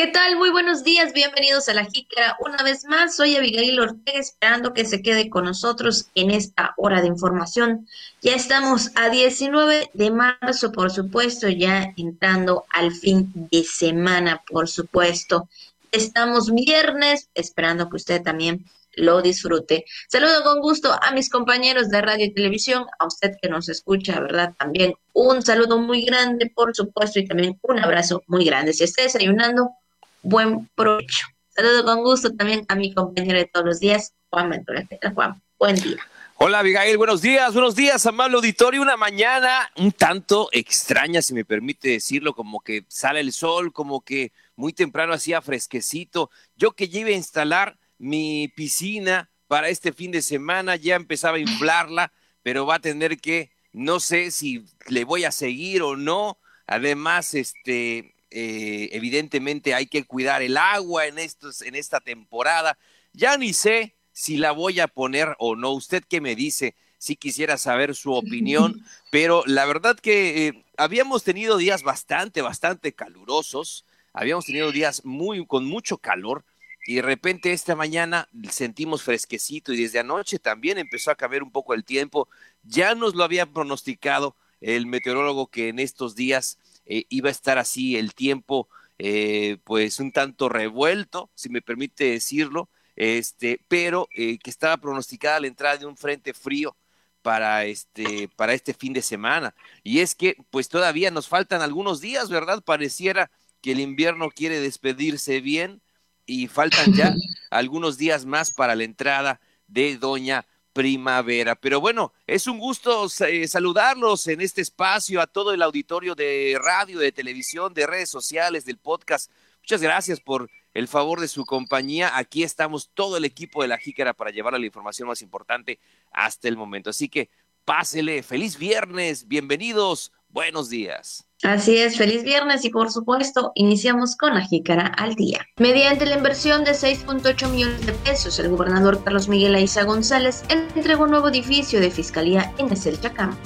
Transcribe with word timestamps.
¿Qué 0.00 0.06
tal? 0.06 0.36
Muy 0.36 0.48
buenos 0.48 0.82
días, 0.82 1.12
bienvenidos 1.12 1.68
a 1.68 1.74
La 1.74 1.84
Jícara. 1.84 2.34
Una 2.40 2.62
vez 2.62 2.86
más, 2.86 3.16
soy 3.16 3.36
Abigail 3.36 3.78
Ortega, 3.78 4.18
esperando 4.18 4.72
que 4.72 4.86
se 4.86 5.02
quede 5.02 5.28
con 5.28 5.44
nosotros 5.44 6.08
en 6.14 6.30
esta 6.30 6.72
hora 6.78 7.02
de 7.02 7.08
información. 7.08 7.86
Ya 8.22 8.34
estamos 8.34 8.92
a 8.94 9.10
19 9.10 9.90
de 9.92 10.10
marzo, 10.10 10.72
por 10.72 10.90
supuesto, 10.90 11.50
ya 11.50 11.92
entrando 11.98 12.64
al 12.72 12.92
fin 12.92 13.30
de 13.52 13.62
semana, 13.62 14.42
por 14.48 14.68
supuesto. 14.68 15.50
Estamos 15.92 16.50
viernes, 16.50 17.28
esperando 17.34 17.90
que 17.90 17.96
usted 17.96 18.22
también 18.22 18.64
lo 18.94 19.20
disfrute. 19.20 19.84
Saludo 20.08 20.42
con 20.42 20.62
gusto 20.62 20.92
a 20.98 21.12
mis 21.12 21.28
compañeros 21.28 21.90
de 21.90 22.00
radio 22.00 22.24
y 22.24 22.32
televisión, 22.32 22.86
a 22.98 23.06
usted 23.06 23.32
que 23.40 23.50
nos 23.50 23.68
escucha, 23.68 24.18
¿verdad? 24.18 24.54
También 24.58 24.94
un 25.12 25.42
saludo 25.42 25.78
muy 25.78 26.06
grande, 26.06 26.50
por 26.54 26.74
supuesto, 26.74 27.18
y 27.18 27.26
también 27.26 27.58
un 27.60 27.80
abrazo 27.80 28.22
muy 28.28 28.46
grande. 28.46 28.72
Si 28.72 28.84
esté 28.84 29.02
desayunando, 29.02 29.74
buen 30.22 30.68
provecho. 30.74 31.26
Saludo 31.48 31.84
con 31.84 32.02
gusto 32.02 32.34
también 32.34 32.64
a 32.68 32.74
mi 32.74 32.94
compañero 32.94 33.38
de 33.38 33.46
todos 33.46 33.66
los 33.66 33.80
días, 33.80 34.12
Juan 34.30 34.50
Ventura. 34.50 34.86
Juan? 35.14 35.42
Buen 35.58 35.76
día. 35.76 35.98
Hola 36.42 36.60
Abigail, 36.60 36.96
buenos 36.96 37.20
días, 37.20 37.52
buenos 37.52 37.76
días, 37.76 38.06
amable 38.06 38.36
auditorio. 38.36 38.80
Una 38.80 38.96
mañana 38.96 39.70
un 39.76 39.92
tanto 39.92 40.48
extraña, 40.52 41.20
si 41.20 41.34
me 41.34 41.44
permite 41.44 41.90
decirlo, 41.90 42.32
como 42.32 42.60
que 42.60 42.86
sale 42.88 43.20
el 43.20 43.32
sol, 43.32 43.74
como 43.74 44.00
que 44.00 44.32
muy 44.56 44.72
temprano 44.72 45.12
hacía 45.12 45.42
fresquecito. 45.42 46.30
Yo 46.56 46.72
que 46.72 46.88
lleve 46.88 47.12
a 47.12 47.18
instalar 47.18 47.78
mi 47.98 48.48
piscina 48.48 49.28
para 49.48 49.68
este 49.68 49.92
fin 49.92 50.12
de 50.12 50.22
semana, 50.22 50.76
ya 50.76 50.96
empezaba 50.96 51.36
a 51.36 51.40
inflarla, 51.40 52.10
pero 52.42 52.64
va 52.64 52.76
a 52.76 52.80
tener 52.80 53.18
que, 53.18 53.50
no 53.72 54.00
sé 54.00 54.30
si 54.30 54.64
le 54.88 55.04
voy 55.04 55.24
a 55.24 55.32
seguir 55.32 55.82
o 55.82 55.94
no. 55.94 56.38
Además, 56.66 57.34
este, 57.34 58.14
eh, 58.30 58.88
evidentemente 58.92 59.74
hay 59.74 59.86
que 59.86 60.04
cuidar 60.04 60.42
el 60.42 60.56
agua 60.56 61.06
en, 61.06 61.18
estos, 61.18 61.62
en 61.62 61.74
esta 61.74 62.00
temporada. 62.00 62.78
Ya 63.12 63.36
ni 63.36 63.52
sé 63.52 63.94
si 64.12 64.36
la 64.36 64.52
voy 64.52 64.80
a 64.80 64.88
poner 64.88 65.34
o 65.38 65.56
no. 65.56 65.72
¿Usted 65.72 66.04
qué 66.08 66.20
me 66.20 66.36
dice? 66.36 66.74
Si 66.98 67.16
quisiera 67.16 67.56
saber 67.56 67.94
su 67.94 68.12
opinión, 68.12 68.84
pero 69.10 69.42
la 69.46 69.64
verdad 69.64 69.98
que 69.98 70.46
eh, 70.46 70.64
habíamos 70.76 71.24
tenido 71.24 71.56
días 71.56 71.82
bastante, 71.82 72.42
bastante 72.42 72.92
calurosos, 72.92 73.84
habíamos 74.12 74.44
tenido 74.44 74.70
días 74.72 75.04
muy, 75.04 75.46
con 75.46 75.64
mucho 75.64 75.98
calor, 75.98 76.44
y 76.86 76.96
de 76.96 77.02
repente 77.02 77.52
esta 77.52 77.76
mañana 77.76 78.28
sentimos 78.50 79.02
fresquecito 79.02 79.72
y 79.72 79.82
desde 79.82 79.98
anoche 79.98 80.38
también 80.38 80.78
empezó 80.78 81.10
a 81.10 81.14
cambiar 81.14 81.42
un 81.42 81.50
poco 81.50 81.74
el 81.74 81.84
tiempo. 81.84 82.28
Ya 82.62 82.94
nos 82.94 83.14
lo 83.14 83.22
había 83.22 83.46
pronosticado 83.46 84.34
el 84.60 84.86
meteorólogo 84.86 85.48
que 85.48 85.68
en 85.68 85.78
estos 85.78 86.14
días 86.14 86.58
eh, 86.92 87.06
iba 87.08 87.28
a 87.28 87.30
estar 87.30 87.56
así 87.56 87.96
el 87.96 88.14
tiempo, 88.14 88.68
eh, 88.98 89.58
pues 89.62 90.00
un 90.00 90.10
tanto 90.10 90.48
revuelto, 90.48 91.30
si 91.36 91.48
me 91.48 91.62
permite 91.62 92.04
decirlo, 92.10 92.68
este, 92.96 93.60
pero 93.68 94.08
eh, 94.12 94.38
que 94.38 94.50
estaba 94.50 94.76
pronosticada 94.76 95.38
la 95.38 95.46
entrada 95.46 95.76
de 95.76 95.86
un 95.86 95.96
frente 95.96 96.34
frío 96.34 96.76
para 97.22 97.64
este, 97.64 98.28
para 98.34 98.54
este 98.54 98.74
fin 98.74 98.92
de 98.92 99.02
semana. 99.02 99.54
Y 99.84 100.00
es 100.00 100.16
que, 100.16 100.36
pues 100.50 100.68
todavía 100.68 101.12
nos 101.12 101.28
faltan 101.28 101.62
algunos 101.62 102.00
días, 102.00 102.28
¿verdad? 102.28 102.60
Pareciera 102.64 103.30
que 103.62 103.70
el 103.70 103.78
invierno 103.78 104.28
quiere 104.28 104.58
despedirse 104.58 105.40
bien 105.40 105.80
y 106.26 106.48
faltan 106.48 106.92
ya 106.92 107.14
algunos 107.50 107.98
días 107.98 108.26
más 108.26 108.52
para 108.52 108.74
la 108.74 108.82
entrada 108.82 109.40
de 109.68 109.96
Doña 109.96 110.44
Primavera. 110.72 111.56
Pero 111.56 111.80
bueno, 111.80 112.12
es 112.26 112.46
un 112.46 112.58
gusto 112.58 113.06
eh, 113.26 113.48
saludarlos 113.48 114.26
en 114.28 114.40
este 114.40 114.60
espacio 114.60 115.20
a 115.20 115.26
todo 115.26 115.52
el 115.52 115.62
auditorio 115.62 116.14
de 116.14 116.58
radio, 116.62 116.98
de 116.98 117.12
televisión, 117.12 117.74
de 117.74 117.86
redes 117.86 118.10
sociales, 118.10 118.64
del 118.64 118.78
podcast. 118.78 119.30
Muchas 119.62 119.82
gracias 119.82 120.20
por 120.20 120.50
el 120.74 120.88
favor 120.88 121.20
de 121.20 121.28
su 121.28 121.44
compañía. 121.44 122.16
Aquí 122.16 122.42
estamos 122.42 122.90
todo 122.94 123.16
el 123.16 123.24
equipo 123.24 123.62
de 123.62 123.68
la 123.68 123.78
Jícara 123.78 124.14
para 124.14 124.30
llevar 124.30 124.58
la 124.58 124.66
información 124.66 125.08
más 125.08 125.22
importante 125.22 125.80
hasta 126.12 126.48
el 126.48 126.56
momento. 126.56 126.90
Así 126.90 127.08
que 127.08 127.30
pásele, 127.64 128.22
feliz 128.22 128.58
viernes, 128.58 129.26
bienvenidos, 129.26 130.12
buenos 130.28 130.70
días. 130.70 131.29
Así 131.42 131.78
es, 131.78 131.96
feliz 131.96 132.22
viernes 132.22 132.66
y 132.66 132.70
por 132.70 132.92
supuesto 132.92 133.52
iniciamos 133.54 134.14
con 134.14 134.34
la 134.34 134.42
jícara 134.42 134.86
al 134.86 135.14
día. 135.14 135.46
Mediante 135.56 136.04
la 136.04 136.16
inversión 136.16 136.64
de 136.64 136.72
6.8 136.72 137.48
millones 137.50 137.86
de 137.86 137.92
pesos, 137.92 138.38
el 138.38 138.50
gobernador 138.50 139.02
Carlos 139.02 139.26
Miguel 139.26 139.54
Aiza 139.54 139.84
González 139.84 140.44
entregó 140.50 141.04
un 141.04 141.12
nuevo 141.12 141.28
edificio 141.28 141.80
de 141.80 141.90
fiscalía 141.90 142.52
en 142.58 142.70
el 142.70 143.00
Chacán. 143.00 143.38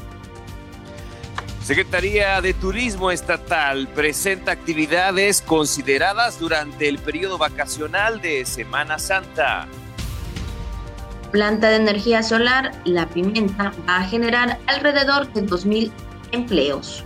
Secretaría 1.62 2.40
de 2.40 2.52
Turismo 2.52 3.12
Estatal 3.12 3.86
presenta 3.88 4.50
actividades 4.50 5.40
consideradas 5.40 6.40
durante 6.40 6.88
el 6.88 6.98
periodo 6.98 7.38
vacacional 7.38 8.20
de 8.20 8.44
Semana 8.44 8.98
Santa. 8.98 9.68
Planta 11.30 11.70
de 11.70 11.76
energía 11.76 12.24
solar, 12.24 12.72
La 12.84 13.08
Pimienta, 13.08 13.72
va 13.88 13.98
a 13.98 14.04
generar 14.04 14.58
alrededor 14.66 15.32
de 15.32 15.46
2.000 15.46 15.90
empleos. 16.32 17.04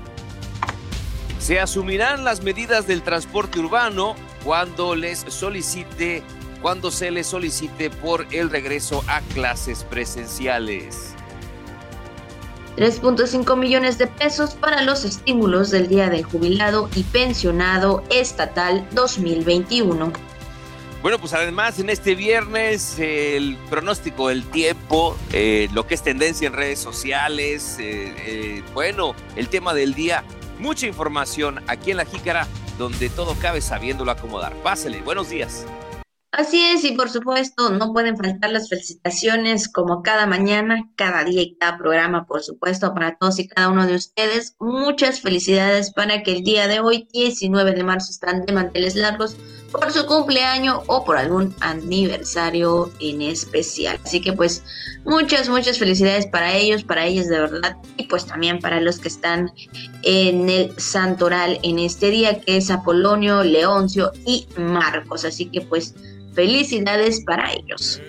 Se 1.38 1.60
asumirán 1.60 2.24
las 2.24 2.42
medidas 2.42 2.86
del 2.86 3.02
transporte 3.02 3.60
urbano 3.60 4.16
cuando 4.44 4.94
les 4.94 5.20
solicite 5.28 6.22
cuando 6.60 6.90
se 6.90 7.10
les 7.10 7.26
solicite 7.28 7.88
por 7.88 8.26
el 8.32 8.50
regreso 8.50 9.04
a 9.06 9.20
clases 9.32 9.84
presenciales. 9.84 11.14
3.5 12.76 13.56
millones 13.56 13.98
de 13.98 14.06
pesos 14.06 14.54
para 14.54 14.82
los 14.82 15.04
estímulos 15.04 15.70
del 15.70 15.88
Día 15.88 16.10
del 16.10 16.22
Jubilado 16.22 16.88
y 16.94 17.02
Pensionado 17.02 18.04
Estatal 18.10 18.86
2021. 18.92 20.12
Bueno, 21.02 21.18
pues 21.20 21.32
además 21.32 21.78
en 21.78 21.90
este 21.90 22.14
viernes 22.14 22.98
el 22.98 23.56
pronóstico 23.70 24.28
del 24.28 24.44
tiempo, 24.44 25.16
eh, 25.32 25.68
lo 25.72 25.86
que 25.86 25.94
es 25.94 26.02
tendencia 26.02 26.48
en 26.48 26.52
redes 26.52 26.80
sociales, 26.80 27.78
eh, 27.78 28.14
eh, 28.18 28.62
bueno, 28.74 29.14
el 29.36 29.48
tema 29.48 29.74
del 29.74 29.94
día 29.94 30.24
Mucha 30.58 30.86
información 30.86 31.60
aquí 31.68 31.92
en 31.92 31.98
La 31.98 32.04
Jícara, 32.04 32.46
donde 32.78 33.08
todo 33.10 33.36
cabe 33.40 33.60
sabiéndolo 33.60 34.10
acomodar. 34.10 34.54
Pásele, 34.62 35.02
buenos 35.02 35.30
días. 35.30 35.64
Así 36.30 36.60
es, 36.62 36.84
y 36.84 36.92
por 36.92 37.08
supuesto, 37.08 37.70
no 37.70 37.92
pueden 37.92 38.16
faltar 38.16 38.50
las 38.50 38.68
felicitaciones 38.68 39.68
como 39.68 40.02
cada 40.02 40.26
mañana, 40.26 40.90
cada 40.94 41.24
día 41.24 41.42
y 41.42 41.56
cada 41.56 41.78
programa, 41.78 42.26
por 42.26 42.42
supuesto, 42.42 42.92
para 42.92 43.16
todos 43.16 43.38
y 43.38 43.48
cada 43.48 43.70
uno 43.70 43.86
de 43.86 43.94
ustedes. 43.94 44.54
Muchas 44.60 45.20
felicidades 45.20 45.92
para 45.92 46.22
que 46.22 46.32
el 46.32 46.42
día 46.42 46.68
de 46.68 46.80
hoy, 46.80 47.08
19 47.12 47.72
de 47.72 47.82
marzo, 47.82 48.10
están 48.10 48.44
de 48.44 48.52
manteles 48.52 48.94
largos 48.94 49.36
por 49.70 49.92
su 49.92 50.06
cumpleaños 50.06 50.80
o 50.86 51.04
por 51.04 51.16
algún 51.16 51.54
aniversario 51.60 52.90
en 53.00 53.22
especial. 53.22 53.98
Así 54.04 54.20
que 54.20 54.32
pues 54.32 54.62
muchas, 55.04 55.48
muchas 55.48 55.78
felicidades 55.78 56.26
para 56.26 56.54
ellos, 56.54 56.84
para 56.84 57.06
ellas 57.06 57.28
de 57.28 57.40
verdad 57.40 57.76
y 57.96 58.04
pues 58.04 58.26
también 58.26 58.60
para 58.60 58.80
los 58.80 58.98
que 58.98 59.08
están 59.08 59.52
en 60.02 60.48
el 60.48 60.78
santoral 60.78 61.58
en 61.62 61.78
este 61.78 62.10
día 62.10 62.40
que 62.40 62.56
es 62.56 62.70
Apolonio, 62.70 63.42
Leoncio 63.42 64.12
y 64.26 64.46
Marcos. 64.56 65.24
Así 65.24 65.46
que 65.46 65.60
pues 65.60 65.94
felicidades 66.34 67.22
para 67.24 67.52
ellos. 67.52 68.00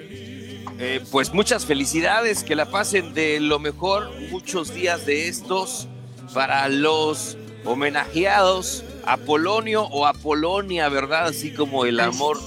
Eh, 0.81 1.01
pues 1.11 1.33
muchas 1.33 1.65
felicidades, 1.65 2.43
que 2.43 2.55
la 2.55 2.71
pasen 2.71 3.13
de 3.13 3.41
lo 3.41 3.59
mejor, 3.59 4.09
muchos 4.31 4.73
días 4.73 5.05
de 5.05 5.27
estos 5.27 5.89
para 6.33 6.69
los 6.69 7.37
homenajeados 7.65 8.85
Apolonio 9.05 9.83
o 9.83 10.05
Apolonia, 10.05 10.89
¿verdad? 10.89 11.27
Así 11.27 11.53
como 11.53 11.85
el 11.85 11.99
amor 11.99 12.37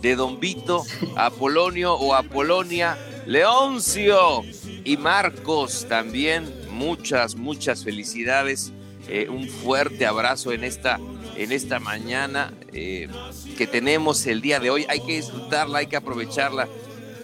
de 0.00 0.16
Don 0.16 0.40
Vito, 0.40 0.84
Apolonio 1.16 1.94
o 1.94 2.14
Apolonia, 2.14 2.98
Leoncio 3.26 4.42
y 4.84 4.96
Marcos 4.96 5.86
también. 5.88 6.52
Muchas, 6.70 7.36
muchas 7.36 7.84
felicidades. 7.84 8.72
Eh, 9.08 9.28
un 9.28 9.48
fuerte 9.48 10.06
abrazo 10.06 10.52
en 10.52 10.64
esta, 10.64 10.98
en 11.36 11.52
esta 11.52 11.78
mañana 11.78 12.52
eh, 12.72 13.08
que 13.56 13.66
tenemos 13.66 14.26
el 14.26 14.40
día 14.40 14.60
de 14.60 14.70
hoy. 14.70 14.86
Hay 14.88 15.00
que 15.00 15.16
disfrutarla, 15.16 15.78
hay 15.78 15.86
que 15.86 15.96
aprovecharla 15.96 16.68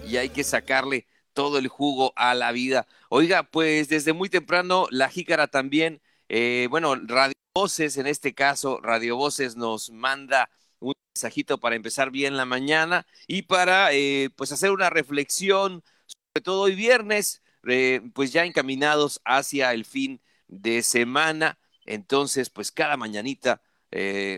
y 0.07 0.17
hay 0.17 0.29
que 0.29 0.45
sacarle 0.45 1.07
todo 1.33 1.59
el 1.59 1.69
jugo 1.69 2.13
a 2.17 2.35
la 2.35 2.53
vida. 2.53 2.87
Oiga, 3.09 3.43
pues 3.43 3.89
desde 3.89 4.13
muy 4.13 4.29
temprano 4.29 4.87
la 4.91 5.09
jícara 5.09 5.47
también, 5.47 6.02
eh, 6.35 6.67
bueno, 6.71 6.95
Radio 6.97 7.35
Voces, 7.55 7.99
en 7.99 8.07
este 8.07 8.33
caso, 8.33 8.81
Radio 8.81 9.17
Voces 9.17 9.55
nos 9.55 9.91
manda 9.91 10.49
un 10.81 10.95
mensajito 11.15 11.61
para 11.61 11.77
empezar 11.77 12.11
bien 12.11 12.39
la 12.39 12.47
mañana 12.47 13.07
y 13.27 13.43
para 13.43 13.93
eh, 13.93 14.31
pues 14.35 14.51
hacer 14.51 14.71
una 14.71 14.89
reflexión, 14.89 15.85
sobre 16.07 16.43
todo 16.43 16.63
hoy 16.63 16.75
viernes, 16.75 17.43
eh, 17.69 18.01
pues 18.15 18.33
ya 18.33 18.47
encaminados 18.47 19.21
hacia 19.27 19.75
el 19.75 19.85
fin 19.85 20.23
de 20.49 20.83
semana. 20.83 21.59
Entonces, 21.85 22.49
pues 22.49 22.73
cada 22.73 22.97
mañanita 22.97 23.61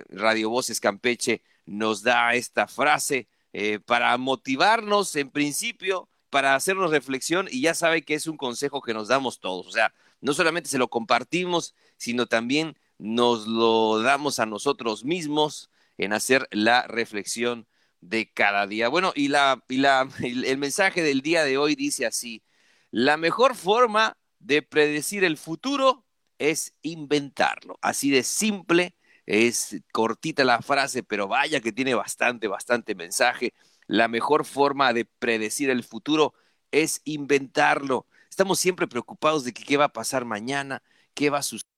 Radio 0.08 0.50
Voces 0.50 0.80
Campeche 0.80 1.44
nos 1.64 2.02
da 2.02 2.34
esta 2.34 2.66
frase 2.66 3.28
para 3.86 4.18
motivarnos 4.18 5.14
en 5.14 5.30
principio, 5.30 6.08
para 6.28 6.56
hacernos 6.56 6.90
reflexión 6.90 7.46
y 7.48 7.60
ya 7.60 7.74
sabe 7.74 8.02
que 8.02 8.14
es 8.14 8.26
un 8.26 8.36
consejo 8.36 8.82
que 8.82 8.94
nos 8.94 9.06
damos 9.06 9.38
todos. 9.38 9.68
O 9.68 9.70
sea, 9.70 9.94
no 10.24 10.32
solamente 10.32 10.70
se 10.70 10.78
lo 10.78 10.88
compartimos, 10.88 11.74
sino 11.96 12.26
también 12.26 12.78
nos 12.98 13.46
lo 13.46 14.00
damos 14.02 14.38
a 14.38 14.46
nosotros 14.46 15.04
mismos 15.04 15.70
en 15.98 16.12
hacer 16.12 16.48
la 16.50 16.86
reflexión 16.86 17.66
de 18.00 18.30
cada 18.32 18.66
día. 18.66 18.88
Bueno, 18.88 19.12
y, 19.14 19.28
la, 19.28 19.64
y 19.68 19.78
la, 19.78 20.08
el 20.22 20.58
mensaje 20.58 21.02
del 21.02 21.22
día 21.22 21.44
de 21.44 21.58
hoy 21.58 21.74
dice 21.74 22.06
así, 22.06 22.42
la 22.90 23.16
mejor 23.16 23.56
forma 23.56 24.16
de 24.38 24.62
predecir 24.62 25.24
el 25.24 25.36
futuro 25.36 26.04
es 26.38 26.74
inventarlo. 26.82 27.78
Así 27.82 28.10
de 28.10 28.22
simple, 28.22 28.96
es 29.26 29.76
cortita 29.92 30.44
la 30.44 30.60
frase, 30.62 31.02
pero 31.02 31.28
vaya 31.28 31.60
que 31.60 31.72
tiene 31.72 31.94
bastante, 31.94 32.48
bastante 32.48 32.94
mensaje. 32.94 33.54
La 33.86 34.08
mejor 34.08 34.44
forma 34.44 34.92
de 34.92 35.06
predecir 35.06 35.70
el 35.70 35.84
futuro 35.84 36.34
es 36.70 37.00
inventarlo. 37.04 38.06
Estamos 38.30 38.58
siempre 38.58 38.86
preocupados 38.86 39.44
de 39.44 39.52
que 39.52 39.64
qué 39.64 39.76
va 39.76 39.86
a 39.86 39.92
pasar 39.92 40.24
mañana, 40.24 40.82
qué 41.14 41.30
va 41.30 41.38
a 41.38 41.42
suceder, 41.42 41.73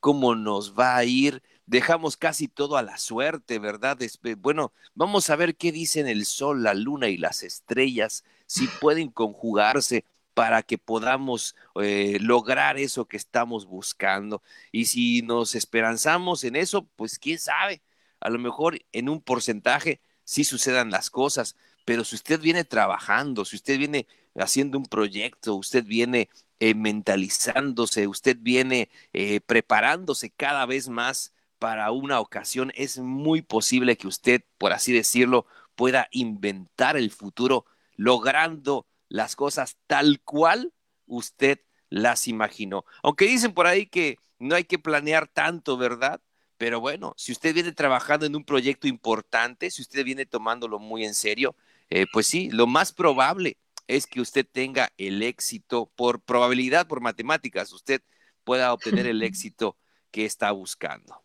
cómo 0.00 0.34
nos 0.34 0.78
va 0.78 0.96
a 0.96 1.04
ir. 1.04 1.42
Dejamos 1.66 2.16
casi 2.16 2.48
todo 2.48 2.76
a 2.76 2.82
la 2.82 2.98
suerte, 2.98 3.58
¿verdad? 3.58 3.98
Bueno, 4.38 4.72
vamos 4.94 5.30
a 5.30 5.36
ver 5.36 5.56
qué 5.56 5.72
dicen 5.72 6.06
el 6.06 6.26
sol, 6.26 6.62
la 6.62 6.74
luna 6.74 7.08
y 7.08 7.16
las 7.16 7.42
estrellas, 7.42 8.24
si 8.46 8.66
pueden 8.80 9.10
conjugarse 9.10 10.04
para 10.34 10.62
que 10.62 10.78
podamos 10.78 11.54
eh, 11.80 12.18
lograr 12.20 12.76
eso 12.78 13.06
que 13.06 13.16
estamos 13.16 13.66
buscando. 13.66 14.42
Y 14.72 14.86
si 14.86 15.22
nos 15.22 15.54
esperanzamos 15.54 16.44
en 16.44 16.56
eso, 16.56 16.86
pues 16.96 17.18
quién 17.18 17.38
sabe, 17.38 17.82
a 18.20 18.30
lo 18.30 18.38
mejor 18.38 18.78
en 18.92 19.08
un 19.08 19.22
porcentaje 19.22 20.00
sí 20.24 20.44
sucedan 20.44 20.90
las 20.90 21.10
cosas, 21.10 21.56
pero 21.84 22.04
si 22.04 22.16
usted 22.16 22.40
viene 22.40 22.64
trabajando, 22.64 23.44
si 23.44 23.56
usted 23.56 23.78
viene 23.78 24.06
haciendo 24.34 24.78
un 24.78 24.86
proyecto, 24.86 25.54
usted 25.54 25.84
viene 25.84 26.28
eh, 26.60 26.74
mentalizándose, 26.74 28.06
usted 28.06 28.36
viene 28.40 28.90
eh, 29.12 29.40
preparándose 29.40 30.30
cada 30.30 30.66
vez 30.66 30.88
más 30.88 31.34
para 31.58 31.90
una 31.90 32.20
ocasión, 32.20 32.72
es 32.74 32.98
muy 32.98 33.42
posible 33.42 33.96
que 33.96 34.06
usted, 34.06 34.42
por 34.58 34.72
así 34.72 34.92
decirlo, 34.92 35.46
pueda 35.74 36.08
inventar 36.10 36.96
el 36.96 37.10
futuro 37.10 37.64
logrando 37.96 38.86
las 39.08 39.36
cosas 39.36 39.78
tal 39.86 40.20
cual 40.20 40.72
usted 41.06 41.60
las 41.88 42.28
imaginó. 42.28 42.84
Aunque 43.02 43.26
dicen 43.26 43.52
por 43.54 43.66
ahí 43.66 43.86
que 43.86 44.18
no 44.38 44.54
hay 44.54 44.64
que 44.64 44.78
planear 44.78 45.28
tanto, 45.28 45.76
¿verdad? 45.76 46.20
Pero 46.56 46.80
bueno, 46.80 47.14
si 47.16 47.32
usted 47.32 47.54
viene 47.54 47.72
trabajando 47.72 48.26
en 48.26 48.36
un 48.36 48.44
proyecto 48.44 48.86
importante, 48.88 49.70
si 49.70 49.82
usted 49.82 50.04
viene 50.04 50.26
tomándolo 50.26 50.78
muy 50.78 51.04
en 51.04 51.14
serio, 51.14 51.56
eh, 51.90 52.06
pues 52.12 52.26
sí, 52.26 52.50
lo 52.50 52.66
más 52.66 52.92
probable 52.92 53.58
es 53.86 54.06
que 54.06 54.20
usted 54.20 54.46
tenga 54.50 54.90
el 54.98 55.22
éxito 55.22 55.90
por 55.96 56.20
probabilidad, 56.22 56.86
por 56.86 57.00
matemáticas, 57.00 57.72
usted 57.72 58.02
pueda 58.44 58.72
obtener 58.72 59.06
el 59.06 59.22
éxito 59.22 59.76
que 60.10 60.24
está 60.24 60.52
buscando. 60.52 61.22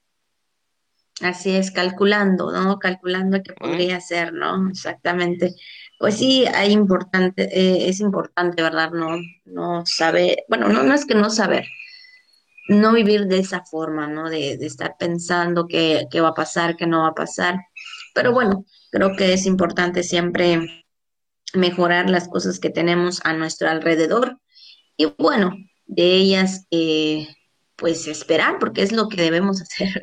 Así 1.22 1.52
es, 1.52 1.72
calculando, 1.72 2.52
¿no? 2.52 2.80
Calculando 2.80 3.44
qué 3.44 3.54
podría 3.54 4.00
ser, 4.00 4.32
¿no? 4.34 4.70
Exactamente. 4.70 5.54
Pues 5.98 6.16
sí, 6.18 6.46
hay 6.46 6.72
importante, 6.72 7.44
eh, 7.52 7.90
es 7.90 8.00
importante, 8.00 8.64
¿verdad? 8.64 8.92
No, 8.92 9.18
no 9.44 9.86
saber, 9.86 10.46
bueno, 10.48 10.70
no, 10.70 10.84
no 10.84 10.94
es 10.94 11.06
que 11.06 11.16
no 11.16 11.30
saber, 11.30 11.66
no 12.70 12.94
vivir 12.94 13.26
de 13.26 13.40
esa 13.40 13.66
forma, 13.66 14.08
¿no? 14.08 14.30
De, 14.30 14.58
de 14.58 14.66
estar 14.66 14.96
pensando 14.98 15.68
qué, 15.68 16.08
qué 16.10 16.22
va 16.22 16.30
a 16.30 16.34
pasar, 16.34 16.78
qué 16.78 16.88
no 16.88 17.02
va 17.02 17.10
a 17.10 17.16
pasar. 17.16 17.58
Pero 18.14 18.32
bueno, 18.32 18.66
creo 18.90 19.16
que 19.18 19.34
es 19.34 19.46
importante 19.46 20.04
siempre 20.04 20.86
mejorar 21.54 22.10
las 22.10 22.28
cosas 22.28 22.60
que 22.60 22.69
tenemos 22.69 23.22
a 23.24 23.34
nuestro 23.34 23.69
alrededor 23.69 24.40
y 24.98 25.06
bueno, 25.18 25.56
de 25.86 26.16
ellas, 26.16 26.68
eh, 26.72 27.28
pues 27.75 28.07
esperar, 28.07 28.60
porque 28.60 28.81
es 28.81 28.92
lo 28.92 29.07
que 29.07 29.22
debemos 29.22 29.62
hacer, 29.62 30.01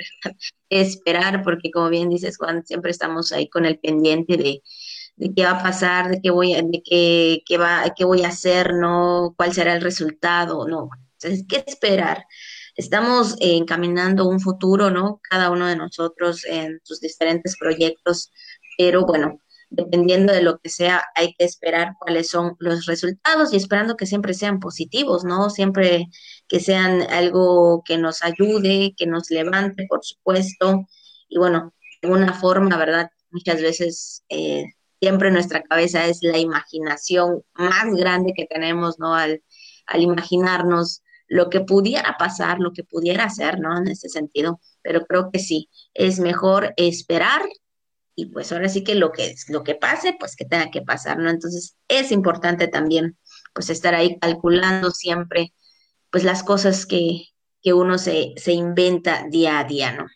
esperar, 0.70 1.42
porque 1.42 1.70
como 1.70 1.90
bien 1.90 2.08
dices, 2.08 2.38
Juan, 2.38 2.64
siempre 2.64 2.90
estamos 2.90 3.32
ahí 3.32 3.48
con 3.48 3.66
el 3.66 3.78
pendiente 3.78 4.36
de, 4.36 4.62
de 5.16 5.34
qué 5.34 5.44
va 5.44 5.52
a 5.52 5.62
pasar, 5.62 6.08
de 6.08 6.20
qué 6.22 6.30
voy 6.30 6.54
a, 6.54 6.62
de 6.62 6.82
qué, 6.84 7.42
qué 7.46 7.58
va, 7.58 7.84
qué 7.96 8.04
voy 8.04 8.22
a 8.24 8.28
hacer, 8.28 8.74
no, 8.74 9.34
cuál 9.36 9.52
será 9.52 9.74
el 9.74 9.82
resultado, 9.82 10.66
no, 10.66 10.88
entonces, 11.18 11.46
¿qué 11.48 11.64
esperar? 11.66 12.26
Estamos 12.76 13.36
encaminando 13.40 14.28
un 14.28 14.40
futuro, 14.40 14.90
¿no? 14.90 15.20
Cada 15.22 15.50
uno 15.50 15.66
de 15.66 15.76
nosotros 15.76 16.44
en 16.44 16.80
sus 16.82 17.00
diferentes 17.00 17.56
proyectos, 17.58 18.30
pero 18.76 19.06
bueno, 19.06 19.40
dependiendo 19.70 20.32
de 20.32 20.42
lo 20.42 20.58
que 20.58 20.68
sea, 20.68 21.04
hay 21.14 21.34
que 21.34 21.44
esperar 21.44 21.94
cuáles 21.98 22.28
son 22.28 22.56
los 22.58 22.86
resultados 22.86 23.52
y 23.52 23.56
esperando 23.56 23.96
que 23.96 24.06
siempre 24.06 24.34
sean 24.34 24.60
positivos, 24.60 25.24
¿no? 25.24 25.50
Siempre 25.50 26.06
que 26.48 26.60
sean 26.60 27.02
algo 27.10 27.82
que 27.84 27.98
nos 27.98 28.22
ayude, 28.22 28.94
que 28.96 29.06
nos 29.06 29.30
levante, 29.30 29.86
por 29.88 30.04
supuesto. 30.04 30.86
Y 31.28 31.38
bueno, 31.38 31.74
de 32.02 32.08
alguna 32.08 32.32
forma, 32.34 32.76
¿verdad? 32.76 33.10
Muchas 33.30 33.60
veces 33.60 34.24
eh, 34.28 34.66
siempre 35.00 35.30
nuestra 35.30 35.62
cabeza 35.62 36.06
es 36.06 36.20
la 36.22 36.38
imaginación 36.38 37.42
más 37.54 37.94
grande 37.94 38.32
que 38.36 38.46
tenemos, 38.46 38.98
¿no? 38.98 39.14
Al, 39.14 39.42
al 39.86 40.02
imaginarnos 40.02 41.02
lo 41.28 41.50
que 41.50 41.60
pudiera 41.60 42.16
pasar, 42.18 42.58
lo 42.60 42.72
que 42.72 42.84
pudiera 42.84 43.28
ser, 43.30 43.58
¿no? 43.58 43.76
En 43.76 43.88
ese 43.88 44.08
sentido. 44.08 44.60
Pero 44.82 45.06
creo 45.06 45.30
que 45.32 45.40
sí, 45.40 45.68
es 45.94 46.20
mejor 46.20 46.72
esperar 46.76 47.42
y 48.16 48.26
pues 48.26 48.50
ahora 48.50 48.68
sí 48.70 48.82
que 48.82 48.94
lo 48.94 49.12
que, 49.12 49.36
lo 49.48 49.62
que 49.62 49.74
pase, 49.74 50.16
pues 50.18 50.34
que 50.34 50.46
tenga 50.46 50.70
que 50.70 50.80
pasar, 50.80 51.18
¿no? 51.18 51.28
Entonces 51.28 51.76
es 51.86 52.10
importante 52.10 52.66
también 52.66 53.18
pues 53.52 53.68
estar 53.68 53.94
ahí 53.94 54.18
calculando 54.18 54.90
siempre 54.90 55.52
pues 56.10 56.24
las 56.24 56.42
cosas 56.42 56.86
que, 56.86 57.26
que 57.62 57.74
uno 57.74 57.98
se, 57.98 58.32
se 58.38 58.52
inventa 58.52 59.26
día 59.30 59.58
a 59.58 59.64
día, 59.64 59.92
¿no? 59.92 60.06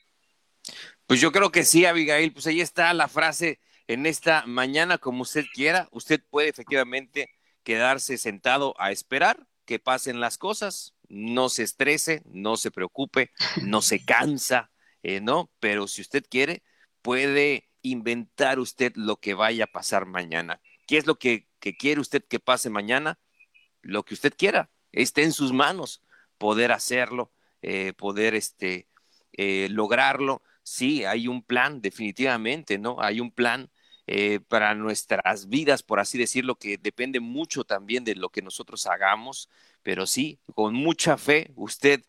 Pues 1.06 1.20
yo 1.20 1.30
creo 1.30 1.52
que 1.52 1.64
sí, 1.64 1.84
Abigail, 1.84 2.32
pues 2.32 2.46
ahí 2.46 2.60
está 2.60 2.94
la 2.94 3.08
frase 3.08 3.60
en 3.86 4.06
esta 4.06 4.46
mañana, 4.46 4.96
como 4.96 5.22
usted 5.22 5.44
quiera, 5.52 5.88
usted 5.90 6.22
puede 6.30 6.48
efectivamente 6.48 7.28
quedarse 7.64 8.16
sentado 8.16 8.74
a 8.78 8.92
esperar 8.92 9.46
que 9.66 9.78
pasen 9.78 10.20
las 10.20 10.38
cosas, 10.38 10.94
no 11.08 11.48
se 11.48 11.64
estrese, 11.64 12.22
no 12.24 12.56
se 12.56 12.70
preocupe, 12.70 13.30
no 13.62 13.82
se 13.82 14.04
cansa, 14.04 14.70
eh, 15.02 15.20
¿no? 15.20 15.50
Pero 15.60 15.86
si 15.86 16.00
usted 16.02 16.24
quiere, 16.28 16.62
puede 17.02 17.69
inventar 17.82 18.58
usted 18.58 18.92
lo 18.96 19.16
que 19.16 19.34
vaya 19.34 19.64
a 19.64 19.72
pasar 19.72 20.06
mañana. 20.06 20.60
¿Qué 20.86 20.96
es 20.96 21.06
lo 21.06 21.18
que, 21.18 21.48
quiere 21.78 22.00
usted 22.00 22.24
que 22.24 22.40
pase 22.40 22.70
mañana? 22.70 23.18
Lo 23.82 24.04
que 24.04 24.14
usted 24.14 24.34
quiera, 24.36 24.70
esté 24.92 25.22
en 25.22 25.32
sus 25.32 25.52
manos 25.52 26.02
poder 26.38 26.72
hacerlo, 26.72 27.32
eh, 27.62 27.92
poder 27.92 28.34
este, 28.34 28.88
eh, 29.32 29.68
lograrlo. 29.70 30.42
Sí, 30.62 31.04
hay 31.04 31.28
un 31.28 31.42
plan, 31.42 31.80
definitivamente, 31.80 32.78
¿no? 32.78 32.96
Hay 33.00 33.20
un 33.20 33.30
plan 33.30 33.70
eh, 34.06 34.40
para 34.40 34.74
nuestras 34.74 35.48
vidas, 35.48 35.82
por 35.82 36.00
así 36.00 36.18
decirlo, 36.18 36.56
que 36.56 36.78
depende 36.78 37.20
mucho 37.20 37.64
también 37.64 38.04
de 38.04 38.16
lo 38.16 38.30
que 38.30 38.42
nosotros 38.42 38.86
hagamos, 38.86 39.48
pero 39.82 40.06
sí, 40.06 40.40
con 40.54 40.74
mucha 40.74 41.16
fe, 41.16 41.52
usted 41.54 42.02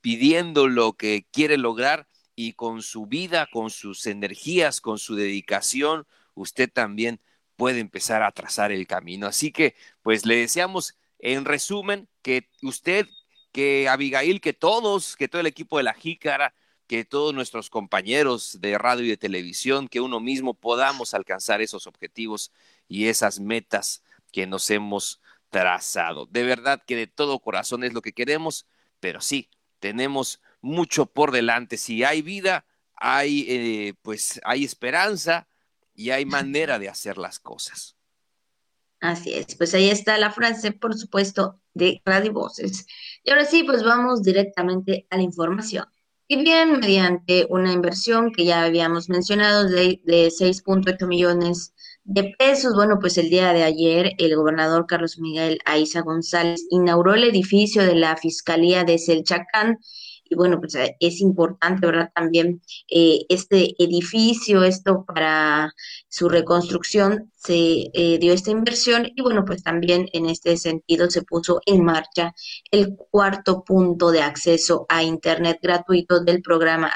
pidiendo 0.00 0.68
lo 0.68 0.92
que 0.92 1.26
quiere 1.32 1.56
lograr, 1.56 2.06
y 2.36 2.54
con 2.54 2.82
su 2.82 3.06
vida, 3.06 3.48
con 3.52 3.70
sus 3.70 4.06
energías, 4.06 4.80
con 4.80 4.98
su 4.98 5.14
dedicación, 5.14 6.06
usted 6.34 6.70
también 6.72 7.20
puede 7.56 7.80
empezar 7.80 8.22
a 8.22 8.32
trazar 8.32 8.72
el 8.72 8.86
camino. 8.86 9.26
Así 9.26 9.52
que, 9.52 9.74
pues 10.02 10.26
le 10.26 10.36
deseamos, 10.36 10.96
en 11.18 11.44
resumen, 11.44 12.08
que 12.22 12.50
usted, 12.62 13.06
que 13.52 13.88
Abigail, 13.88 14.40
que 14.40 14.52
todos, 14.52 15.16
que 15.16 15.28
todo 15.28 15.40
el 15.40 15.46
equipo 15.46 15.78
de 15.78 15.84
la 15.84 15.94
Jícara, 15.94 16.54
que 16.86 17.04
todos 17.04 17.32
nuestros 17.34 17.70
compañeros 17.70 18.60
de 18.60 18.76
radio 18.78 19.04
y 19.04 19.08
de 19.08 19.16
televisión, 19.16 19.88
que 19.88 20.00
uno 20.00 20.20
mismo 20.20 20.54
podamos 20.54 21.14
alcanzar 21.14 21.62
esos 21.62 21.86
objetivos 21.86 22.52
y 22.88 23.06
esas 23.06 23.40
metas 23.40 24.02
que 24.32 24.46
nos 24.46 24.68
hemos 24.70 25.20
trazado. 25.50 26.26
De 26.26 26.42
verdad 26.42 26.82
que 26.86 26.96
de 26.96 27.06
todo 27.06 27.38
corazón 27.38 27.84
es 27.84 27.92
lo 27.94 28.02
que 28.02 28.12
queremos, 28.12 28.66
pero 29.00 29.20
sí, 29.20 29.48
tenemos 29.78 30.40
mucho 30.64 31.06
por 31.06 31.30
delante. 31.30 31.76
Si 31.76 32.02
hay 32.02 32.22
vida, 32.22 32.64
hay 32.96 33.46
eh, 33.48 33.94
pues 34.02 34.40
hay 34.44 34.64
esperanza 34.64 35.46
y 35.94 36.10
hay 36.10 36.24
manera 36.24 36.78
de 36.78 36.88
hacer 36.88 37.18
las 37.18 37.38
cosas. 37.38 37.96
Así 39.00 39.34
es, 39.34 39.54
pues 39.56 39.74
ahí 39.74 39.90
está 39.90 40.16
la 40.16 40.30
frase, 40.30 40.72
por 40.72 40.94
supuesto, 40.94 41.60
de 41.74 42.00
Radio 42.06 42.32
Voces. 42.32 42.86
Y 43.22 43.30
ahora 43.30 43.44
sí, 43.44 43.62
pues 43.62 43.82
vamos 43.82 44.22
directamente 44.22 45.06
a 45.10 45.18
la 45.18 45.22
información. 45.22 45.84
Y 46.26 46.42
bien, 46.42 46.80
mediante 46.80 47.46
una 47.50 47.70
inversión 47.70 48.32
que 48.32 48.46
ya 48.46 48.64
habíamos 48.64 49.10
mencionado 49.10 49.68
de, 49.68 50.00
de 50.04 50.28
6.8 50.28 51.06
millones 51.06 51.74
de 52.04 52.34
pesos, 52.38 52.74
bueno, 52.74 52.98
pues 52.98 53.18
el 53.18 53.28
día 53.28 53.52
de 53.52 53.62
ayer 53.62 54.12
el 54.16 54.34
gobernador 54.36 54.86
Carlos 54.86 55.18
Miguel 55.18 55.58
Aiza 55.66 56.00
González 56.00 56.64
inauguró 56.70 57.14
el 57.14 57.24
edificio 57.24 57.82
de 57.82 57.94
la 57.94 58.16
Fiscalía 58.16 58.84
de 58.84 58.98
Selchacán, 58.98 59.78
y 60.24 60.34
bueno, 60.34 60.60
pues 60.60 60.74
eh, 60.74 60.96
es 61.00 61.20
importante, 61.20 61.86
¿verdad? 61.86 62.10
También 62.14 62.62
eh, 62.88 63.26
este 63.28 63.74
edificio, 63.78 64.64
esto 64.64 65.04
para 65.04 65.72
su 66.08 66.28
reconstrucción, 66.28 67.32
se 67.36 67.90
eh, 67.92 68.18
dio 68.18 68.32
esta 68.32 68.50
inversión 68.50 69.10
y 69.14 69.22
bueno, 69.22 69.44
pues 69.44 69.62
también 69.62 70.08
en 70.12 70.26
este 70.26 70.56
sentido 70.56 71.10
se 71.10 71.22
puso 71.22 71.60
en 71.66 71.84
marcha 71.84 72.34
el 72.70 72.96
cuarto 72.96 73.62
punto 73.64 74.10
de 74.10 74.22
acceso 74.22 74.86
a 74.88 75.02
Internet 75.02 75.58
gratuito 75.62 76.20
del 76.20 76.42
programa 76.42 76.90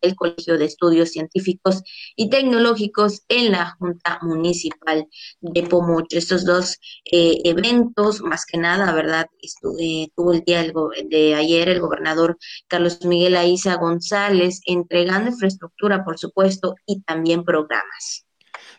Del 0.00 0.16
Colegio 0.16 0.58
de 0.58 0.64
Estudios 0.64 1.10
Científicos 1.10 1.82
y 2.16 2.30
Tecnológicos 2.30 3.22
en 3.28 3.52
la 3.52 3.76
Junta 3.78 4.18
Municipal 4.22 5.06
de 5.40 5.62
Pomocho. 5.64 6.18
Estos 6.18 6.44
dos 6.44 6.78
eh, 7.10 7.38
eventos, 7.44 8.20
más 8.22 8.46
que 8.46 8.58
nada, 8.58 8.92
¿verdad? 8.92 9.26
Estuve, 9.40 10.10
tuvo 10.16 10.32
el 10.32 10.40
día 10.40 10.64
de 11.08 11.34
ayer 11.34 11.68
el 11.68 11.80
gobernador 11.80 12.38
Carlos 12.66 13.04
Miguel 13.04 13.36
Aiza 13.36 13.76
González 13.76 14.60
entregando 14.66 15.30
infraestructura, 15.30 16.04
por 16.04 16.18
supuesto, 16.18 16.74
y 16.86 17.02
también 17.02 17.44
programas. 17.44 18.26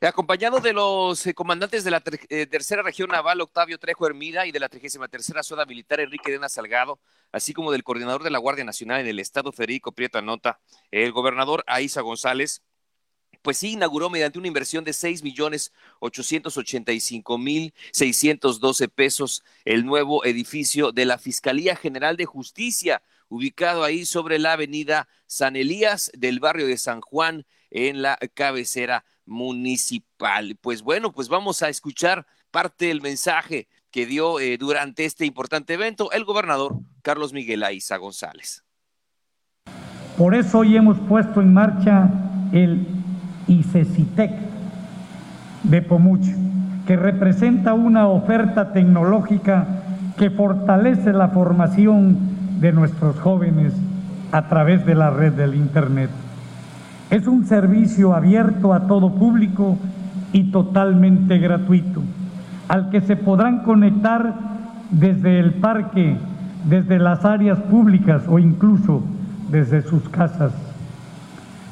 Acompañado 0.02 0.60
de 0.60 0.74
los 0.74 1.28
eh, 1.28 1.34
comandantes 1.36 1.84
de 1.84 1.92
la 1.92 2.02
eh, 2.30 2.48
tercera 2.48 2.82
región 2.82 3.10
naval, 3.10 3.40
Octavio 3.40 3.78
Trejo 3.78 4.08
Hermida, 4.08 4.48
y 4.48 4.52
de 4.52 4.60
la 4.60 4.68
33 4.68 5.12
tercera 5.12 5.44
zona 5.44 5.64
militar, 5.66 6.00
Enrique 6.00 6.32
Dena 6.32 6.50
Salgado, 6.50 7.00
así 7.32 7.54
como 7.54 7.72
del 7.72 7.84
coordinador 7.84 8.24
de 8.24 8.30
la 8.30 8.40
Guardia 8.40 8.64
Nacional 8.64 9.02
en 9.02 9.08
el 9.08 9.20
Estado, 9.20 9.52
Federico 9.52 9.92
Prieto 9.92 10.18
Anota, 10.18 10.60
el 10.92 11.12
gobernador 11.12 11.64
Aiza 11.68 12.02
González, 12.02 12.64
pues 13.42 13.58
sí 13.58 13.72
inauguró 13.72 14.10
mediante 14.10 14.38
una 14.38 14.48
inversión 14.48 14.84
de 14.84 14.94
seis 14.94 15.24
millones 15.24 15.74
cinco 17.00 17.38
mil 17.38 17.74
doce 18.60 18.88
pesos 18.88 19.44
el 19.66 19.86
nuevo 19.86 20.24
edificio 20.26 20.92
de 20.92 21.06
la 21.06 21.18
Fiscalía 21.18 21.76
General 21.76 22.18
de 22.18 22.26
Justicia, 22.26 23.02
ubicado 23.30 23.84
ahí 23.84 24.06
sobre 24.06 24.38
la 24.38 24.54
avenida 24.54 25.08
San 25.26 25.56
Elías 25.56 26.12
del 26.14 26.40
barrio 26.40 26.68
de 26.68 26.78
San 26.78 27.02
Juan, 27.02 27.46
en 27.72 28.02
la 28.02 28.20
cabecera 28.34 29.06
municipal. 29.26 30.58
Pues 30.58 30.82
bueno, 30.82 31.12
pues 31.14 31.30
vamos 31.30 31.64
a 31.64 31.70
escuchar 31.70 32.28
parte 32.52 32.88
del 32.88 33.02
mensaje 33.02 33.70
que 33.92 34.06
dio 34.06 34.40
eh, 34.40 34.58
durante 34.58 35.06
este 35.06 35.26
importante 35.26 35.74
evento 35.74 36.12
el 36.12 36.24
gobernador 36.24 36.80
Carlos 37.02 37.34
Miguel 37.34 37.64
Aiza 37.64 37.98
González. 37.98 38.64
Por 40.18 40.36
eso 40.36 40.60
hoy 40.60 40.76
hemos 40.76 40.98
puesto 41.00 41.42
en 41.42 41.54
marcha 41.54 42.10
el 42.52 42.88
ICECITEC 43.48 44.32
de 45.64 45.82
Pomuch, 45.82 46.26
que 46.86 46.96
representa 46.96 47.74
una 47.74 48.08
oferta 48.08 48.74
tecnológica 48.74 49.68
que 50.18 50.30
fortalece 50.30 51.14
la 51.14 51.30
formación 51.30 52.60
de 52.60 52.72
nuestros 52.72 53.20
jóvenes 53.20 53.74
a 54.32 54.48
través 54.48 54.86
de 54.86 54.96
la 54.96 55.10
red 55.10 55.34
del 55.34 55.56
Internet. 55.56 56.10
Es 57.10 57.28
un 57.28 57.46
servicio 57.46 58.14
abierto 58.14 58.74
a 58.74 58.88
todo 58.88 59.14
público 59.14 59.78
y 60.32 60.52
totalmente 60.52 61.38
gratuito, 61.40 62.02
al 62.72 62.90
que 62.90 63.02
se 63.02 63.18
podrán 63.18 63.64
conectar 63.64 64.34
desde 64.92 65.42
el 65.42 65.56
parque, 65.56 66.16
desde 66.70 67.00
las 67.00 67.26
áreas 67.26 67.60
públicas 67.60 68.24
o 68.30 68.40
incluso 68.40 69.04
desde 69.50 69.82
sus 69.82 70.08
casas. 70.08 70.54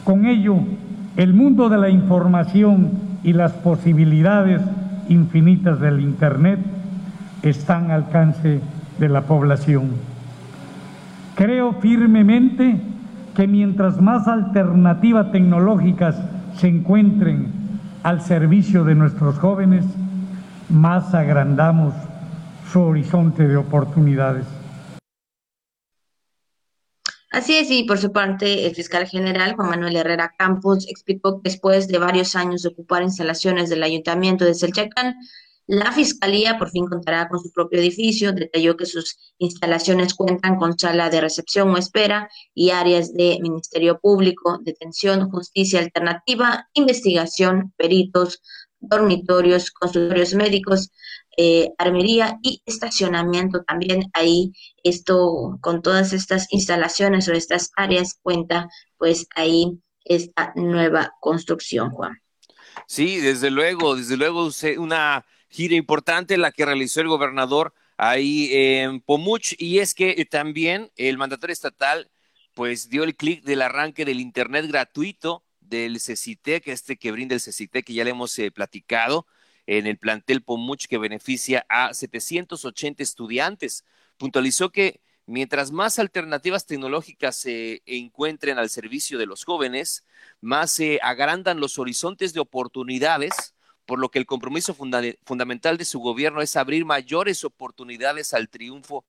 Con 0.03 0.25
ello, 0.25 0.57
el 1.15 1.33
mundo 1.33 1.69
de 1.69 1.77
la 1.77 1.87
información 1.87 2.91
y 3.23 3.31
las 3.31 3.53
posibilidades 3.53 4.61
infinitas 5.07 5.79
del 5.79 6.01
Internet 6.01 6.59
están 7.43 7.91
al 7.91 8.03
alcance 8.03 8.59
de 8.99 9.07
la 9.07 9.21
población. 9.21 9.91
Creo 11.35 11.75
firmemente 11.75 12.75
que 13.37 13.47
mientras 13.47 14.01
más 14.01 14.27
alternativas 14.27 15.31
tecnológicas 15.31 16.21
se 16.57 16.67
encuentren 16.67 17.53
al 18.03 18.19
servicio 18.19 18.83
de 18.83 18.95
nuestros 18.95 19.39
jóvenes, 19.39 19.85
más 20.69 21.13
agrandamos 21.13 21.93
su 22.71 22.81
horizonte 22.81 23.47
de 23.47 23.57
oportunidades. 23.57 24.45
Así 27.31 27.55
es, 27.55 27.69
y 27.69 27.83
por 27.83 27.99
su 27.99 28.11
parte, 28.11 28.65
el 28.65 28.75
fiscal 28.75 29.07
general 29.07 29.55
Juan 29.55 29.69
Manuel 29.69 29.95
Herrera 29.95 30.33
Campos 30.37 30.87
explicó 30.89 31.41
que 31.41 31.51
después 31.51 31.87
de 31.87 31.99
varios 31.99 32.35
años 32.35 32.63
de 32.63 32.69
ocupar 32.69 33.03
instalaciones 33.03 33.69
del 33.69 33.83
ayuntamiento 33.83 34.45
de 34.45 34.55
Selchacán, 34.55 35.15
la 35.67 35.91
Fiscalía 35.91 36.57
por 36.57 36.71
fin 36.71 36.87
contará 36.87 37.29
con 37.29 37.39
su 37.39 37.51
propio 37.51 37.79
edificio. 37.79 38.33
Detalló 38.33 38.75
que 38.75 38.87
sus 38.87 39.15
instalaciones 39.37 40.15
cuentan 40.15 40.55
con 40.55 40.79
sala 40.79 41.11
de 41.11 41.21
recepción 41.21 41.69
o 41.69 41.77
espera 41.77 42.27
y 42.55 42.71
áreas 42.71 43.13
de 43.13 43.37
Ministerio 43.39 43.99
Público, 43.99 44.57
detención, 44.63 45.29
justicia 45.29 45.79
alternativa, 45.79 46.67
investigación, 46.73 47.71
peritos, 47.77 48.41
dormitorios, 48.79 49.71
consultorios 49.71 50.33
médicos, 50.33 50.91
eh, 51.37 51.69
armería 51.77 52.37
y 52.41 52.61
estacionamiento 52.65 53.63
también. 53.63 54.09
Ahí 54.13 54.51
esto 54.83 55.57
con 55.61 55.81
todas 55.81 56.13
estas 56.13 56.47
instalaciones 56.51 57.27
o 57.27 57.33
estas 57.33 57.71
áreas 57.75 58.19
cuenta 58.21 58.69
pues 58.97 59.27
ahí 59.35 59.79
esta 60.03 60.51
nueva 60.55 61.13
construcción 61.21 61.91
Juan. 61.91 62.21
Sí 62.87 63.17
desde 63.17 63.51
luego 63.51 63.95
desde 63.95 64.17
luego 64.17 64.49
una 64.77 65.25
gira 65.49 65.75
importante 65.75 66.37
la 66.37 66.51
que 66.51 66.65
realizó 66.65 67.01
el 67.01 67.07
gobernador 67.07 67.73
ahí 67.97 68.49
en 68.51 69.01
Pomuch. 69.01 69.53
Y 69.57 69.79
es 69.79 69.93
que 69.93 70.25
también 70.25 70.91
el 70.95 71.17
mandatario 71.17 71.53
estatal 71.53 72.09
pues 72.53 72.89
dio 72.89 73.03
el 73.03 73.15
clic 73.15 73.43
del 73.43 73.61
arranque 73.61 74.05
del 74.05 74.19
internet 74.19 74.65
gratuito 74.67 75.43
del 75.69 75.99
CECITEC, 75.99 76.67
este 76.67 76.97
que 76.97 77.11
brinda 77.11 77.35
el 77.35 77.41
CECITEC 77.41 77.85
que 77.85 77.93
ya 77.93 78.03
le 78.03 78.11
hemos 78.11 78.37
eh, 78.39 78.51
platicado 78.51 79.27
en 79.65 79.87
el 79.87 79.97
plantel 79.97 80.41
Pomuch 80.41 80.87
que 80.87 80.97
beneficia 80.97 81.65
a 81.69 81.93
780 81.93 83.03
estudiantes. 83.03 83.85
Puntualizó 84.17 84.71
que 84.71 85.01
mientras 85.25 85.71
más 85.71 85.99
alternativas 85.99 86.65
tecnológicas 86.65 87.35
se 87.35 87.83
encuentren 87.85 88.57
al 88.57 88.69
servicio 88.69 89.17
de 89.19 89.27
los 89.27 89.45
jóvenes, 89.45 90.03
más 90.41 90.71
se 90.71 90.99
agrandan 91.03 91.59
los 91.59 91.77
horizontes 91.77 92.33
de 92.33 92.39
oportunidades 92.39 93.53
por 93.89 93.97
lo 93.97 94.09
que 94.09 94.19
el 94.19 94.27
compromiso 94.27 94.75
fundamental 94.75 95.77
de 95.77 95.85
su 95.85 95.99
gobierno 95.99 96.41
es 96.41 96.55
abrir 96.55 96.85
mayores 96.85 97.43
oportunidades 97.43 98.35
al 98.35 98.47
triunfo 98.47 99.03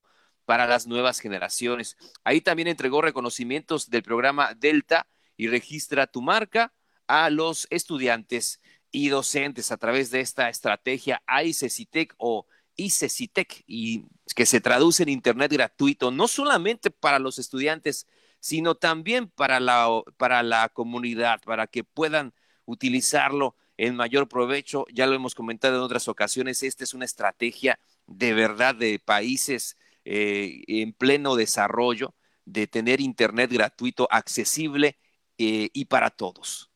para 0.45 0.65
las 0.65 0.87
nuevas 0.87 1.19
generaciones. 1.19 1.97
Ahí 2.23 2.41
también 2.41 2.67
entregó 2.67 2.99
reconocimientos 2.99 3.91
del 3.91 4.01
programa 4.01 4.55
Delta 4.55 5.05
y 5.37 5.47
registra 5.47 6.07
tu 6.07 6.21
marca 6.21 6.73
a 7.07 7.29
los 7.29 7.67
estudiantes 7.69 8.61
y 8.91 9.09
docentes 9.09 9.71
a 9.71 9.77
través 9.77 10.11
de 10.11 10.21
esta 10.21 10.49
estrategia 10.49 11.21
ICECITEC 11.27 12.13
o 12.17 12.45
ICECITEC 12.75 13.63
y 13.67 14.05
que 14.35 14.45
se 14.45 14.61
traduce 14.61 15.03
en 15.03 15.09
Internet 15.09 15.51
gratuito, 15.51 16.11
no 16.11 16.27
solamente 16.27 16.91
para 16.91 17.19
los 17.19 17.39
estudiantes, 17.39 18.07
sino 18.39 18.75
también 18.75 19.29
para 19.29 19.59
la, 19.59 19.87
para 20.17 20.43
la 20.43 20.69
comunidad, 20.69 21.41
para 21.45 21.67
que 21.67 21.83
puedan 21.83 22.33
utilizarlo 22.65 23.55
en 23.77 23.95
mayor 23.95 24.27
provecho. 24.27 24.85
Ya 24.91 25.07
lo 25.07 25.15
hemos 25.15 25.35
comentado 25.35 25.77
en 25.77 25.83
otras 25.83 26.07
ocasiones, 26.07 26.63
esta 26.63 26.83
es 26.83 26.93
una 26.93 27.05
estrategia 27.05 27.79
de 28.07 28.33
verdad 28.33 28.75
de 28.75 28.99
países 28.99 29.77
eh, 30.05 30.63
en 30.67 30.93
pleno 30.93 31.35
desarrollo, 31.35 32.15
de 32.45 32.67
tener 32.67 32.99
Internet 32.99 33.51
gratuito, 33.51 34.07
accesible 34.11 34.97
eh, 35.41 35.69
y 35.73 35.85
para 35.85 36.09
todos. 36.09 36.71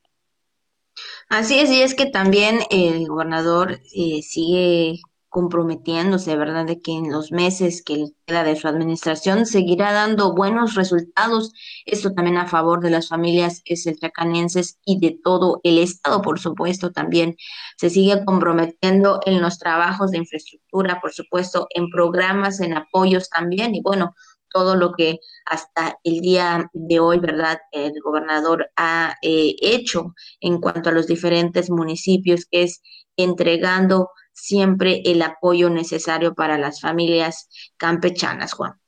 Así 1.30 1.60
es, 1.60 1.70
y 1.70 1.82
es 1.82 1.94
que 1.94 2.06
también 2.06 2.60
el 2.70 3.08
gobernador 3.08 3.80
eh, 3.94 4.22
sigue 4.22 5.02
comprometiéndose, 5.36 6.38
¿verdad?, 6.38 6.66
de 6.66 6.80
que 6.80 6.94
en 6.94 7.12
los 7.12 7.34
meses 7.34 7.84
que 7.84 8.06
queda 8.26 8.46
de 8.46 8.56
su 8.56 8.70
administración 8.70 9.46
seguirá 9.46 9.92
dando 9.92 10.34
buenos 10.34 10.76
resultados. 10.76 11.52
Esto 11.86 12.14
también 12.14 12.38
a 12.38 12.48
favor 12.48 12.80
de 12.80 12.90
las 12.90 13.10
familias 13.10 13.62
selchacanenses 13.66 14.80
y 14.86 14.98
de 15.02 15.20
todo 15.22 15.60
el 15.64 15.78
Estado, 15.80 16.22
por 16.22 16.40
supuesto, 16.40 16.94
también 16.94 17.36
se 17.76 17.90
sigue 17.90 18.24
comprometiendo 18.24 19.20
en 19.26 19.42
los 19.42 19.60
trabajos 19.60 20.12
de 20.12 20.20
infraestructura, 20.20 21.02
por 21.02 21.12
supuesto, 21.12 21.68
en 21.72 21.90
programas, 21.90 22.62
en 22.62 22.78
apoyos 22.78 23.30
también, 23.30 23.76
y 23.76 23.82
bueno, 23.82 24.16
todo 24.56 24.78
lo 24.78 24.94
que 24.94 25.20
hasta 25.46 26.00
el 26.06 26.22
día 26.22 26.70
de 26.72 27.02
hoy, 27.02 27.20
¿verdad? 27.20 27.60
El 27.74 27.92
gobernador 28.02 28.72
ha 28.78 29.18
eh, 29.22 29.54
hecho 29.62 30.16
en 30.40 30.62
cuanto 30.62 30.88
a 30.88 30.94
los 30.94 31.08
diferentes 31.08 31.70
municipios, 31.70 32.46
que 32.50 32.64
es 32.64 32.82
entregando 33.18 34.12
siempre 34.32 35.02
el 35.04 35.22
apoyo 35.24 35.70
necesario 35.70 36.36
para 36.36 36.58
las 36.58 36.80
familias 36.80 37.50
campechanas, 37.76 38.54
Juan. 38.54 38.80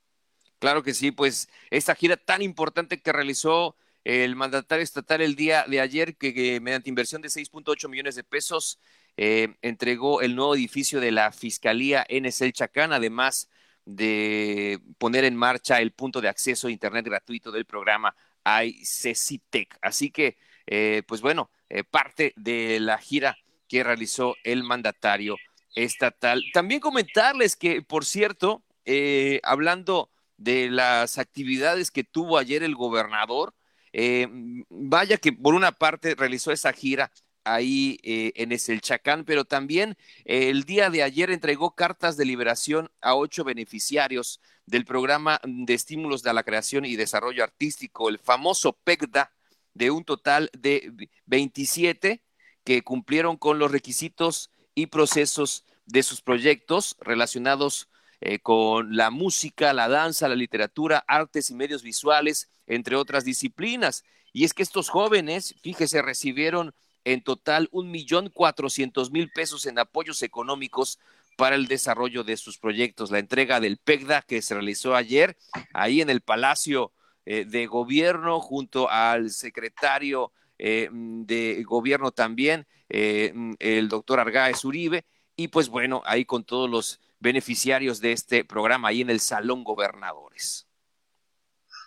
Claro 0.58 0.82
que 0.82 0.94
sí, 0.94 1.10
pues 1.10 1.50
esta 1.68 1.94
gira 1.94 2.16
tan 2.16 2.40
importante 2.40 3.02
que 3.02 3.12
realizó 3.12 3.76
el 4.04 4.36
mandatario 4.36 4.82
estatal 4.82 5.20
el 5.20 5.36
día 5.36 5.66
de 5.68 5.82
ayer, 5.82 6.16
que, 6.16 6.60
mediante 6.62 6.88
inversión 6.88 7.20
de 7.20 7.28
6.8 7.28 7.90
millones 7.90 8.14
de 8.14 8.24
pesos 8.24 8.80
eh, 9.18 9.54
entregó 9.60 10.22
el 10.22 10.34
nuevo 10.34 10.54
edificio 10.54 10.98
de 10.98 11.12
la 11.12 11.30
Fiscalía 11.30 12.06
en 12.08 12.24
El 12.24 12.52
Chacán, 12.54 12.94
además 12.94 13.50
de 13.88 14.80
poner 14.98 15.24
en 15.24 15.34
marcha 15.36 15.80
el 15.80 15.92
punto 15.92 16.20
de 16.20 16.28
acceso 16.28 16.68
a 16.68 16.70
Internet 16.70 17.06
gratuito 17.06 17.50
del 17.50 17.64
programa 17.64 18.14
ICCITEC. 18.44 19.78
Así 19.80 20.10
que, 20.10 20.36
eh, 20.66 21.02
pues 21.06 21.20
bueno, 21.20 21.50
eh, 21.68 21.84
parte 21.84 22.32
de 22.36 22.80
la 22.80 22.98
gira 22.98 23.36
que 23.66 23.82
realizó 23.82 24.36
el 24.44 24.62
mandatario 24.62 25.36
estatal. 25.74 26.42
También 26.52 26.80
comentarles 26.80 27.56
que, 27.56 27.82
por 27.82 28.04
cierto, 28.04 28.62
eh, 28.84 29.40
hablando 29.42 30.10
de 30.36 30.70
las 30.70 31.18
actividades 31.18 31.90
que 31.90 32.04
tuvo 32.04 32.38
ayer 32.38 32.62
el 32.62 32.74
gobernador, 32.74 33.54
Eh, 33.92 34.28
vaya 34.68 35.16
que 35.16 35.32
por 35.32 35.54
una 35.54 35.72
parte 35.72 36.14
realizó 36.14 36.52
esa 36.52 36.74
gira 36.74 37.10
ahí 37.54 37.98
eh, 38.02 38.32
en 38.36 38.52
Eselchacán, 38.52 39.24
pero 39.24 39.44
también 39.44 39.96
eh, 40.24 40.50
el 40.50 40.64
día 40.64 40.90
de 40.90 41.02
ayer 41.02 41.30
entregó 41.30 41.74
cartas 41.74 42.16
de 42.16 42.24
liberación 42.24 42.90
a 43.00 43.14
ocho 43.14 43.44
beneficiarios 43.44 44.40
del 44.66 44.84
programa 44.84 45.40
de 45.44 45.74
estímulos 45.74 46.22
de 46.22 46.32
la 46.32 46.42
creación 46.42 46.84
y 46.84 46.96
desarrollo 46.96 47.42
artístico, 47.42 48.08
el 48.08 48.18
famoso 48.18 48.74
PECDA, 48.84 49.32
de 49.74 49.90
un 49.90 50.04
total 50.04 50.50
de 50.58 51.08
27 51.26 52.22
que 52.64 52.82
cumplieron 52.82 53.36
con 53.36 53.58
los 53.58 53.70
requisitos 53.70 54.50
y 54.74 54.86
procesos 54.86 55.64
de 55.86 56.02
sus 56.02 56.20
proyectos 56.20 56.96
relacionados 57.00 57.88
eh, 58.20 58.40
con 58.40 58.96
la 58.96 59.10
música, 59.10 59.72
la 59.72 59.88
danza, 59.88 60.28
la 60.28 60.34
literatura, 60.34 61.04
artes 61.06 61.50
y 61.50 61.54
medios 61.54 61.82
visuales, 61.82 62.50
entre 62.66 62.96
otras 62.96 63.24
disciplinas. 63.24 64.04
Y 64.32 64.44
es 64.44 64.52
que 64.52 64.64
estos 64.64 64.88
jóvenes, 64.88 65.54
fíjese, 65.62 66.02
recibieron 66.02 66.74
en 67.12 67.22
total 67.22 67.68
un 67.72 67.90
millón 67.90 68.30
cuatrocientos 68.30 69.10
mil 69.10 69.30
pesos 69.30 69.66
en 69.66 69.78
apoyos 69.78 70.22
económicos 70.22 70.98
para 71.36 71.56
el 71.56 71.68
desarrollo 71.68 72.24
de 72.24 72.36
sus 72.36 72.58
proyectos. 72.58 73.10
La 73.10 73.20
entrega 73.20 73.60
del 73.60 73.78
PECDA 73.78 74.22
que 74.22 74.42
se 74.42 74.54
realizó 74.54 74.96
ayer 74.96 75.36
ahí 75.72 76.00
en 76.00 76.10
el 76.10 76.20
Palacio 76.20 76.92
eh, 77.24 77.44
de 77.44 77.66
Gobierno 77.66 78.40
junto 78.40 78.90
al 78.90 79.30
secretario 79.30 80.32
eh, 80.58 80.88
de 80.90 81.62
Gobierno 81.62 82.10
también, 82.10 82.66
eh, 82.88 83.32
el 83.60 83.88
doctor 83.88 84.18
Argáez 84.18 84.64
Uribe, 84.64 85.04
y 85.36 85.48
pues 85.48 85.68
bueno, 85.68 86.02
ahí 86.04 86.24
con 86.24 86.42
todos 86.42 86.68
los 86.68 87.00
beneficiarios 87.20 88.00
de 88.00 88.12
este 88.12 88.44
programa 88.44 88.88
ahí 88.88 89.02
en 89.02 89.10
el 89.10 89.20
Salón 89.20 89.62
Gobernadores. 89.62 90.66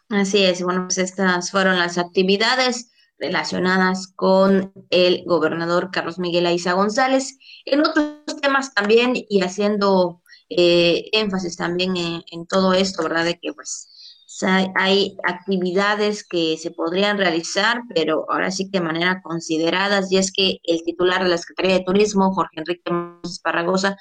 Así 0.09 0.43
es, 0.43 0.61
bueno, 0.61 0.83
pues 0.83 0.97
estas 0.97 1.51
fueron 1.51 1.77
las 1.77 1.97
actividades 1.97 2.90
relacionadas 3.21 4.11
con 4.15 4.73
el 4.89 5.23
gobernador 5.25 5.91
Carlos 5.91 6.19
Miguel 6.19 6.47
Aiza 6.47 6.73
González. 6.73 7.37
En 7.65 7.81
otros 7.81 8.25
temas 8.41 8.73
también 8.73 9.13
y 9.15 9.41
haciendo 9.41 10.21
eh, 10.49 11.05
énfasis 11.13 11.55
también 11.55 11.95
en, 11.95 12.47
todo 12.47 12.73
esto, 12.73 13.03
¿verdad? 13.03 13.23
De 13.23 13.39
que 13.39 13.53
pues 13.53 13.87
hay, 14.75 15.15
actividades 15.23 16.27
que 16.27 16.57
se 16.57 16.71
podrían 16.71 17.17
realizar, 17.17 17.83
pero 17.93 18.25
ahora 18.29 18.49
sí 18.49 18.65
que 18.71 18.79
de 18.79 18.85
manera 18.85 19.21
consideradas, 19.21 20.11
y 20.11 20.17
es 20.17 20.31
que 20.31 20.57
el 20.63 20.81
titular 20.83 21.23
de 21.23 21.29
la 21.29 21.37
Secretaría 21.37 21.77
de 21.77 21.83
Turismo, 21.83 22.33
Jorge 22.33 22.59
Enrique 22.59 22.91
Esparragosa, 23.23 23.97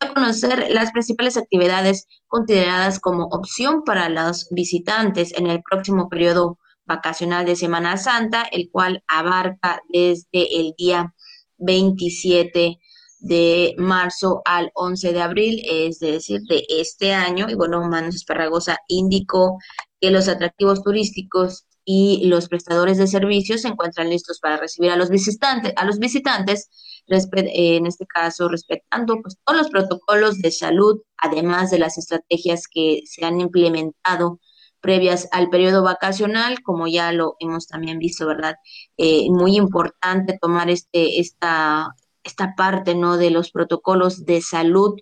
a 0.00 0.12
conocer 0.12 0.66
las 0.70 0.90
principales 0.90 1.36
actividades 1.36 2.06
consideradas 2.26 2.98
como 2.98 3.26
opción 3.26 3.84
para 3.84 4.08
los 4.08 4.48
visitantes 4.50 5.32
en 5.38 5.46
el 5.46 5.62
próximo 5.62 6.08
periodo 6.08 6.58
vacacional 6.86 7.46
de 7.46 7.56
Semana 7.56 7.96
Santa, 7.96 8.44
el 8.50 8.70
cual 8.70 9.02
abarca 9.06 9.82
desde 9.88 10.60
el 10.60 10.74
día 10.76 11.14
27 11.58 12.78
de 13.20 13.74
marzo 13.78 14.42
al 14.44 14.70
11 14.74 15.12
de 15.12 15.22
abril, 15.22 15.62
es 15.64 15.98
decir, 15.98 16.40
de 16.48 16.64
este 16.68 17.12
año. 17.12 17.48
Y 17.48 17.54
bueno, 17.54 17.80
Manos 17.88 18.16
Esparragosa 18.16 18.78
indicó 18.88 19.58
que 20.00 20.10
los 20.10 20.28
atractivos 20.28 20.82
turísticos 20.82 21.66
y 21.86 22.26
los 22.26 22.48
prestadores 22.48 22.98
de 22.98 23.06
servicios 23.06 23.62
se 23.62 23.68
encuentran 23.68 24.10
listos 24.10 24.40
para 24.40 24.56
recibir 24.56 24.90
a 24.90 24.96
los 24.96 25.10
visitantes, 25.10 25.72
a 25.76 25.84
los 25.84 25.98
visitantes 25.98 26.68
en 27.06 27.86
este 27.86 28.06
caso 28.06 28.48
respetando 28.48 29.20
pues, 29.20 29.36
todos 29.44 29.58
los 29.58 29.70
protocolos 29.70 30.38
de 30.38 30.50
salud, 30.50 31.00
además 31.18 31.70
de 31.70 31.78
las 31.78 31.98
estrategias 31.98 32.66
que 32.68 33.02
se 33.04 33.24
han 33.24 33.40
implementado 33.40 34.40
previas 34.84 35.28
al 35.32 35.48
periodo 35.48 35.82
vacacional, 35.82 36.62
como 36.62 36.86
ya 36.86 37.10
lo 37.10 37.36
hemos 37.40 37.66
también 37.66 37.98
visto, 37.98 38.26
¿verdad? 38.26 38.56
Eh, 38.98 39.30
muy 39.30 39.56
importante 39.56 40.38
tomar 40.38 40.68
este, 40.68 41.20
esta, 41.20 41.94
esta 42.22 42.54
parte, 42.54 42.94
¿no? 42.94 43.16
De 43.16 43.30
los 43.30 43.50
protocolos 43.50 44.26
de 44.26 44.42
salud 44.42 44.94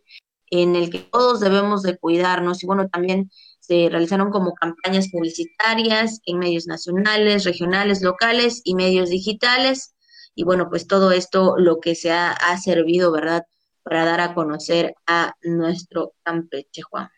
en 0.53 0.77
el 0.77 0.89
que 0.89 1.01
todos 1.01 1.41
debemos 1.41 1.83
de 1.83 1.99
cuidarnos 1.99 2.63
y 2.63 2.67
bueno, 2.67 2.89
también 2.89 3.29
se 3.59 3.89
realizaron 3.91 4.31
como 4.31 4.55
campañas 4.55 5.09
publicitarias 5.11 6.21
en 6.27 6.39
medios 6.39 6.69
nacionales, 6.69 7.45
regionales, 7.45 8.03
locales 8.03 8.61
y 8.63 8.77
medios 8.77 9.11
digitales. 9.11 9.97
Y 10.37 10.45
bueno, 10.45 10.69
pues 10.71 10.87
todo 10.87 11.11
esto 11.11 11.57
lo 11.59 11.81
que 11.81 11.97
se 11.97 12.13
ha, 12.13 12.31
ha 12.31 12.57
servido, 12.59 13.11
¿verdad? 13.11 13.47
Para 13.83 14.05
dar 14.05 14.21
a 14.21 14.35
conocer 14.35 14.95
a 15.09 15.35
nuestro 15.43 16.13
Campeche, 16.23 16.83
Juan. 16.83 17.09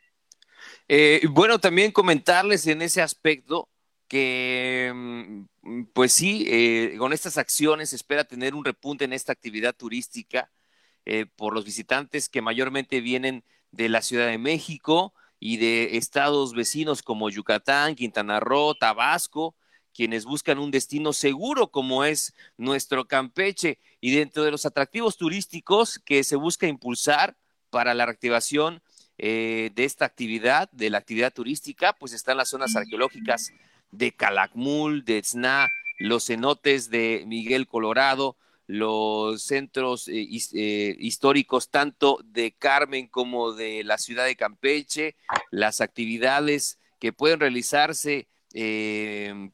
Eh, 0.88 1.22
bueno, 1.30 1.58
también 1.58 1.92
comentarles 1.92 2.66
en 2.66 2.82
ese 2.82 3.00
aspecto 3.00 3.70
que, 4.08 4.92
mm, 4.94 5.84
pues 5.94 6.12
sí, 6.12 6.46
eh, 6.48 6.96
con 6.98 7.12
estas 7.12 7.38
acciones 7.38 7.90
se 7.90 7.96
espera 7.96 8.24
tener 8.24 8.54
un 8.54 8.64
repunte 8.64 9.04
en 9.04 9.12
esta 9.12 9.32
actividad 9.32 9.74
turística 9.74 10.50
eh, 11.06 11.26
por 11.36 11.54
los 11.54 11.64
visitantes 11.64 12.28
que 12.28 12.42
mayormente 12.42 13.00
vienen 13.00 13.44
de 13.72 13.88
la 13.88 14.02
Ciudad 14.02 14.26
de 14.28 14.38
México 14.38 15.14
y 15.40 15.56
de 15.58 15.96
estados 15.96 16.54
vecinos 16.54 17.02
como 17.02 17.30
Yucatán, 17.30 17.94
Quintana 17.94 18.40
Roo, 18.40 18.74
Tabasco, 18.74 19.56
quienes 19.94 20.24
buscan 20.24 20.58
un 20.58 20.70
destino 20.70 21.12
seguro 21.12 21.70
como 21.70 22.04
es 22.04 22.34
nuestro 22.56 23.06
Campeche. 23.06 23.78
Y 24.00 24.14
dentro 24.14 24.44
de 24.44 24.50
los 24.50 24.66
atractivos 24.66 25.16
turísticos 25.16 25.98
que 25.98 26.24
se 26.24 26.36
busca 26.36 26.66
impulsar 26.66 27.36
para 27.70 27.94
la 27.94 28.06
reactivación 28.06 28.82
eh, 29.18 29.70
de 29.74 29.84
esta 29.84 30.04
actividad, 30.04 30.70
de 30.72 30.90
la 30.90 30.98
actividad 30.98 31.32
turística, 31.32 31.92
pues 31.92 32.12
están 32.12 32.36
las 32.36 32.48
zonas 32.48 32.74
arqueológicas 32.74 33.52
de 33.90 34.12
Calakmul, 34.12 35.04
de 35.04 35.22
Tzna, 35.22 35.68
los 35.98 36.26
cenotes 36.26 36.90
de 36.90 37.24
Miguel 37.26 37.68
Colorado, 37.68 38.36
los 38.66 39.42
centros 39.42 40.08
eh, 40.08 40.26
eh, 40.54 40.96
históricos 40.98 41.70
tanto 41.70 42.18
de 42.24 42.52
Carmen 42.52 43.06
como 43.06 43.52
de 43.52 43.84
la 43.84 43.98
ciudad 43.98 44.24
de 44.24 44.36
Campeche, 44.36 45.14
las 45.50 45.80
actividades 45.80 46.80
que 46.98 47.12
pueden 47.12 47.40
realizarse, 47.40 48.28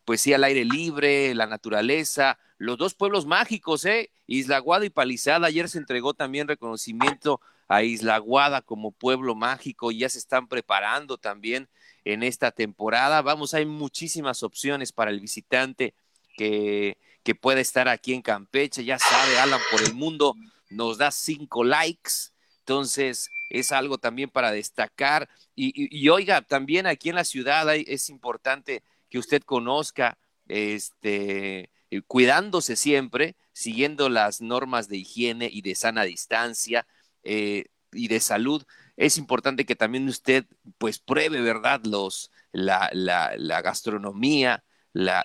pues 0.05 0.21
sí, 0.21 0.33
al 0.33 0.45
aire 0.45 0.65
libre, 0.65 1.35
la 1.35 1.47
naturaleza, 1.47 2.39
los 2.61 2.77
dos 2.77 2.95
pueblos 2.95 3.25
mágicos, 3.25 3.87
¿eh? 3.87 4.11
Isla 4.27 4.59
Guada 4.59 4.85
y 4.85 4.91
Palizada. 4.91 5.47
Ayer 5.47 5.67
se 5.71 5.79
entregó 5.79 6.13
también 6.13 6.47
reconocimiento 6.47 7.41
a 7.69 7.85
Isla 7.85 8.19
Guada 8.19 8.61
como 8.61 8.93
pueblo 8.93 9.35
mágico, 9.35 9.91
ya 9.91 10.11
se 10.11 10.19
están 10.19 10.47
preparando 10.47 11.17
también 11.17 11.71
en 12.05 12.23
esta 12.23 12.51
temporada. 12.51 13.23
Vamos, 13.23 13.55
hay 13.55 13.65
muchísimas 13.65 14.43
opciones 14.43 14.93
para 14.93 15.11
el 15.11 15.21
visitante 15.21 15.95
que, 16.37 16.99
que 17.23 17.35
puede 17.35 17.63
estar 17.63 17.89
aquí 17.89 18.13
en 18.13 18.21
Campeche. 18.21 18.85
Ya 18.85 18.99
sabe, 18.99 19.39
Alan 19.39 19.61
por 19.71 19.81
el 19.83 19.95
mundo 19.95 20.35
nos 20.69 20.99
da 20.99 21.11
cinco 21.11 21.65
likes. 21.65 22.13
Entonces, 22.59 23.31
es 23.49 23.73
algo 23.73 23.97
también 23.97 24.29
para 24.29 24.53
destacar. 24.53 25.31
Y, 25.55 26.09
oiga, 26.11 26.43
también 26.43 26.87
aquí 26.87 27.09
en 27.09 27.15
la 27.15 27.25
ciudad 27.25 27.75
es 27.75 28.11
importante 28.11 28.83
que 29.09 29.19
usted 29.19 29.43
conozca, 29.43 30.19
este, 30.47 31.71
cuidándose 32.07 32.77
siempre, 32.77 33.37
siguiendo 33.53 34.09
las 34.09 34.41
normas 34.41 34.89
de 34.89 34.99
higiene 34.99 35.49
y 35.53 35.63
de 35.63 35.75
sana 35.75 36.05
distancia, 36.05 36.87
eh, 37.23 37.67
y 37.93 38.09
de 38.09 38.21
salud, 38.21 38.65
es 38.97 39.19
importante 39.19 39.65
que 39.65 39.77
también 39.77 40.09
usted 40.09 40.47
pues 40.79 40.99
pruebe, 40.99 41.41
¿verdad? 41.41 41.81
Los, 41.85 42.31
la, 42.53 42.91
la, 42.93 43.33
la 43.37 43.63
gastronomía, 43.63 44.65
la, 44.93 45.25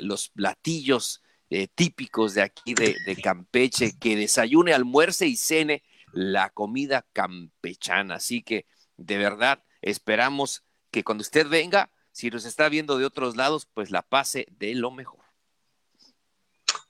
los 0.00 0.30
platillos 0.30 1.22
eh, 1.50 1.68
típicos 1.68 2.34
de 2.34 2.42
aquí 2.42 2.74
de, 2.74 2.96
de, 3.04 3.16
Campeche, 3.16 3.98
que 3.98 4.16
desayune, 4.16 4.72
almuerce 4.72 5.26
y 5.26 5.36
cene 5.36 5.82
la 6.12 6.50
comida 6.50 7.06
campechana. 7.12 8.16
Así 8.16 8.42
que 8.42 8.66
de 8.96 9.18
verdad 9.18 9.62
esperamos 9.82 10.64
que 10.90 11.04
cuando 11.04 11.22
usted 11.22 11.48
venga, 11.48 11.90
si 12.12 12.30
nos 12.30 12.44
está 12.44 12.68
viendo 12.68 12.98
de 12.98 13.04
otros 13.04 13.36
lados, 13.36 13.68
pues 13.74 13.90
la 13.90 14.02
pase 14.02 14.46
de 14.50 14.74
lo 14.74 14.90
mejor. 14.90 15.25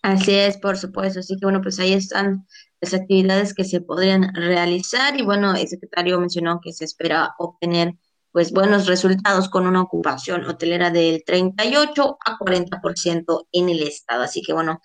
Así 0.07 0.37
es, 0.37 0.57
por 0.59 0.79
supuesto. 0.79 1.19
Así 1.19 1.37
que 1.37 1.47
bueno, 1.47 1.61
pues 1.61 1.81
ahí 1.81 1.93
están 1.93 2.47
las 2.81 2.95
actividades 2.95 3.55
que 3.55 3.65
se 3.65 3.81
podrían 3.81 4.33
realizar 4.37 5.19
y 5.19 5.25
bueno, 5.25 5.53
el 5.57 5.67
secretario 5.67 6.21
mencionó 6.21 6.61
que 6.63 6.73
se 6.73 6.85
espera 6.85 7.35
obtener 7.39 7.95
pues 8.31 8.53
buenos 8.53 8.87
resultados 8.87 9.49
con 9.49 9.67
una 9.67 9.83
ocupación 9.83 10.45
hotelera 10.45 10.91
del 10.91 11.25
38 11.25 12.19
a 12.25 12.39
40% 12.39 13.49
en 13.51 13.69
el 13.69 13.83
estado. 13.83 14.23
Así 14.23 14.43
que 14.43 14.53
bueno, 14.53 14.81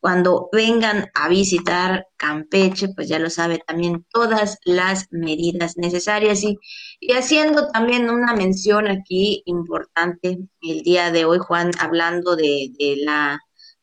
cuando 0.00 0.48
vengan 0.50 1.08
a 1.14 1.28
visitar 1.28 2.08
Campeche, 2.16 2.88
pues 2.96 3.06
ya 3.06 3.20
lo 3.20 3.30
sabe 3.30 3.60
también 3.64 4.04
todas 4.10 4.58
las 4.64 5.06
medidas 5.12 5.76
necesarias 5.76 6.42
y, 6.42 6.58
y 6.98 7.12
haciendo 7.12 7.68
también 7.68 8.10
una 8.10 8.34
mención 8.34 8.88
aquí 8.88 9.44
importante 9.46 10.38
el 10.62 10.82
día 10.82 11.12
de 11.12 11.26
hoy, 11.26 11.38
Juan, 11.38 11.70
hablando 11.78 12.34
de, 12.34 12.72
de 12.76 12.96
la 13.04 13.38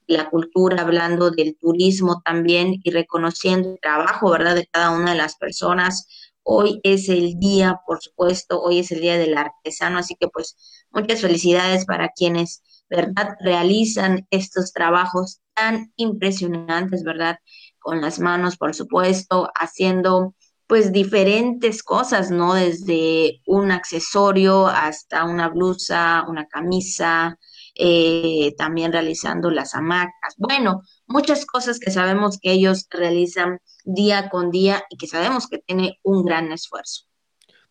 la 0.07 0.29
cultura, 0.29 0.81
hablando 0.81 1.31
del 1.31 1.57
turismo 1.57 2.21
también 2.23 2.79
y 2.83 2.91
reconociendo 2.91 3.71
el 3.71 3.79
trabajo, 3.81 4.31
¿verdad?, 4.31 4.55
de 4.55 4.67
cada 4.71 4.91
una 4.91 5.11
de 5.11 5.17
las 5.17 5.35
personas. 5.37 6.07
Hoy 6.43 6.79
es 6.83 7.07
el 7.09 7.39
día, 7.39 7.79
por 7.85 8.01
supuesto, 8.01 8.61
hoy 8.61 8.79
es 8.79 8.91
el 8.91 9.01
día 9.01 9.17
del 9.17 9.37
artesano, 9.37 9.99
así 9.99 10.15
que 10.19 10.27
pues 10.27 10.57
muchas 10.91 11.21
felicidades 11.21 11.85
para 11.85 12.09
quienes 12.09 12.63
¿verdad? 12.91 13.37
Realizan 13.39 14.27
estos 14.31 14.73
trabajos 14.73 15.39
tan 15.55 15.93
impresionantes, 15.95 17.03
¿verdad? 17.03 17.37
Con 17.79 18.01
las 18.01 18.19
manos, 18.19 18.57
por 18.57 18.75
supuesto, 18.75 19.49
haciendo 19.55 20.35
pues 20.67 20.91
diferentes 20.91 21.83
cosas, 21.83 22.31
¿no? 22.31 22.53
Desde 22.53 23.41
un 23.47 23.71
accesorio 23.71 24.67
hasta 24.67 25.23
una 25.23 25.47
blusa, 25.47 26.25
una 26.27 26.47
camisa, 26.47 27.39
eh, 27.83 28.53
también 28.59 28.91
realizando 28.91 29.49
las 29.49 29.73
hamacas. 29.73 30.35
Bueno, 30.37 30.83
muchas 31.07 31.47
cosas 31.47 31.79
que 31.79 31.89
sabemos 31.89 32.37
que 32.39 32.51
ellos 32.51 32.85
realizan 32.91 33.59
día 33.85 34.29
con 34.29 34.51
día 34.51 34.83
y 34.91 34.97
que 34.97 35.07
sabemos 35.07 35.47
que 35.47 35.57
tiene 35.57 35.99
un 36.03 36.23
gran 36.23 36.51
esfuerzo. 36.51 37.05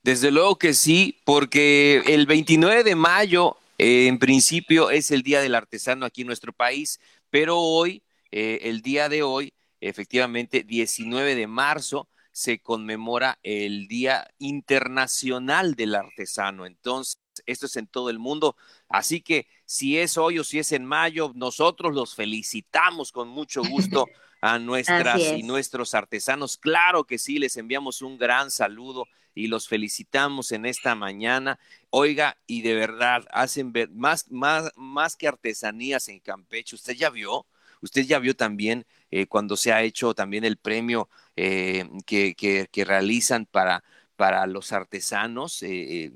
Desde 0.03 0.33
luego 0.33 0.59
que 0.59 0.75
sí, 0.75 1.21
porque 1.25 2.03
el 2.07 2.27
29 2.27 2.83
de 2.83 2.97
mayo, 2.97 3.57
eh, 3.79 4.09
en 4.09 4.19
principio, 4.19 4.91
es 4.91 5.13
el 5.13 5.23
Día 5.23 5.41
del 5.41 5.55
Artesano 5.55 6.07
aquí 6.07 6.23
en 6.23 6.27
nuestro 6.27 6.53
país, 6.53 6.99
pero 7.31 7.61
hoy, 7.61 8.03
eh, 8.33 8.59
el 8.63 8.83
día 8.83 9.09
de 9.09 9.23
hoy, 9.23 9.53
efectivamente, 9.81 10.65
19 10.65 11.37
de 11.37 11.47
marzo, 11.47 12.09
se 12.33 12.59
conmemora 12.59 13.39
el 13.45 13.87
Día 13.87 14.29
Internacional 14.39 15.77
del 15.77 15.95
Artesano. 15.95 16.67
Entonces, 16.67 17.21
esto 17.47 17.67
es 17.67 17.77
en 17.77 17.87
todo 17.87 18.11
el 18.11 18.19
mundo. 18.19 18.57
Así 18.89 19.21
que 19.21 19.47
si 19.71 19.99
es 19.99 20.19
hoy 20.19 20.41
o 20.41 20.43
si 20.43 20.59
es 20.59 20.73
en 20.73 20.85
mayo, 20.85 21.31
nosotros 21.37 21.95
los 21.95 22.17
felicitamos 22.17 23.13
con 23.13 23.29
mucho 23.29 23.63
gusto 23.63 24.09
a 24.41 24.59
nuestras 24.59 25.21
y 25.21 25.45
nuestros 25.45 25.95
artesanos. 25.95 26.57
Claro 26.57 27.05
que 27.05 27.19
sí, 27.19 27.39
les 27.39 27.57
enviamos 27.57 28.03
un 28.03 28.19
gran 28.19 28.51
saludo 28.51 29.07
y 29.33 29.47
los 29.47 29.69
felicitamos 29.69 30.51
en 30.51 30.67
esta 30.67 30.97
mañana. 30.97 31.61
Oiga, 31.91 32.37
y 32.49 32.63
de 32.63 32.75
verdad, 32.75 33.29
hacen 33.31 33.73
ver 33.73 33.91
más, 33.91 34.29
más, 34.33 34.73
más 34.75 35.15
que 35.15 35.29
artesanías 35.29 36.09
en 36.09 36.19
Campeche. 36.19 36.75
¿Usted 36.75 36.95
ya 36.95 37.09
vio? 37.09 37.47
Usted 37.81 38.03
ya 38.03 38.19
vio 38.19 38.35
también 38.35 38.85
eh, 39.13 39.27
cuando 39.27 39.57
se 39.57 39.73
ha 39.73 39.85
hecho 39.85 40.15
también 40.15 40.43
el 40.43 40.57
premio 40.57 41.09
eh, 41.37 41.89
que, 42.07 42.35
que, 42.35 42.85
realizan 42.85 43.47
para, 43.47 43.85
para 44.21 44.47
los 44.47 44.73
artesanos. 44.73 45.63
Eh, 45.63 46.13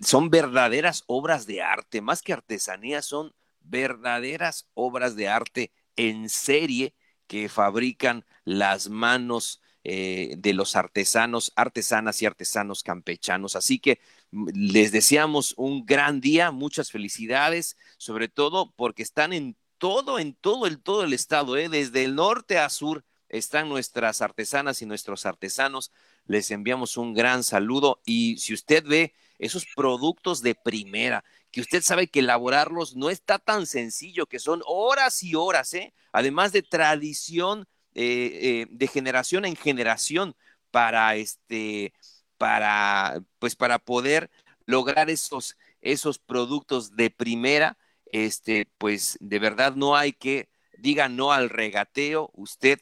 son 0.00 0.30
verdaderas 0.30 1.02
obras 1.08 1.44
de 1.44 1.60
arte, 1.60 2.00
más 2.00 2.22
que 2.22 2.32
artesanías, 2.32 3.04
son 3.04 3.34
verdaderas 3.62 4.68
obras 4.74 5.16
de 5.16 5.26
arte 5.26 5.72
en 5.96 6.28
serie 6.28 6.94
que 7.26 7.48
fabrican 7.48 8.24
las 8.44 8.88
manos 8.88 9.60
de 9.82 10.52
los 10.54 10.76
artesanos, 10.76 11.52
artesanas 11.56 12.22
y 12.22 12.26
artesanos 12.26 12.84
campechanos. 12.84 13.56
Así 13.56 13.80
que 13.80 13.98
mm, 14.30 14.50
les 14.54 14.92
deseamos 14.92 15.52
un 15.56 15.84
gran 15.84 16.20
día, 16.20 16.52
muchas 16.52 16.92
felicidades, 16.92 17.76
sobre 17.98 18.28
todo 18.28 18.72
porque 18.76 19.02
están 19.02 19.32
en 19.32 19.56
todo, 19.78 20.20
en 20.20 20.34
todo 20.34 20.68
el, 20.68 20.80
todo 20.80 21.02
el 21.02 21.12
estado, 21.12 21.56
¿eh? 21.56 21.68
desde 21.68 22.04
el 22.04 22.14
norte 22.14 22.56
a 22.56 22.68
sur, 22.70 23.04
están 23.28 23.68
nuestras 23.68 24.22
artesanas 24.22 24.80
y 24.80 24.86
nuestros 24.86 25.26
artesanos. 25.26 25.90
Les 26.26 26.50
enviamos 26.50 26.96
un 26.96 27.14
gran 27.14 27.44
saludo 27.44 28.00
y 28.04 28.38
si 28.38 28.54
usted 28.54 28.84
ve 28.84 29.14
esos 29.38 29.66
productos 29.74 30.42
de 30.42 30.54
primera, 30.54 31.24
que 31.50 31.60
usted 31.60 31.82
sabe 31.82 32.08
que 32.08 32.20
elaborarlos 32.20 32.96
no 32.96 33.10
está 33.10 33.38
tan 33.38 33.66
sencillo, 33.66 34.26
que 34.26 34.38
son 34.38 34.62
horas 34.66 35.22
y 35.22 35.34
horas, 35.34 35.74
¿eh? 35.74 35.92
además 36.12 36.52
de 36.52 36.62
tradición 36.62 37.68
eh, 37.94 38.30
eh, 38.42 38.66
de 38.70 38.86
generación 38.88 39.44
en 39.44 39.54
generación 39.54 40.34
para 40.70 41.14
este, 41.16 41.92
para, 42.38 43.22
pues 43.38 43.54
para 43.54 43.78
poder 43.78 44.30
lograr 44.66 45.10
esos, 45.10 45.56
esos 45.80 46.18
productos 46.18 46.96
de 46.96 47.10
primera 47.10 47.76
este, 48.14 48.68
pues 48.78 49.18
de 49.20 49.40
verdad 49.40 49.74
no 49.74 49.96
hay 49.96 50.12
que, 50.12 50.48
diga 50.78 51.08
no 51.08 51.32
al 51.32 51.50
regateo, 51.50 52.30
usted, 52.34 52.78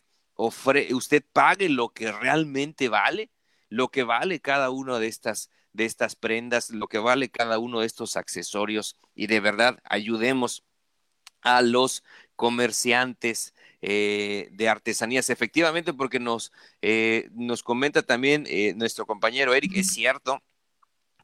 ofre, 0.46 0.92
usted 0.94 1.24
pague 1.32 1.68
lo 1.68 1.90
que 1.90 2.12
realmente 2.12 2.88
vale, 2.88 3.30
lo 3.68 3.90
que 3.90 4.02
vale 4.02 4.40
cada 4.40 4.70
una 4.70 4.98
de 4.98 5.06
estas, 5.08 5.50
de 5.72 5.84
estas 5.84 6.16
prendas, 6.16 6.70
lo 6.70 6.88
que 6.88 6.98
vale 6.98 7.30
cada 7.30 7.58
uno 7.58 7.80
de 7.80 7.86
estos 7.86 8.16
accesorios. 8.16 8.96
Y 9.14 9.26
de 9.28 9.40
verdad 9.40 9.78
ayudemos 9.84 10.64
a 11.42 11.62
los 11.62 12.04
comerciantes 12.36 13.54
eh, 13.82 14.48
de 14.52 14.68
artesanías, 14.68 15.30
efectivamente, 15.30 15.92
porque 15.92 16.20
nos, 16.20 16.52
eh, 16.82 17.28
nos 17.32 17.62
comenta 17.62 18.02
también 18.02 18.44
eh, 18.48 18.74
nuestro 18.76 19.06
compañero 19.06 19.54
Eric, 19.54 19.76
es 19.76 19.92
cierto 19.92 20.42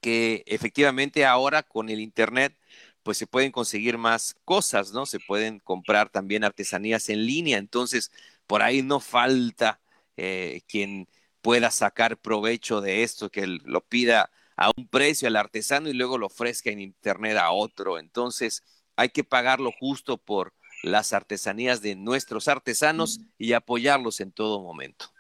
que 0.01 0.45
efectivamente 0.47 1.25
ahora 1.27 1.63
con 1.63 1.89
el 1.89 2.01
Internet 2.01 2.57
pues 3.03 3.19
se 3.19 3.27
pueden 3.27 3.53
conseguir 3.53 3.97
más 3.97 4.37
cosas, 4.45 4.93
¿no? 4.93 5.07
Se 5.07 5.19
pueden 5.19 5.61
comprar 5.61 6.11
también 6.11 6.45
artesanías 6.45 7.09
en 7.09 7.25
línea, 7.27 7.59
entonces 7.59 8.11
por 8.49 8.63
ahí 8.63 8.83
no 8.83 8.99
falta 8.99 9.81
eh, 10.17 10.63
quien 10.67 11.09
pueda 11.43 11.71
sacar 11.71 12.19
provecho 12.19 12.81
de 12.81 13.05
esto, 13.05 13.31
que 13.31 13.47
lo 13.47 13.83
pida 13.87 14.31
a 14.57 14.73
un 14.77 14.89
precio 14.89 15.29
al 15.29 15.37
artesano 15.37 15.89
y 15.89 15.93
luego 15.93 16.19
lo 16.19 16.27
ofrezca 16.27 16.71
en 16.71 16.81
internet 16.81 17.37
a 17.37 17.53
otro. 17.53 17.99
Entonces 18.01 18.65
hay 18.97 19.11
que 19.11 19.23
pagarlo 19.23 19.71
justo 19.79 20.19
por 20.19 20.55
las 20.83 21.13
artesanías 21.13 21.83
de 21.83 21.95
nuestros 21.95 22.49
artesanos 22.49 23.21
y 23.39 23.53
apoyarlos 23.53 24.21
en 24.21 24.33
todo 24.33 24.61
momento. 24.61 25.13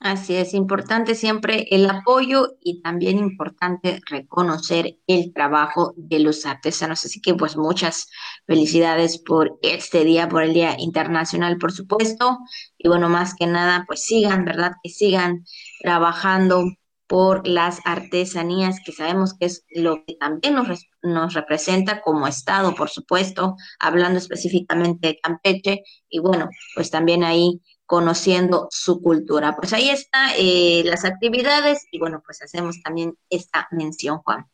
Así 0.00 0.36
es, 0.36 0.54
importante 0.54 1.16
siempre 1.16 1.66
el 1.70 1.90
apoyo 1.90 2.56
y 2.62 2.80
también 2.82 3.18
importante 3.18 4.00
reconocer 4.06 4.96
el 5.08 5.32
trabajo 5.32 5.92
de 5.96 6.20
los 6.20 6.46
artesanos. 6.46 7.04
Así 7.04 7.20
que 7.20 7.34
pues 7.34 7.56
muchas 7.56 8.08
felicidades 8.46 9.18
por 9.18 9.58
este 9.60 10.04
día, 10.04 10.28
por 10.28 10.44
el 10.44 10.54
Día 10.54 10.76
Internacional, 10.78 11.58
por 11.58 11.72
supuesto. 11.72 12.38
Y 12.78 12.86
bueno, 12.88 13.08
más 13.08 13.34
que 13.34 13.46
nada, 13.48 13.84
pues 13.88 14.04
sigan, 14.04 14.44
¿verdad? 14.44 14.74
Que 14.84 14.90
sigan 14.90 15.44
trabajando 15.80 16.64
por 17.08 17.48
las 17.48 17.80
artesanías, 17.84 18.76
que 18.84 18.92
sabemos 18.92 19.34
que 19.34 19.46
es 19.46 19.64
lo 19.70 20.04
que 20.04 20.14
también 20.14 20.54
nos, 20.54 20.68
nos 21.02 21.34
representa 21.34 22.02
como 22.02 22.28
Estado, 22.28 22.74
por 22.76 22.90
supuesto, 22.90 23.56
hablando 23.80 24.18
específicamente 24.18 25.08
de 25.08 25.18
Campeche. 25.20 25.82
Y 26.08 26.20
bueno, 26.20 26.48
pues 26.76 26.90
también 26.90 27.24
ahí 27.24 27.60
conociendo 27.88 28.68
su 28.70 29.00
cultura. 29.00 29.56
Pues 29.56 29.72
ahí 29.72 29.88
están 29.88 30.30
eh, 30.36 30.82
las 30.84 31.06
actividades 31.06 31.86
y 31.90 31.98
bueno, 31.98 32.22
pues 32.22 32.42
hacemos 32.42 32.82
también 32.82 33.14
esta 33.30 33.66
mención, 33.70 34.18
Juan. 34.18 34.46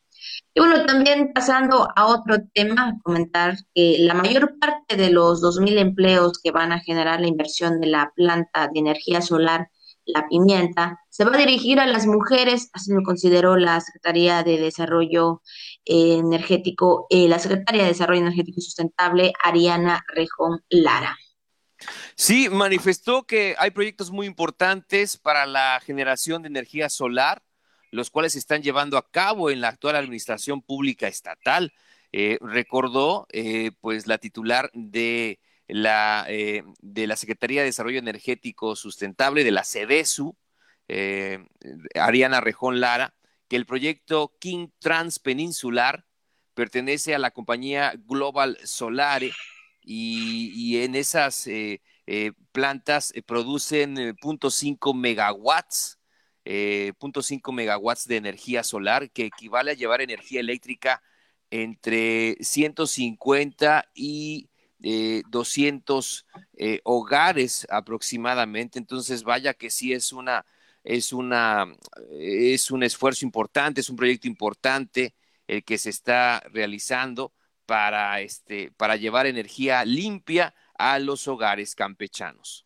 Y 0.53 0.61
bueno, 0.61 0.85
también 0.85 1.33
pasando 1.33 1.89
a 1.97 2.05
otro 2.05 2.37
tema, 2.53 2.97
comentar 3.03 3.57
que 3.73 3.97
la 3.99 4.13
mayor 4.13 4.57
parte 4.57 4.95
de 4.95 5.09
los 5.09 5.41
2.000 5.41 5.79
empleos 5.79 6.39
que 6.41 6.51
van 6.51 6.71
a 6.71 6.79
generar 6.79 7.19
la 7.19 7.27
inversión 7.27 7.81
de 7.81 7.87
la 7.87 8.13
planta 8.15 8.69
de 8.73 8.79
energía 8.79 9.21
solar 9.21 9.67
La 10.05 10.27
Pimienta 10.29 10.97
se 11.09 11.25
va 11.25 11.35
a 11.35 11.37
dirigir 11.37 11.81
a 11.81 11.87
las 11.87 12.07
mujeres, 12.07 12.69
así 12.71 12.93
lo 12.93 13.03
consideró 13.03 13.57
la 13.57 13.81
Secretaría 13.81 14.43
de 14.43 14.57
Desarrollo 14.59 15.41
Energético, 15.83 17.05
eh, 17.09 17.27
la 17.27 17.39
Secretaria 17.39 17.83
de 17.83 17.89
Desarrollo 17.89 18.21
Energético 18.21 18.59
y 18.59 18.63
Sustentable, 18.63 19.33
Ariana 19.43 20.05
Rejón 20.07 20.61
Lara. 20.69 21.17
Sí, 22.15 22.49
manifestó 22.49 23.23
que 23.23 23.55
hay 23.57 23.71
proyectos 23.71 24.09
muy 24.09 24.25
importantes 24.25 25.17
para 25.17 25.45
la 25.45 25.81
generación 25.85 26.41
de 26.41 26.47
energía 26.47 26.89
solar, 26.89 27.43
los 27.91 28.09
cuales 28.09 28.33
se 28.33 28.39
están 28.39 28.61
llevando 28.63 28.97
a 28.97 29.09
cabo 29.09 29.49
en 29.49 29.61
la 29.61 29.69
actual 29.69 29.95
administración 29.95 30.61
pública 30.61 31.07
estatal. 31.07 31.73
Eh, 32.13 32.37
recordó, 32.41 33.27
eh, 33.31 33.71
pues, 33.81 34.07
la 34.07 34.17
titular 34.17 34.71
de 34.73 35.39
la, 35.67 36.25
eh, 36.29 36.63
de 36.81 37.07
la 37.07 37.17
Secretaría 37.17 37.61
de 37.61 37.67
Desarrollo 37.67 37.99
Energético 37.99 38.75
Sustentable, 38.75 39.43
de 39.43 39.51
la 39.51 39.63
CEDESU, 39.63 40.35
Ariana 41.95 42.41
Rejón 42.41 42.79
Lara, 42.79 43.13
que 43.47 43.55
el 43.55 43.65
proyecto 43.65 44.35
King 44.39 44.69
Trans 44.79 45.19
Peninsular 45.19 46.05
pertenece 46.53 47.15
a 47.15 47.19
la 47.19 47.31
compañía 47.31 47.93
Global 48.05 48.57
Solare 48.63 49.31
y, 49.83 50.77
en 50.77 50.95
esas 50.95 51.47
eh, 51.47 51.81
eh, 52.07 52.31
plantas 52.51 53.11
eh, 53.15 53.21
producen 53.23 53.95
0.5 53.95 54.93
megawatts, 54.93 55.99
0.5 56.45 57.51
megawatts 57.51 58.07
de 58.07 58.17
energía 58.17 58.63
solar, 58.63 59.09
que 59.11 59.25
equivale 59.25 59.71
a 59.71 59.75
llevar 59.75 60.01
energía 60.01 60.39
eléctrica 60.39 61.01
entre 61.49 62.37
150 62.39 63.89
y 63.95 64.49
200 65.29 66.25
hogares 66.83 67.65
aproximadamente. 67.71 68.77
Entonces, 68.77 69.23
vaya 69.23 69.55
que 69.55 69.71
sí 69.71 69.93
es 69.93 70.11
una, 70.13 70.45
es 70.83 71.11
una, 71.13 71.65
es 72.11 72.69
un 72.69 72.83
esfuerzo 72.83 73.25
importante, 73.25 73.81
es 73.81 73.89
un 73.89 73.95
proyecto 73.95 74.27
importante 74.27 75.15
el 75.47 75.63
que 75.63 75.79
se 75.79 75.89
está 75.89 76.41
realizando 76.51 77.33
para, 77.65 78.21
este, 78.21 78.71
para 78.71 78.95
llevar 78.95 79.25
energía 79.25 79.83
limpia 79.85 80.53
a 80.77 80.99
los 80.99 81.27
hogares 81.27 81.75
campechanos. 81.75 82.65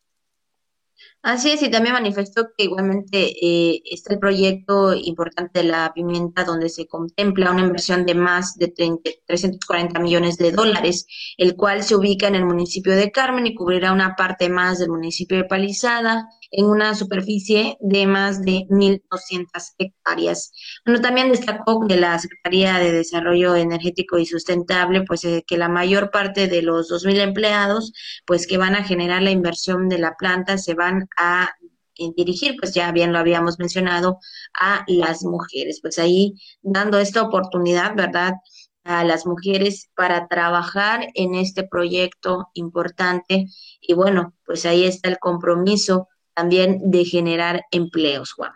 Así 1.22 1.52
es, 1.52 1.62
y 1.64 1.70
también 1.70 1.94
manifestó 1.94 2.50
que 2.58 2.66
igualmente 2.66 3.34
eh, 3.42 3.82
está 3.86 4.14
el 4.14 4.20
proyecto 4.20 4.94
importante 4.94 5.60
de 5.60 5.70
la 5.70 5.92
pimienta 5.94 6.44
donde 6.44 6.70
se 6.70 6.88
contempla 6.88 7.52
una 7.52 7.62
inversión 7.62 8.06
de 8.06 8.16
más 8.16 8.56
de 8.56 8.68
340 8.68 10.00
millones 10.00 10.38
de 10.38 10.52
dólares, 10.52 11.08
el 11.38 11.56
cual 11.56 11.84
se 11.84 11.96
ubica 11.96 12.28
en 12.28 12.36
el 12.36 12.46
municipio 12.46 12.96
de 12.96 13.12
Carmen 13.12 13.48
y 13.48 13.56
cubrirá 13.56 13.92
una 13.92 14.16
parte 14.16 14.50
más 14.50 14.80
del 14.80 14.90
municipio 14.90 15.38
de 15.38 15.46
Palizada 15.46 16.28
en 16.52 16.66
una 16.66 16.96
superficie 16.96 17.78
de 17.80 18.08
más 18.08 18.42
de 18.42 18.66
1.200 18.70 19.48
hectáreas. 19.78 20.52
Bueno, 20.86 21.02
también 21.02 21.32
destacó 21.32 21.86
que 21.88 21.98
la 21.98 22.18
Secretaría 22.20 22.78
de 22.80 22.92
Desarrollo 22.92 23.56
Energético 23.56 24.18
y 24.18 24.26
Sustentable, 24.26 25.04
pues 25.04 25.24
eh, 25.26 25.44
que 25.46 25.58
la 25.58 25.70
mayor 25.70 26.12
parte 26.12 26.48
de 26.48 26.62
los 26.62 26.90
2.000 26.90 27.20
empleados, 27.20 27.94
pues 28.26 28.48
que 28.48 28.58
van 28.58 28.76
a 28.76 28.84
generar 28.84 29.22
la 29.22 29.32
inversión 29.32 29.90
de 29.90 30.00
la 30.00 30.16
planta, 30.16 30.58
se 30.58 30.74
van 30.74 31.08
a 31.18 31.52
eh, 31.98 32.12
dirigir, 32.16 32.56
pues 32.60 32.74
ya 32.74 32.92
bien 32.92 33.14
lo 33.14 33.20
habíamos 33.20 33.60
mencionado, 33.60 34.20
a 34.60 34.84
las 34.88 35.24
mujeres. 35.24 35.80
Pues 35.82 36.00
ahí 36.00 36.36
dando 36.62 37.00
esta 37.00 37.22
oportunidad, 37.22 37.96
¿verdad? 37.96 38.34
a 38.90 39.04
las 39.04 39.26
mujeres 39.26 39.90
para 39.96 40.28
trabajar 40.28 41.08
en 41.14 41.36
este 41.36 41.64
proyecto 41.64 42.48
importante 42.54 43.46
y 43.82 43.94
bueno, 43.94 44.34
pues 44.46 44.66
ahí 44.66 44.86
está 44.86 45.10
el 45.10 45.20
compromiso 45.20 46.08
también 46.34 46.92
de 46.92 47.06
generar 47.06 47.64
empleos, 47.72 48.34
Juan. 48.34 48.52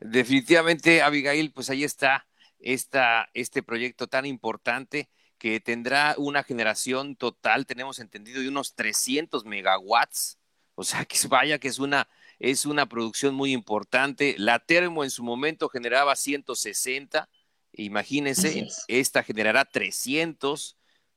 Definitivamente, 0.00 1.02
Abigail, 1.02 1.52
pues 1.52 1.70
ahí 1.70 1.84
está 1.84 2.26
esta, 2.58 3.28
este 3.34 3.62
proyecto 3.62 4.06
tan 4.06 4.26
importante 4.26 5.08
que 5.38 5.60
tendrá 5.60 6.14
una 6.18 6.42
generación 6.42 7.16
total, 7.16 7.66
tenemos 7.66 7.98
entendido, 7.98 8.40
de 8.40 8.48
unos 8.48 8.74
300 8.74 9.44
megawatts. 9.44 10.38
O 10.74 10.84
sea, 10.84 11.04
que 11.04 11.16
vaya 11.28 11.58
que 11.58 11.68
es 11.68 11.78
una, 11.78 12.08
es 12.38 12.66
una 12.66 12.86
producción 12.86 13.34
muy 13.34 13.52
importante. 13.52 14.34
La 14.38 14.58
Termo 14.58 15.04
en 15.04 15.10
su 15.10 15.22
momento 15.22 15.68
generaba 15.68 16.16
160. 16.16 17.28
Imagínense, 17.72 18.66
esta 18.88 19.22
generará 19.22 19.64
300. 19.64 20.76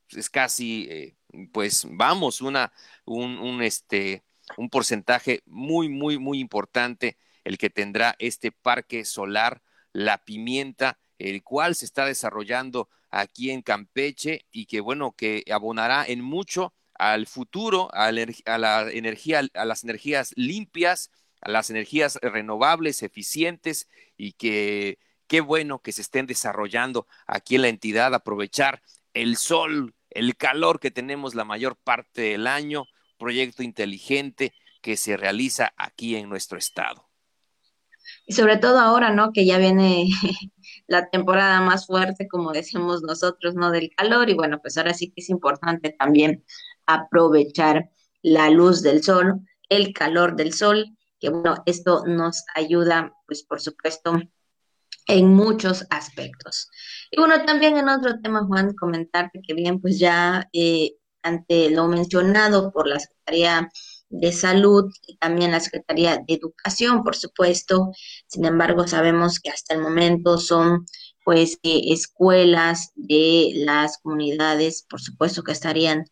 Es 0.10 0.30
casi, 0.30 0.88
eh, 0.90 1.16
pues 1.52 1.86
vamos, 1.90 2.42
una, 2.42 2.74
un, 3.06 3.38
un, 3.38 3.62
este, 3.62 4.24
un 4.58 4.70
porcentaje 4.70 5.42
muy, 5.46 5.90
muy, 5.90 6.18
muy 6.18 6.40
importante 6.40 7.18
el 7.44 7.58
que 7.58 7.70
tendrá 7.70 8.16
este 8.20 8.52
parque 8.52 9.06
solar, 9.06 9.62
la 9.94 10.24
pimienta, 10.24 11.00
el 11.18 11.44
cual 11.44 11.76
se 11.76 11.86
está 11.86 12.06
desarrollando 12.06 12.90
aquí 13.10 13.52
en 13.52 13.62
Campeche 13.62 14.46
y 14.52 14.66
que, 14.66 14.82
bueno, 14.82 15.14
que 15.14 15.44
abonará 15.52 16.06
en 16.06 16.22
mucho 16.22 16.74
al 16.94 17.28
futuro, 17.28 17.90
a 17.94 18.12
la, 18.12 18.90
energía, 18.92 19.42
a 19.54 19.66
las 19.66 19.84
energías 19.84 20.34
limpias, 20.36 21.12
a 21.42 21.50
las 21.50 21.70
energías 21.70 22.20
renovables, 22.22 23.04
eficientes 23.04 23.88
y 24.18 24.34
que 24.34 25.00
qué 25.28 25.42
bueno 25.42 25.80
que 25.82 25.92
se 25.92 26.02
estén 26.02 26.26
desarrollando 26.26 27.08
aquí 27.26 27.56
en 27.56 27.62
la 27.62 27.70
entidad, 27.70 28.14
aprovechar 28.14 28.82
el 29.14 29.38
sol, 29.38 29.96
el 30.10 30.36
calor 30.36 30.80
que 30.80 30.92
tenemos 30.92 31.36
la 31.36 31.46
mayor 31.46 31.78
parte 31.78 32.22
del 32.22 32.48
año, 32.48 32.86
proyecto 33.20 33.62
inteligente 33.62 34.54
que 34.82 34.98
se 34.98 35.18
realiza 35.18 35.74
aquí 35.78 36.16
en 36.16 36.30
nuestro 36.30 36.58
estado. 36.58 37.08
Y 38.26 38.34
sobre 38.34 38.58
todo 38.58 38.80
ahora, 38.80 39.12
¿no? 39.12 39.32
Que 39.34 39.46
ya 39.46 39.58
viene 39.58 40.08
la 40.88 41.10
temporada 41.10 41.62
más 41.62 41.86
fuerte, 41.86 42.28
como 42.28 42.52
decimos 42.52 43.04
nosotros, 43.04 43.56
¿no? 43.56 43.72
Del 43.72 43.92
calor. 43.96 44.30
Y 44.30 44.34
bueno, 44.34 44.60
pues 44.62 44.78
ahora 44.78 44.94
sí 44.94 45.12
que 45.12 45.22
es 45.22 45.30
importante 45.30 45.96
también 45.98 46.44
aprovechar 46.86 47.92
la 48.22 48.50
luz 48.50 48.82
del 48.82 49.04
sol, 49.04 49.42
el 49.70 49.94
calor 49.94 50.36
del 50.36 50.54
sol, 50.54 50.98
que 51.20 51.30
bueno, 51.30 51.62
esto 51.66 52.04
nos 52.06 52.44
ayuda, 52.56 53.14
pues 53.28 53.44
por 53.44 53.62
supuesto, 53.62 54.18
en 55.08 55.34
muchos 55.34 55.86
aspectos. 55.90 56.70
Y 57.12 57.20
bueno, 57.20 57.44
también 57.46 57.78
en 57.78 57.90
otro 57.90 58.20
tema, 58.22 58.46
Juan, 58.46 58.74
comentarte 58.76 59.42
que 59.42 59.54
bien, 59.54 59.82
pues 59.82 60.00
ya 60.00 60.48
eh, 60.54 60.94
ante 61.24 61.70
lo 61.70 61.88
mencionado 61.88 62.72
por 62.72 62.88
la 62.88 63.00
Secretaría 63.00 63.70
de 64.10 64.32
Salud 64.32 64.92
y 65.06 65.18
también 65.18 65.52
la 65.52 65.60
Secretaría 65.60 66.18
de 66.18 66.34
Educación, 66.34 67.04
por 67.04 67.16
supuesto. 67.16 67.92
Sin 68.28 68.46
embargo, 68.46 68.88
sabemos 68.88 69.40
que 69.40 69.50
hasta 69.50 69.76
el 69.76 69.82
momento 69.82 70.38
son 70.38 70.86
pues 71.24 71.60
eh, 71.64 71.82
escuelas 71.94 72.92
de 72.96 73.52
las 73.54 74.00
comunidades, 74.00 74.86
por 74.90 75.00
supuesto 75.00 75.44
que 75.44 75.52
estarían 75.52 76.06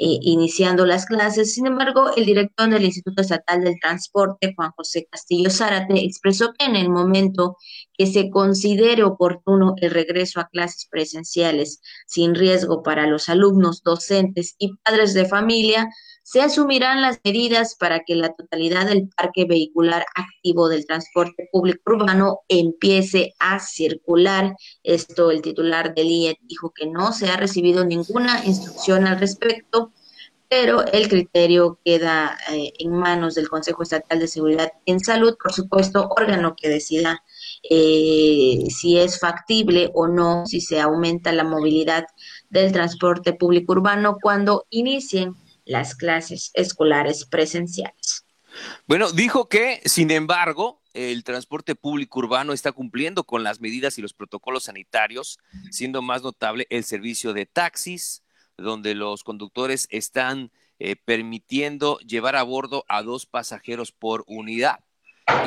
eh, 0.00 0.18
iniciando 0.22 0.86
las 0.86 1.06
clases. 1.06 1.54
Sin 1.54 1.66
embargo, 1.66 2.10
el 2.16 2.24
director 2.24 2.70
del 2.70 2.84
Instituto 2.84 3.20
Estatal 3.20 3.64
del 3.64 3.80
Transporte, 3.80 4.52
Juan 4.54 4.70
José 4.76 5.08
Castillo 5.10 5.50
Zárate, 5.50 6.04
expresó 6.04 6.52
que 6.56 6.66
en 6.66 6.76
el 6.76 6.88
momento 6.88 7.56
que 7.94 8.06
se 8.06 8.30
considere 8.30 9.02
oportuno 9.02 9.74
el 9.78 9.90
regreso 9.90 10.38
a 10.38 10.48
clases 10.48 10.86
presenciales 10.88 11.80
sin 12.06 12.36
riesgo 12.36 12.84
para 12.84 13.08
los 13.08 13.28
alumnos, 13.28 13.82
docentes 13.82 14.54
y 14.58 14.76
padres 14.84 15.14
de 15.14 15.26
familia, 15.26 15.88
se 16.30 16.42
asumirán 16.42 17.00
las 17.00 17.20
medidas 17.24 17.74
para 17.74 18.00
que 18.00 18.14
la 18.14 18.34
totalidad 18.34 18.84
del 18.84 19.08
parque 19.16 19.46
vehicular 19.46 20.04
activo 20.14 20.68
del 20.68 20.84
transporte 20.84 21.48
público 21.50 21.94
urbano 21.94 22.40
empiece 22.48 23.32
a 23.38 23.58
circular. 23.60 24.54
Esto 24.82 25.30
el 25.30 25.40
titular 25.40 25.94
del 25.94 26.08
IE 26.08 26.38
dijo 26.42 26.70
que 26.76 26.84
no 26.84 27.14
se 27.14 27.30
ha 27.30 27.38
recibido 27.38 27.82
ninguna 27.86 28.44
instrucción 28.44 29.06
al 29.06 29.18
respecto, 29.18 29.90
pero 30.50 30.84
el 30.92 31.08
criterio 31.08 31.78
queda 31.82 32.36
eh, 32.52 32.74
en 32.78 32.92
manos 32.92 33.34
del 33.34 33.48
Consejo 33.48 33.82
Estatal 33.82 34.18
de 34.18 34.28
Seguridad 34.28 34.70
en 34.84 35.00
Salud, 35.00 35.34
por 35.42 35.54
supuesto, 35.54 36.10
órgano 36.14 36.54
que 36.54 36.68
decida 36.68 37.24
eh, 37.70 38.66
si 38.68 38.98
es 38.98 39.18
factible 39.18 39.90
o 39.94 40.08
no, 40.08 40.44
si 40.44 40.60
se 40.60 40.78
aumenta 40.78 41.32
la 41.32 41.44
movilidad 41.44 42.04
del 42.50 42.70
transporte 42.70 43.32
público 43.32 43.72
urbano 43.72 44.18
cuando 44.20 44.66
inicien 44.68 45.34
las 45.68 45.94
clases 45.94 46.50
escolares 46.54 47.26
presenciales. 47.26 48.24
Bueno, 48.86 49.12
dijo 49.12 49.48
que, 49.48 49.80
sin 49.84 50.10
embargo, 50.10 50.82
el 50.94 51.22
transporte 51.22 51.74
público 51.74 52.20
urbano 52.20 52.52
está 52.52 52.72
cumpliendo 52.72 53.24
con 53.24 53.44
las 53.44 53.60
medidas 53.60 53.98
y 53.98 54.02
los 54.02 54.14
protocolos 54.14 54.64
sanitarios, 54.64 55.38
siendo 55.70 56.00
más 56.00 56.22
notable 56.22 56.66
el 56.70 56.84
servicio 56.84 57.34
de 57.34 57.46
taxis, 57.46 58.24
donde 58.56 58.94
los 58.94 59.22
conductores 59.22 59.86
están 59.90 60.50
eh, 60.78 60.96
permitiendo 60.96 61.98
llevar 61.98 62.34
a 62.34 62.42
bordo 62.42 62.84
a 62.88 63.02
dos 63.02 63.26
pasajeros 63.26 63.92
por 63.92 64.24
unidad. 64.26 64.80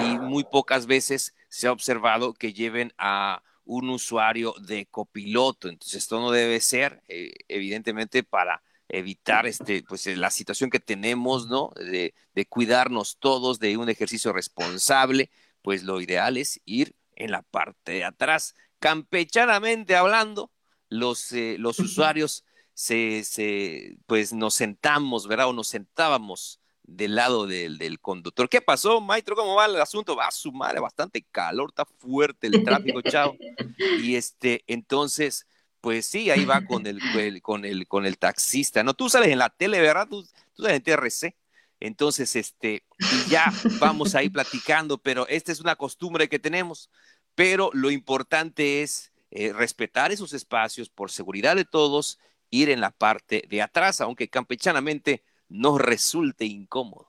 Y 0.06 0.20
muy 0.20 0.44
pocas 0.44 0.86
veces 0.86 1.34
se 1.50 1.68
ha 1.68 1.72
observado 1.72 2.36
que 2.36 2.54
lleven 2.54 2.94
a 3.00 3.42
un 3.66 3.90
usuario 3.90 4.54
de 4.62 4.86
copiloto. 4.86 5.68
Entonces, 5.68 5.96
esto 5.96 6.20
no 6.20 6.30
debe 6.30 6.60
ser, 6.60 7.02
eh, 7.08 7.34
evidentemente, 7.48 8.24
para 8.24 8.62
evitar 8.92 9.48
este, 9.48 9.84
pues, 9.84 10.06
la 10.06 10.30
situación 10.30 10.70
que 10.70 10.80
tenemos, 10.80 11.48
¿no? 11.48 11.72
De, 11.76 12.14
cuidarnos 12.50 13.18
todos, 13.20 13.60
de 13.60 13.78
un 13.78 13.90
ejercicio 13.90 14.34
responsable, 14.34 15.32
pues 15.62 15.84
lo 15.84 16.02
ideal 16.02 16.38
es 16.38 16.62
ir 16.66 16.96
en 17.16 17.32
la 17.32 17.42
parte 17.42 17.94
de 17.94 18.04
atrás. 18.04 18.56
Campechanamente 18.80 19.96
hablando, 19.96 20.52
los, 20.90 21.32
eh, 21.32 21.56
los 21.58 21.80
usuarios 21.80 22.46
se, 22.74 23.24
se, 23.24 23.98
pues 24.08 24.34
nos 24.34 24.56
sentamos, 24.56 25.28
¿verdad? 25.28 25.50
O 25.50 25.54
nos 25.54 25.68
sentábamos 25.68 26.60
del 26.84 27.16
lado 27.16 27.48
del, 27.48 27.78
del, 27.78 28.00
conductor. 28.00 28.50
¿Qué 28.50 28.60
pasó, 28.60 29.00
maestro? 29.00 29.36
¿Cómo 29.36 29.56
va 29.56 29.66
el 29.66 29.80
asunto? 29.80 30.16
Va 30.16 30.28
a 30.28 30.32
su 30.32 30.52
madre, 30.52 30.82
bastante 30.82 31.24
calor, 31.32 31.70
está 31.70 31.86
fuerte 31.86 32.48
el 32.48 32.64
tráfico, 32.64 33.02
chao. 33.02 33.36
Y 34.02 34.16
este, 34.16 34.64
entonces, 34.68 35.48
pues 35.82 36.06
sí, 36.06 36.30
ahí 36.30 36.46
va 36.46 36.64
con 36.66 36.86
el, 36.86 37.00
con 37.42 37.66
el, 37.66 37.88
con 37.88 38.06
el 38.06 38.18
taxista, 38.18 38.84
¿no? 38.84 38.94
Tú 38.94 39.10
sales 39.10 39.30
en 39.30 39.40
la 39.40 39.50
tele, 39.50 39.82
¿verdad? 39.82 40.08
Tú, 40.08 40.24
tú 40.54 40.64
sales 40.64 40.78
en 40.78 40.84
TRC. 40.84 41.36
Entonces, 41.80 42.36
este, 42.36 42.84
y 43.00 43.30
ya 43.30 43.52
vamos 43.80 44.14
ahí 44.14 44.30
platicando, 44.30 45.00
pero 45.00 45.28
esta 45.28 45.52
es 45.52 45.60
una 45.60 45.76
costumbre 45.76 46.30
que 46.30 46.38
tenemos. 46.38 46.92
Pero 47.34 47.72
lo 47.74 47.90
importante 47.90 48.84
es 48.84 49.12
eh, 49.32 49.52
respetar 49.52 50.12
esos 50.12 50.34
espacios 50.34 50.90
por 50.90 51.10
seguridad 51.10 51.56
de 51.56 51.66
todos, 51.66 52.20
ir 52.52 52.70
en 52.70 52.82
la 52.82 52.92
parte 52.92 53.44
de 53.50 53.62
atrás, 53.64 54.00
aunque 54.00 54.30
campechanamente 54.30 55.24
nos 55.50 55.82
resulte 55.82 56.46
incómodo. 56.46 57.08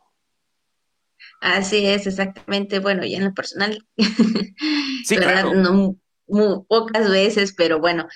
Así 1.40 1.84
es, 1.86 2.06
exactamente. 2.06 2.78
Bueno, 2.78 3.04
ya 3.04 3.18
en 3.18 3.24
lo 3.24 3.34
personal, 3.34 3.86
sí, 5.04 5.16
claro. 5.16 5.52
no, 5.54 5.96
muy 6.26 6.64
pocas 6.68 7.10
veces, 7.10 7.54
pero 7.56 7.80
bueno, 7.80 8.06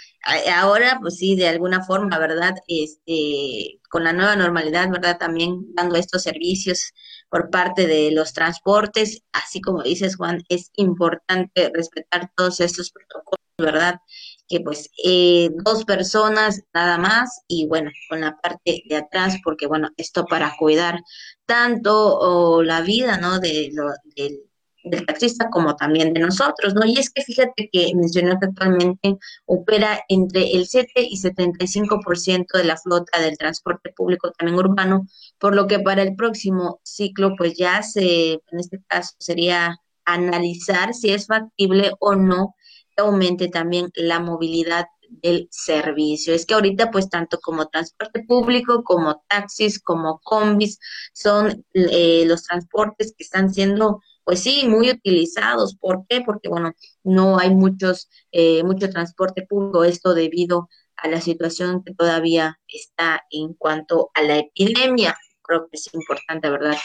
ahora 0.54 0.98
pues 1.00 1.16
sí, 1.16 1.36
de 1.36 1.48
alguna 1.48 1.84
forma, 1.84 2.18
¿verdad? 2.18 2.54
Este, 2.66 3.80
con 3.90 4.04
la 4.04 4.12
nueva 4.12 4.36
normalidad, 4.36 4.90
¿verdad? 4.90 5.18
También 5.18 5.74
dando 5.74 5.96
estos 5.96 6.22
servicios 6.22 6.92
por 7.28 7.50
parte 7.50 7.86
de 7.86 8.10
los 8.12 8.32
transportes, 8.32 9.22
así 9.32 9.60
como 9.60 9.82
dices 9.82 10.16
Juan, 10.16 10.42
es 10.48 10.70
importante 10.76 11.70
respetar 11.74 12.30
todos 12.36 12.60
estos 12.60 12.90
protocolos, 12.90 13.40
¿verdad? 13.58 14.00
que 14.48 14.60
pues 14.60 14.90
eh, 15.04 15.50
dos 15.64 15.84
personas 15.84 16.62
nada 16.72 16.98
más 16.98 17.42
y 17.48 17.66
bueno, 17.66 17.90
con 18.08 18.20
la 18.20 18.36
parte 18.36 18.82
de 18.88 18.96
atrás, 18.96 19.38
porque 19.42 19.66
bueno, 19.66 19.90
esto 19.96 20.24
para 20.24 20.54
cuidar 20.58 21.00
tanto 21.46 22.62
la 22.62 22.80
vida, 22.80 23.18
¿no? 23.18 23.40
De 23.40 23.70
lo, 23.72 23.90
del 24.14 24.45
del 24.86 25.04
taxista 25.04 25.48
como 25.50 25.76
también 25.76 26.12
de 26.12 26.20
nosotros, 26.20 26.74
¿no? 26.74 26.86
Y 26.86 26.98
es 26.98 27.10
que 27.10 27.22
fíjate 27.22 27.68
que 27.72 27.92
mencionó 27.94 28.38
que 28.38 28.46
actualmente 28.46 29.18
opera 29.44 30.00
entre 30.08 30.52
el 30.52 30.66
7 30.66 30.90
y 30.96 31.16
75% 31.18 32.56
de 32.56 32.64
la 32.64 32.76
flota 32.76 33.20
del 33.20 33.36
transporte 33.36 33.92
público 33.92 34.32
también 34.32 34.58
urbano, 34.58 35.06
por 35.38 35.54
lo 35.54 35.66
que 35.66 35.80
para 35.80 36.02
el 36.02 36.14
próximo 36.16 36.80
ciclo, 36.84 37.34
pues 37.36 37.56
ya 37.56 37.82
se, 37.82 38.32
en 38.32 38.58
este 38.58 38.80
caso 38.86 39.14
sería 39.18 39.76
analizar 40.04 40.94
si 40.94 41.10
es 41.10 41.26
factible 41.26 41.92
o 41.98 42.14
no 42.14 42.54
que 42.96 43.02
aumente 43.02 43.48
también 43.48 43.90
la 43.94 44.20
movilidad 44.20 44.86
del 45.08 45.48
servicio. 45.50 46.34
Es 46.34 46.46
que 46.46 46.54
ahorita 46.54 46.90
pues 46.90 47.08
tanto 47.10 47.38
como 47.40 47.66
transporte 47.68 48.24
público, 48.24 48.82
como 48.84 49.24
taxis, 49.28 49.80
como 49.80 50.20
combis, 50.22 50.78
son 51.12 51.64
eh, 51.74 52.24
los 52.26 52.44
transportes 52.44 53.14
que 53.16 53.24
están 53.24 53.52
siendo 53.52 54.00
pues 54.26 54.42
sí, 54.42 54.66
muy 54.66 54.90
utilizados. 54.90 55.76
¿Por 55.76 56.04
qué? 56.08 56.20
Porque, 56.20 56.48
bueno, 56.48 56.72
no 57.04 57.38
hay 57.38 57.50
muchos, 57.54 58.10
eh, 58.32 58.64
mucho 58.64 58.90
transporte 58.90 59.46
público, 59.46 59.84
esto 59.84 60.14
debido 60.14 60.68
a 60.96 61.06
la 61.06 61.20
situación 61.20 61.84
que 61.84 61.94
todavía 61.94 62.58
está 62.66 63.22
en 63.30 63.54
cuanto 63.54 64.10
a 64.14 64.22
la 64.22 64.38
epidemia. 64.38 65.16
Creo 65.42 65.68
que 65.68 65.76
es 65.76 65.94
importante, 65.94 66.50
¿verdad? 66.50 66.76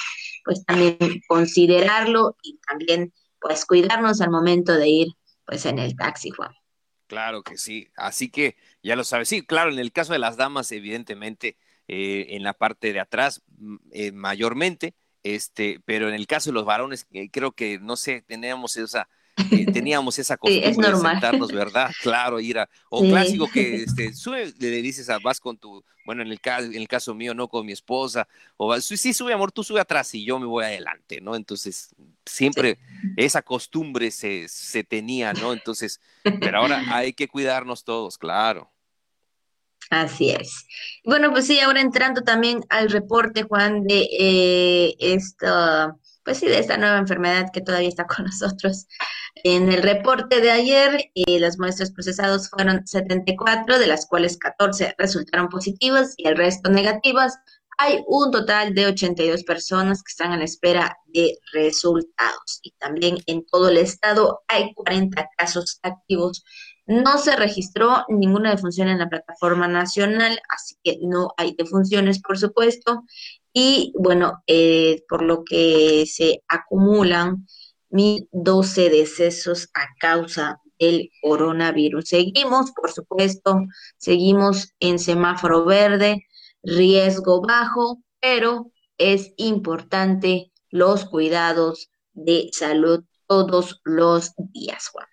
Pues 0.45 0.63
también 0.65 0.97
considerarlo 1.27 2.37
y 2.43 2.59
también, 2.59 3.11
pues, 3.39 3.65
cuidarnos 3.65 4.21
al 4.21 4.29
momento 4.29 4.73
de 4.73 4.89
ir, 4.89 5.07
pues, 5.43 5.65
en 5.65 5.79
el 5.79 5.95
taxi, 5.95 6.29
Juan. 6.29 6.51
Claro 7.07 7.41
que 7.41 7.57
sí. 7.57 7.87
Así 7.95 8.29
que 8.29 8.55
ya 8.83 8.95
lo 8.95 9.03
sabes. 9.03 9.29
Sí, 9.29 9.43
claro, 9.43 9.71
en 9.71 9.79
el 9.79 9.91
caso 9.91 10.13
de 10.13 10.19
las 10.19 10.37
damas, 10.37 10.71
evidentemente, 10.71 11.57
eh, 11.87 12.35
en 12.35 12.43
la 12.43 12.53
parte 12.53 12.93
de 12.93 12.99
atrás, 12.99 13.41
mm, 13.57 13.77
eh, 13.93 14.11
mayormente, 14.11 14.93
este, 15.23 15.79
pero 15.85 16.07
en 16.07 16.15
el 16.15 16.27
caso 16.27 16.49
de 16.49 16.53
los 16.53 16.65
varones, 16.65 17.07
eh, 17.11 17.29
creo 17.29 17.51
que, 17.51 17.79
no 17.79 17.95
sé, 17.95 18.23
teníamos 18.27 18.77
esa, 18.77 19.07
eh, 19.51 19.65
teníamos 19.73 20.19
esa 20.19 20.37
costumbre 20.37 20.91
de 20.91 20.97
sentarnos, 20.97 21.51
¿verdad? 21.51 21.91
Claro, 22.01 22.39
ir 22.39 22.59
a, 22.59 22.69
o 22.89 23.01
clásico 23.01 23.47
que 23.49 23.75
este, 23.83 24.13
sube, 24.13 24.53
le 24.57 24.81
dices 24.81 25.09
a, 25.09 25.19
vas 25.19 25.39
con 25.39 25.57
tu, 25.57 25.83
bueno, 26.05 26.21
en 26.21 26.29
el, 26.29 26.39
caso, 26.39 26.65
en 26.65 26.75
el 26.75 26.87
caso 26.87 27.13
mío, 27.13 27.33
no 27.33 27.47
con 27.47 27.65
mi 27.65 27.71
esposa, 27.71 28.27
o 28.57 28.79
sí, 28.79 29.13
sube, 29.13 29.33
amor, 29.33 29.51
tú 29.51 29.63
sube 29.63 29.79
atrás 29.79 30.13
y 30.15 30.25
yo 30.25 30.39
me 30.39 30.45
voy 30.45 30.65
adelante, 30.65 31.21
¿no? 31.21 31.35
Entonces, 31.35 31.95
siempre 32.25 32.79
esa 33.15 33.41
costumbre 33.41 34.11
se, 34.11 34.47
se 34.47 34.83
tenía, 34.83 35.33
¿no? 35.33 35.53
Entonces, 35.53 36.01
pero 36.23 36.59
ahora 36.59 36.83
hay 36.87 37.13
que 37.13 37.27
cuidarnos 37.27 37.83
todos, 37.83 38.17
claro. 38.17 38.71
Así 39.89 40.31
es. 40.31 40.65
Bueno, 41.03 41.31
pues 41.31 41.47
sí, 41.47 41.59
ahora 41.59 41.81
entrando 41.81 42.21
también 42.21 42.63
al 42.69 42.89
reporte, 42.89 43.43
Juan, 43.43 43.83
de 43.83 44.07
eh, 44.17 44.95
esto, 44.99 45.99
pues 46.23 46.37
sí, 46.37 46.47
de 46.47 46.59
esta 46.59 46.77
nueva 46.77 46.97
enfermedad 46.97 47.47
que 47.51 47.61
todavía 47.61 47.89
está 47.89 48.05
con 48.05 48.25
nosotros. 48.25 48.87
En 49.43 49.71
el 49.71 49.81
reporte 49.81 50.39
de 50.39 50.51
ayer, 50.51 51.11
eh, 51.15 51.39
las 51.39 51.57
muestras 51.57 51.91
procesadas 51.91 52.49
fueron 52.49 52.85
74, 52.85 53.79
de 53.79 53.87
las 53.87 54.05
cuales 54.05 54.37
14 54.37 54.95
resultaron 54.97 55.49
positivas 55.49 56.13
y 56.17 56.27
el 56.27 56.37
resto 56.37 56.69
negativas. 56.69 57.37
Hay 57.77 58.03
un 58.07 58.31
total 58.31 58.75
de 58.75 58.85
82 58.87 59.43
personas 59.43 60.03
que 60.03 60.11
están 60.11 60.31
a 60.31 60.37
la 60.37 60.43
espera 60.43 60.97
de 61.07 61.37
resultados. 61.51 62.59
Y 62.61 62.71
también 62.73 63.17
en 63.25 63.45
todo 63.47 63.69
el 63.69 63.77
estado 63.77 64.41
hay 64.47 64.73
40 64.75 65.27
casos 65.37 65.79
activos 65.81 66.43
no 66.91 67.17
se 67.17 67.37
registró 67.37 68.03
ninguna 68.09 68.51
defunción 68.51 68.89
en 68.89 68.99
la 68.99 69.07
plataforma 69.07 69.67
nacional, 69.67 70.41
así 70.49 70.75
que 70.83 70.97
no 71.01 71.33
hay 71.37 71.55
defunciones, 71.57 72.21
por 72.21 72.37
supuesto. 72.37 73.03
Y 73.53 73.93
bueno, 73.97 74.43
eh, 74.45 75.03
por 75.07 75.21
lo 75.21 75.43
que 75.45 76.05
se 76.05 76.43
acumulan 76.49 77.47
1.012 77.91 78.89
decesos 78.89 79.69
a 79.73 79.87
causa 79.99 80.59
del 80.79 81.09
coronavirus. 81.21 82.09
Seguimos, 82.09 82.71
por 82.71 82.91
supuesto, 82.91 83.61
seguimos 83.97 84.73
en 84.81 84.99
semáforo 84.99 85.63
verde, 85.63 86.25
riesgo 86.61 87.41
bajo, 87.41 88.01
pero 88.19 88.71
es 88.97 89.31
importante 89.37 90.51
los 90.69 91.05
cuidados 91.05 91.89
de 92.13 92.49
salud 92.51 93.05
todos 93.27 93.79
los 93.85 94.33
días, 94.37 94.89
Juan. 94.89 95.10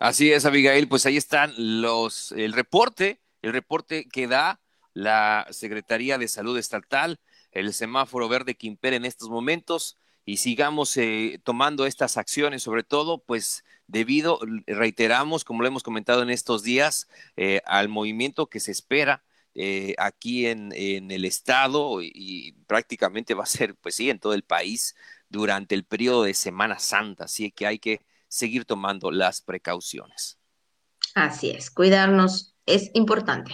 Así 0.00 0.32
es, 0.32 0.46
Abigail, 0.46 0.88
pues 0.88 1.04
ahí 1.04 1.18
están 1.18 1.52
los, 1.58 2.32
el 2.32 2.54
reporte, 2.54 3.20
el 3.42 3.52
reporte 3.52 4.08
que 4.08 4.26
da 4.26 4.58
la 4.94 5.46
Secretaría 5.50 6.16
de 6.16 6.26
Salud 6.26 6.56
Estatal, 6.56 7.20
el 7.52 7.74
semáforo 7.74 8.26
verde 8.26 8.56
que 8.56 8.66
impera 8.66 8.96
en 8.96 9.04
estos 9.04 9.28
momentos 9.28 9.98
y 10.24 10.38
sigamos 10.38 10.96
eh, 10.96 11.38
tomando 11.44 11.84
estas 11.84 12.16
acciones, 12.16 12.62
sobre 12.62 12.82
todo, 12.82 13.22
pues 13.22 13.62
debido, 13.88 14.40
reiteramos, 14.66 15.44
como 15.44 15.60
lo 15.60 15.68
hemos 15.68 15.82
comentado 15.82 16.22
en 16.22 16.30
estos 16.30 16.62
días, 16.62 17.06
eh, 17.36 17.60
al 17.66 17.90
movimiento 17.90 18.48
que 18.48 18.60
se 18.60 18.72
espera 18.72 19.22
eh, 19.54 19.94
aquí 19.98 20.46
en, 20.46 20.72
en, 20.74 21.10
el 21.10 21.26
estado 21.26 22.00
y, 22.00 22.10
y, 22.14 22.52
prácticamente 22.66 23.34
va 23.34 23.42
a 23.42 23.46
ser, 23.46 23.74
pues 23.76 23.96
sí, 23.96 24.08
en 24.08 24.18
todo 24.18 24.32
el 24.32 24.44
país 24.44 24.96
durante 25.28 25.74
el 25.74 25.84
periodo 25.84 26.22
de 26.22 26.32
Semana 26.32 26.78
Santa. 26.78 27.24
Así 27.24 27.50
que 27.50 27.66
hay 27.66 27.78
que 27.78 28.00
seguir 28.30 28.64
tomando 28.64 29.10
las 29.10 29.42
precauciones. 29.42 30.38
Así 31.14 31.50
es, 31.50 31.70
cuidarnos 31.70 32.54
es 32.64 32.90
importante. 32.94 33.52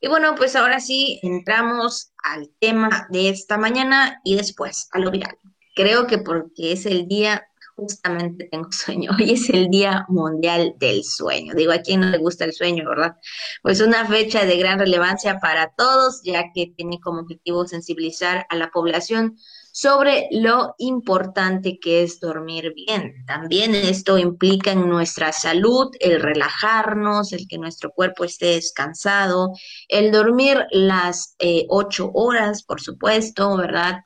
Y 0.00 0.08
bueno, 0.08 0.34
pues 0.36 0.54
ahora 0.56 0.80
sí 0.80 1.18
entramos 1.22 2.12
al 2.22 2.50
tema 2.60 3.06
de 3.10 3.30
esta 3.30 3.56
mañana 3.56 4.20
y 4.24 4.36
después 4.36 4.88
a 4.92 4.98
lo 4.98 5.10
viral. 5.10 5.36
Creo 5.74 6.06
que 6.06 6.18
porque 6.18 6.72
es 6.72 6.86
el 6.86 7.06
día, 7.06 7.48
justamente 7.76 8.48
tengo 8.50 8.70
sueño, 8.72 9.10
hoy 9.18 9.32
es 9.32 9.48
el 9.50 9.68
Día 9.70 10.04
Mundial 10.08 10.74
del 10.78 11.04
Sueño. 11.04 11.54
Digo, 11.54 11.72
a 11.72 11.78
quién 11.78 12.00
no 12.00 12.10
le 12.10 12.18
gusta 12.18 12.44
el 12.44 12.52
sueño, 12.52 12.88
¿verdad? 12.88 13.16
Pues 13.62 13.80
una 13.80 14.06
fecha 14.06 14.44
de 14.44 14.56
gran 14.56 14.78
relevancia 14.78 15.38
para 15.38 15.72
todos, 15.76 16.22
ya 16.24 16.52
que 16.52 16.72
tiene 16.76 17.00
como 17.00 17.20
objetivo 17.20 17.66
sensibilizar 17.66 18.46
a 18.50 18.56
la 18.56 18.70
población 18.70 19.36
sobre 19.80 20.26
lo 20.32 20.74
importante 20.78 21.78
que 21.78 22.02
es 22.02 22.18
dormir 22.18 22.72
bien. 22.74 23.24
También 23.28 23.76
esto 23.76 24.18
implica 24.18 24.72
en 24.72 24.88
nuestra 24.88 25.30
salud 25.30 25.92
el 26.00 26.20
relajarnos, 26.20 27.32
el 27.32 27.46
que 27.46 27.58
nuestro 27.58 27.92
cuerpo 27.92 28.24
esté 28.24 28.46
descansado, 28.46 29.52
el 29.86 30.10
dormir 30.10 30.66
las 30.72 31.36
eh, 31.38 31.64
ocho 31.68 32.10
horas, 32.12 32.64
por 32.64 32.80
supuesto, 32.80 33.56
¿verdad? 33.56 34.00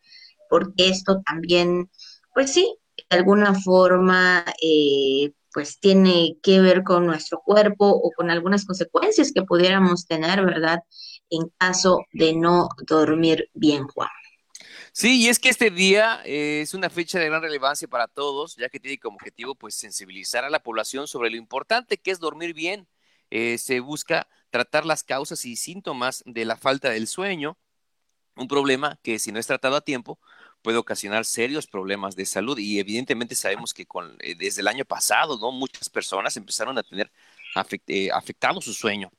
Porque 0.50 0.90
esto 0.90 1.22
también, 1.24 1.90
pues 2.34 2.52
sí, 2.52 2.76
de 3.08 3.16
alguna 3.16 3.54
forma, 3.54 4.44
eh, 4.60 5.32
pues 5.54 5.80
tiene 5.80 6.36
que 6.42 6.60
ver 6.60 6.82
con 6.82 7.06
nuestro 7.06 7.40
cuerpo 7.42 7.88
o 7.88 8.10
con 8.14 8.28
algunas 8.30 8.66
consecuencias 8.66 9.32
que 9.34 9.40
pudiéramos 9.40 10.06
tener, 10.06 10.44
¿verdad? 10.44 10.80
En 11.30 11.50
caso 11.56 12.00
de 12.12 12.34
no 12.34 12.68
dormir 12.86 13.48
bien, 13.54 13.84
Juan. 13.84 14.10
Sí, 14.94 15.22
y 15.22 15.28
es 15.28 15.38
que 15.38 15.48
este 15.48 15.70
día 15.70 16.20
eh, 16.24 16.60
es 16.60 16.74
una 16.74 16.90
fecha 16.90 17.18
de 17.18 17.26
gran 17.26 17.40
relevancia 17.40 17.88
para 17.88 18.08
todos, 18.08 18.56
ya 18.56 18.68
que 18.68 18.78
tiene 18.78 18.98
como 18.98 19.16
objetivo 19.16 19.54
pues 19.54 19.74
sensibilizar 19.74 20.44
a 20.44 20.50
la 20.50 20.62
población 20.62 21.08
sobre 21.08 21.30
lo 21.30 21.36
importante 21.36 21.96
que 21.96 22.10
es 22.10 22.20
dormir 22.20 22.52
bien. 22.52 22.86
Eh, 23.30 23.56
se 23.56 23.80
busca 23.80 24.28
tratar 24.50 24.84
las 24.84 25.02
causas 25.02 25.46
y 25.46 25.56
síntomas 25.56 26.22
de 26.26 26.44
la 26.44 26.56
falta 26.56 26.90
del 26.90 27.06
sueño, 27.08 27.56
un 28.36 28.48
problema 28.48 28.98
que 29.02 29.18
si 29.18 29.32
no 29.32 29.38
es 29.38 29.46
tratado 29.46 29.76
a 29.76 29.80
tiempo 29.80 30.18
puede 30.62 30.78
ocasionar 30.78 31.24
serios 31.24 31.66
problemas 31.66 32.14
de 32.14 32.26
salud. 32.26 32.58
Y 32.58 32.78
evidentemente 32.78 33.34
sabemos 33.34 33.72
que 33.74 33.86
con, 33.86 34.16
eh, 34.20 34.34
desde 34.36 34.60
el 34.60 34.68
año 34.68 34.84
pasado 34.84 35.38
no 35.38 35.52
muchas 35.52 35.88
personas 35.88 36.36
empezaron 36.36 36.76
a 36.78 36.82
tener 36.82 37.10
afectado 38.12 38.60
su 38.60 38.74
sueño 38.74 39.10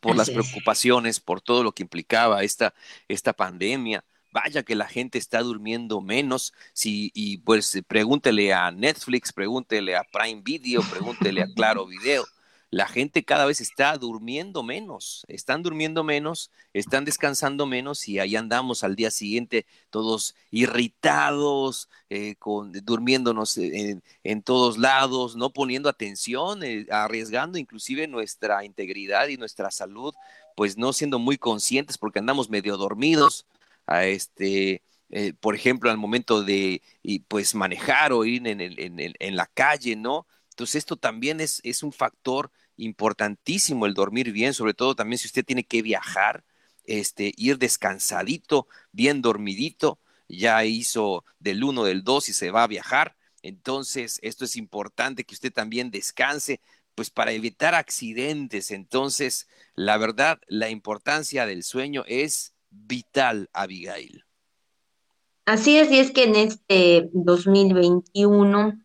por 0.00 0.16
las 0.16 0.30
preocupaciones, 0.30 1.20
por 1.20 1.40
todo 1.40 1.62
lo 1.64 1.72
que 1.72 1.82
implicaba 1.82 2.42
esta, 2.42 2.74
esta 3.08 3.32
pandemia, 3.32 4.04
vaya 4.32 4.62
que 4.62 4.74
la 4.74 4.88
gente 4.88 5.18
está 5.18 5.40
durmiendo 5.40 6.00
menos. 6.00 6.52
Si, 6.72 7.10
y 7.14 7.38
pues 7.38 7.80
pregúntele 7.86 8.52
a 8.52 8.70
Netflix, 8.70 9.32
pregúntele 9.32 9.96
a 9.96 10.04
Prime 10.04 10.42
Video, 10.42 10.82
pregúntele 10.82 11.42
a 11.42 11.46
Claro 11.54 11.86
Video. 11.86 12.24
La 12.72 12.86
gente 12.86 13.24
cada 13.24 13.46
vez 13.46 13.60
está 13.60 13.96
durmiendo 13.96 14.62
menos, 14.62 15.24
están 15.26 15.64
durmiendo 15.64 16.04
menos, 16.04 16.52
están 16.72 17.04
descansando 17.04 17.66
menos 17.66 18.06
y 18.08 18.20
ahí 18.20 18.36
andamos 18.36 18.84
al 18.84 18.94
día 18.94 19.10
siguiente 19.10 19.66
todos 19.90 20.36
irritados, 20.52 21.88
eh, 22.10 22.36
con, 22.38 22.70
durmiéndonos 22.70 23.58
en, 23.58 24.04
en, 24.22 24.42
todos 24.42 24.78
lados, 24.78 25.34
no 25.34 25.50
poniendo 25.50 25.88
atención, 25.88 26.62
eh, 26.62 26.86
arriesgando 26.92 27.58
inclusive 27.58 28.06
nuestra 28.06 28.64
integridad 28.64 29.26
y 29.26 29.36
nuestra 29.36 29.72
salud, 29.72 30.14
pues 30.54 30.78
no 30.78 30.92
siendo 30.92 31.18
muy 31.18 31.38
conscientes 31.38 31.98
porque 31.98 32.20
andamos 32.20 32.50
medio 32.50 32.76
dormidos 32.76 33.46
a 33.90 34.06
este, 34.06 34.82
eh, 35.10 35.34
por 35.34 35.54
ejemplo, 35.56 35.90
al 35.90 35.98
momento 35.98 36.42
de 36.42 36.82
y, 37.02 37.20
pues 37.20 37.54
manejar 37.54 38.12
o 38.12 38.24
ir 38.24 38.46
en, 38.46 38.60
en, 38.60 38.74
en, 38.78 39.36
la 39.36 39.46
calle, 39.46 39.96
¿no? 39.96 40.26
Entonces 40.50 40.76
esto 40.76 40.96
también 40.96 41.40
es, 41.40 41.60
es 41.64 41.82
un 41.82 41.92
factor 41.92 42.52
importantísimo 42.76 43.86
el 43.86 43.94
dormir 43.94 44.32
bien, 44.32 44.54
sobre 44.54 44.74
todo 44.74 44.94
también 44.94 45.18
si 45.18 45.26
usted 45.26 45.44
tiene 45.44 45.64
que 45.64 45.82
viajar, 45.82 46.44
este, 46.84 47.32
ir 47.36 47.58
descansadito, 47.58 48.68
bien 48.92 49.22
dormidito, 49.22 49.98
ya 50.28 50.64
hizo 50.64 51.24
del 51.40 51.64
1, 51.64 51.84
del 51.84 52.04
2 52.04 52.28
y 52.28 52.32
se 52.32 52.50
va 52.52 52.62
a 52.62 52.68
viajar. 52.68 53.16
Entonces, 53.42 54.20
esto 54.22 54.44
es 54.44 54.56
importante 54.56 55.24
que 55.24 55.34
usted 55.34 55.52
también 55.52 55.90
descanse, 55.90 56.60
pues 56.94 57.10
para 57.10 57.32
evitar 57.32 57.74
accidentes. 57.74 58.70
Entonces, 58.70 59.48
la 59.74 59.96
verdad, 59.98 60.40
la 60.46 60.70
importancia 60.70 61.46
del 61.46 61.64
sueño 61.64 62.04
es 62.06 62.54
vital, 62.70 63.48
Abigail. 63.52 64.24
Así 65.46 65.76
es, 65.76 65.90
y 65.90 65.98
es 65.98 66.12
que 66.12 66.24
en 66.24 66.36
este 66.36 67.10
2021 67.12 68.80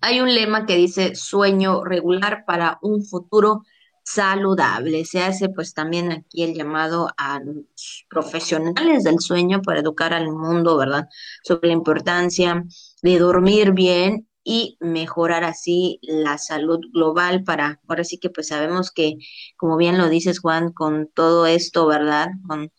hay 0.00 0.20
un 0.20 0.34
lema 0.34 0.66
que 0.66 0.76
dice 0.76 1.14
sueño 1.14 1.84
regular 1.84 2.44
para 2.44 2.78
un 2.82 3.04
futuro 3.04 3.62
saludable. 4.04 5.04
Se 5.04 5.20
hace 5.20 5.48
pues 5.48 5.74
también 5.74 6.12
aquí 6.12 6.42
el 6.42 6.54
llamado 6.54 7.08
a 7.16 7.40
los 7.40 8.06
profesionales 8.08 9.04
del 9.04 9.20
sueño 9.20 9.62
para 9.62 9.80
educar 9.80 10.12
al 10.14 10.30
mundo, 10.30 10.76
¿verdad? 10.76 11.08
Sobre 11.42 11.68
la 11.68 11.74
importancia 11.74 12.64
de 13.02 13.18
dormir 13.18 13.72
bien 13.72 14.28
y 14.44 14.76
mejorar 14.80 15.42
así 15.42 15.98
la 16.02 16.38
salud 16.38 16.78
global 16.92 17.42
para, 17.42 17.80
ahora 17.88 18.04
sí 18.04 18.18
que 18.18 18.30
pues 18.30 18.48
sabemos 18.48 18.92
que, 18.92 19.14
como 19.56 19.76
bien 19.76 19.98
lo 19.98 20.08
dices 20.08 20.38
Juan, 20.38 20.72
con 20.72 21.08
todo 21.12 21.46
esto, 21.46 21.86
¿verdad? 21.86 22.28
Con, 22.46 22.70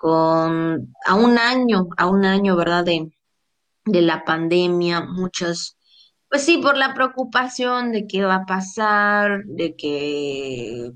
con 0.00 0.94
a 1.06 1.14
un 1.14 1.38
año, 1.38 1.88
a 1.96 2.06
un 2.08 2.24
año, 2.24 2.56
¿verdad? 2.56 2.84
De, 2.84 3.12
de 3.86 4.02
la 4.02 4.24
pandemia, 4.24 5.02
muchas 5.02 5.76
pues 6.28 6.44
sí, 6.44 6.58
por 6.58 6.76
la 6.76 6.94
preocupación 6.94 7.92
de 7.92 8.06
qué 8.06 8.24
va 8.24 8.36
a 8.36 8.46
pasar, 8.46 9.42
de 9.46 9.74
que, 9.76 10.92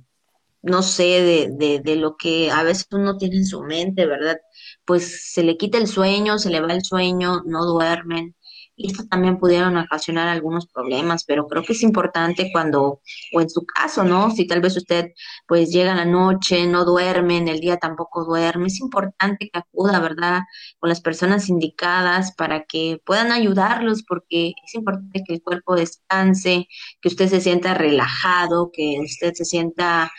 no 0.63 0.83
sé, 0.83 1.05
de, 1.05 1.51
de, 1.53 1.81
de 1.81 1.97
lo 1.97 2.17
que 2.17 2.51
a 2.53 2.63
veces 2.63 2.87
uno 2.93 3.17
tiene 3.19 3.39
en 3.39 3.47
su 3.47 3.63
mente, 3.63 4.07
¿verdad? 4.07 4.39
Pues 4.85 5.33
se 5.33 5.43
le 5.43 5.57
quita 5.57 5.79
el 5.79 5.89
sueño, 5.89 6.39
se 6.39 6.51
le 6.51 6.61
va 6.61 6.73
el 6.73 6.85
sueño, 6.85 7.43
no 7.47 7.65
duermen 7.67 8.37
y 8.77 8.91
esto 8.91 9.05
también 9.09 9.39
pudieron 9.39 9.77
ocasionar 9.77 10.29
algunos 10.29 10.67
problemas, 10.67 11.25
pero 11.25 11.47
creo 11.47 11.63
que 11.63 11.75
es 11.75 11.83
importante 11.83 12.51
cuando, 12.53 13.01
o 13.33 13.41
en 13.41 13.49
su 13.51 13.65
caso, 13.65 14.05
¿no? 14.05 14.31
Si 14.31 14.47
tal 14.47 14.61
vez 14.61 14.77
usted 14.77 15.13
pues 15.47 15.71
llega 15.71 15.93
a 15.93 15.97
la 15.97 16.05
noche, 16.05 16.67
no 16.67 16.85
duerme, 16.85 17.39
en 17.39 17.49
el 17.49 17.61
día 17.61 17.77
tampoco 17.77 18.25
duerme, 18.25 18.67
es 18.67 18.81
importante 18.81 19.49
que 19.53 19.59
acuda, 19.59 20.01
¿verdad? 20.01 20.41
Con 20.79 20.89
las 20.89 21.01
personas 21.01 21.49
indicadas 21.49 22.33
para 22.35 22.65
que 22.65 23.01
puedan 23.05 23.33
ayudarlos, 23.33 24.03
porque 24.09 24.55
es 24.65 24.75
importante 24.75 25.23
que 25.27 25.35
el 25.35 25.43
cuerpo 25.43 25.77
descanse, 25.77 26.67
que 27.01 27.09
usted 27.09 27.29
se 27.29 27.41
sienta 27.41 27.75
relajado, 27.75 28.71
que 28.73 28.99
usted 29.05 29.35
se 29.35 29.45
sienta 29.45 30.11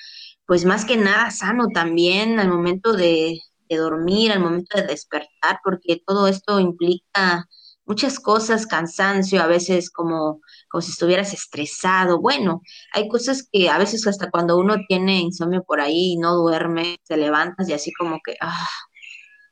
pues 0.47 0.63
más 0.65 0.85
que 0.85 0.95
nada 0.97 1.31
sano 1.31 1.67
también 1.73 2.39
al 2.39 2.49
momento 2.49 2.93
de 2.93 3.41
dormir, 3.69 4.31
al 4.31 4.39
momento 4.39 4.77
de 4.77 4.87
despertar, 4.87 5.59
porque 5.63 6.01
todo 6.05 6.27
esto 6.27 6.59
implica 6.59 7.47
muchas 7.85 8.19
cosas, 8.19 8.65
cansancio, 8.67 9.41
a 9.41 9.47
veces 9.47 9.89
como, 9.89 10.41
como 10.69 10.81
si 10.81 10.91
estuvieras 10.91 11.33
estresado. 11.33 12.19
Bueno, 12.19 12.61
hay 12.91 13.07
cosas 13.07 13.47
que 13.51 13.69
a 13.69 13.77
veces 13.77 14.05
hasta 14.07 14.31
cuando 14.31 14.57
uno 14.57 14.77
tiene 14.87 15.19
insomnio 15.19 15.63
por 15.63 15.81
ahí 15.81 16.13
y 16.13 16.17
no 16.17 16.35
duerme, 16.35 16.97
te 17.07 17.17
levantas 17.17 17.69
y 17.69 17.73
así 17.73 17.93
como 17.93 18.19
que, 18.23 18.35
ah, 18.41 18.67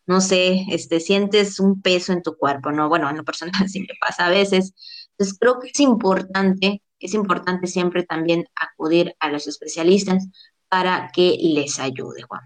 no 0.05 0.19
sé, 0.21 0.65
este, 0.69 0.99
sientes 0.99 1.59
un 1.59 1.81
peso 1.81 2.11
en 2.11 2.23
tu 2.23 2.35
cuerpo, 2.35 2.71
¿no? 2.71 2.89
Bueno, 2.89 3.09
en 3.09 3.17
lo 3.17 3.23
personal 3.23 3.51
sí 3.69 3.79
me 3.81 3.95
pasa 3.99 4.25
a 4.27 4.29
veces. 4.29 4.73
Entonces 5.11 5.37
creo 5.39 5.59
que 5.59 5.69
es 5.69 5.79
importante, 5.79 6.81
es 6.99 7.13
importante 7.13 7.67
siempre 7.67 8.03
también 8.03 8.45
acudir 8.55 9.15
a 9.19 9.29
los 9.29 9.47
especialistas 9.47 10.27
para 10.67 11.11
que 11.13 11.37
les 11.39 11.79
ayude, 11.79 12.23
Juan. 12.23 12.41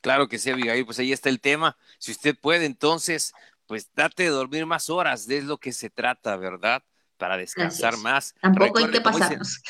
Claro 0.00 0.28
que 0.28 0.38
sí, 0.38 0.50
Abigail, 0.50 0.86
pues 0.86 0.98
ahí 0.98 1.12
está 1.12 1.28
el 1.28 1.40
tema. 1.40 1.76
Si 1.98 2.12
usted 2.12 2.34
puede, 2.40 2.64
entonces, 2.64 3.34
pues 3.70 3.88
trate 3.88 4.24
de 4.24 4.30
dormir 4.30 4.66
más 4.66 4.90
horas, 4.90 5.30
es 5.30 5.44
lo 5.44 5.56
que 5.56 5.72
se 5.72 5.90
trata, 5.90 6.36
¿verdad? 6.36 6.82
Para 7.16 7.36
descansar 7.36 7.96
más. 7.98 8.34
Tampoco 8.42 8.80
hay 8.80 8.90
que 8.90 9.00
pasarnos. 9.00 9.62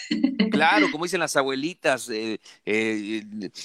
claro, 0.50 0.90
como 0.90 1.04
dicen 1.04 1.20
las 1.20 1.36
abuelitas, 1.36 2.08
eh, 2.08 2.40
eh, 2.64 3.22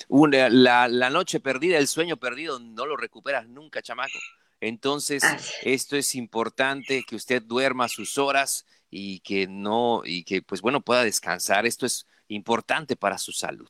una, 0.10 0.50
la, 0.50 0.90
la, 0.90 1.10
noche 1.10 1.40
perdida, 1.40 1.78
el 1.78 1.88
sueño 1.88 2.18
perdido, 2.18 2.60
no 2.60 2.86
lo 2.86 2.98
recuperas 2.98 3.48
nunca, 3.48 3.82
chamaco. 3.82 4.20
Entonces, 4.60 5.24
esto 5.62 5.96
es 5.96 6.14
importante 6.16 7.06
que 7.08 7.16
usted 7.16 7.42
duerma 7.42 7.88
sus 7.88 8.18
horas 8.18 8.66
y 8.90 9.22
que 9.22 9.48
no, 9.48 10.02
y 10.04 10.26
que 10.26 10.42
pues 10.42 10.60
bueno, 10.60 10.82
pueda 10.82 11.06
descansar. 11.06 11.66
Esto 11.66 11.86
es 11.86 12.08
importante 12.28 12.98
para 12.98 13.18
su 13.18 13.32
salud. 13.32 13.70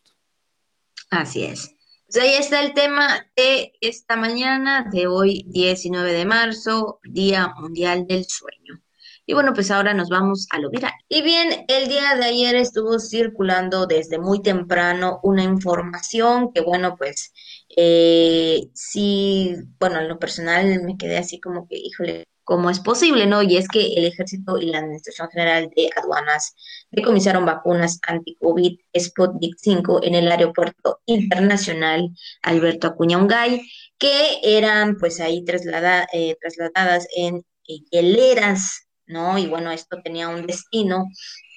Así 1.12 1.44
es. 1.44 1.76
Pues 2.08 2.24
ahí 2.24 2.34
está 2.36 2.62
el 2.62 2.74
tema 2.74 3.28
de 3.36 3.74
esta 3.82 4.16
mañana, 4.16 4.88
de 4.92 5.08
hoy 5.08 5.44
19 5.48 6.14
de 6.14 6.26
marzo, 6.26 7.00
Día 7.04 7.54
Mundial 7.60 8.06
del 8.08 8.26
Sueño. 8.26 8.82
Y 9.26 9.34
bueno, 9.34 9.54
pues 9.54 9.72
ahora 9.72 9.94
nos 9.96 10.10
vamos 10.10 10.48
a 10.52 10.60
lo 10.60 10.70
viral. 10.70 10.94
Y 11.10 11.24
bien, 11.24 11.66
el 11.68 11.88
día 11.88 12.16
de 12.16 12.26
ayer 12.26 12.56
estuvo 12.56 13.00
circulando 13.00 13.88
desde 13.88 14.20
muy 14.20 14.42
temprano 14.44 15.20
una 15.24 15.44
información 15.44 16.52
que, 16.54 16.62
bueno, 16.62 16.96
pues 16.96 17.34
eh, 17.76 18.70
sí, 18.74 19.56
bueno, 19.80 20.00
en 20.00 20.08
lo 20.08 20.20
personal 20.20 20.84
me 20.84 20.98
quedé 20.98 21.18
así 21.18 21.40
como 21.40 21.68
que, 21.68 21.78
híjole, 21.78 22.26
cómo 22.46 22.70
es 22.70 22.80
posible, 22.80 23.26
¿no? 23.26 23.42
Y 23.42 23.58
es 23.58 23.68
que 23.68 23.94
el 23.96 24.06
Ejército 24.06 24.58
y 24.60 24.68
la 24.68 24.78
Administración 24.78 25.28
General 25.30 25.70
de 25.76 25.90
Aduanas 26.02 26.56
decomisaron 26.92 27.46
vacunas 27.46 28.00
anti-COVID 28.08 28.78
Sputnik 28.98 29.56
5 29.58 30.04
en 30.04 30.16
el 30.16 30.32
Aeropuerto 30.32 31.02
Internacional 31.08 32.10
Alberto 32.44 32.88
Acuña 32.88 33.18
Ungay, 33.18 33.62
que 33.98 34.40
eran 34.44 34.96
pues 34.98 35.20
ahí 35.20 35.44
eh, 36.14 36.38
trasladadas 36.40 37.08
en 37.16 37.44
hieleras, 37.66 38.88
¿no? 39.08 39.38
Y 39.38 39.48
bueno, 39.48 39.72
esto 39.72 39.98
tenía 40.04 40.30
un 40.30 40.46
destino 40.46 41.08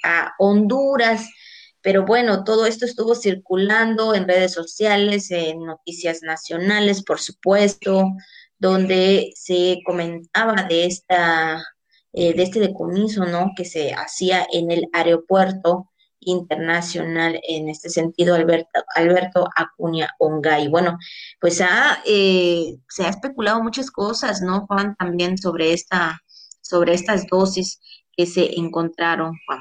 a 0.02 0.32
Honduras. 0.38 1.28
Pero 1.80 2.04
bueno, 2.04 2.44
todo 2.44 2.66
esto 2.66 2.84
estuvo 2.86 3.14
circulando 3.14 4.14
en 4.14 4.26
redes 4.26 4.52
sociales, 4.52 5.30
en 5.30 5.64
noticias 5.64 6.22
nacionales, 6.22 7.04
por 7.04 7.20
supuesto, 7.20 8.04
donde 8.58 9.32
se 9.34 9.78
comentaba 9.84 10.64
de 10.64 10.86
esta 10.86 11.62
eh, 12.12 12.32
de 12.32 12.42
este 12.42 12.58
decomiso, 12.58 13.26
¿no? 13.26 13.52
Que 13.54 13.64
se 13.66 13.92
hacía 13.92 14.46
en 14.50 14.70
el 14.70 14.88
aeropuerto 14.92 15.90
internacional 16.20 17.38
en 17.46 17.68
este 17.68 17.90
sentido, 17.90 18.34
Alberto, 18.34 18.82
Alberto 18.94 19.48
Acuña 19.54 20.08
Ongay. 20.18 20.68
Bueno, 20.68 20.98
pues 21.38 21.60
ha, 21.60 22.02
eh, 22.06 22.76
se 22.88 23.04
ha 23.04 23.10
especulado 23.10 23.62
muchas 23.62 23.90
cosas, 23.90 24.40
¿no, 24.40 24.66
Juan? 24.66 24.96
También 24.96 25.36
sobre 25.36 25.72
esta, 25.72 26.20
sobre 26.62 26.94
estas 26.94 27.26
dosis 27.26 27.78
que 28.16 28.26
se 28.26 28.58
encontraron, 28.58 29.34
Juan. 29.46 29.60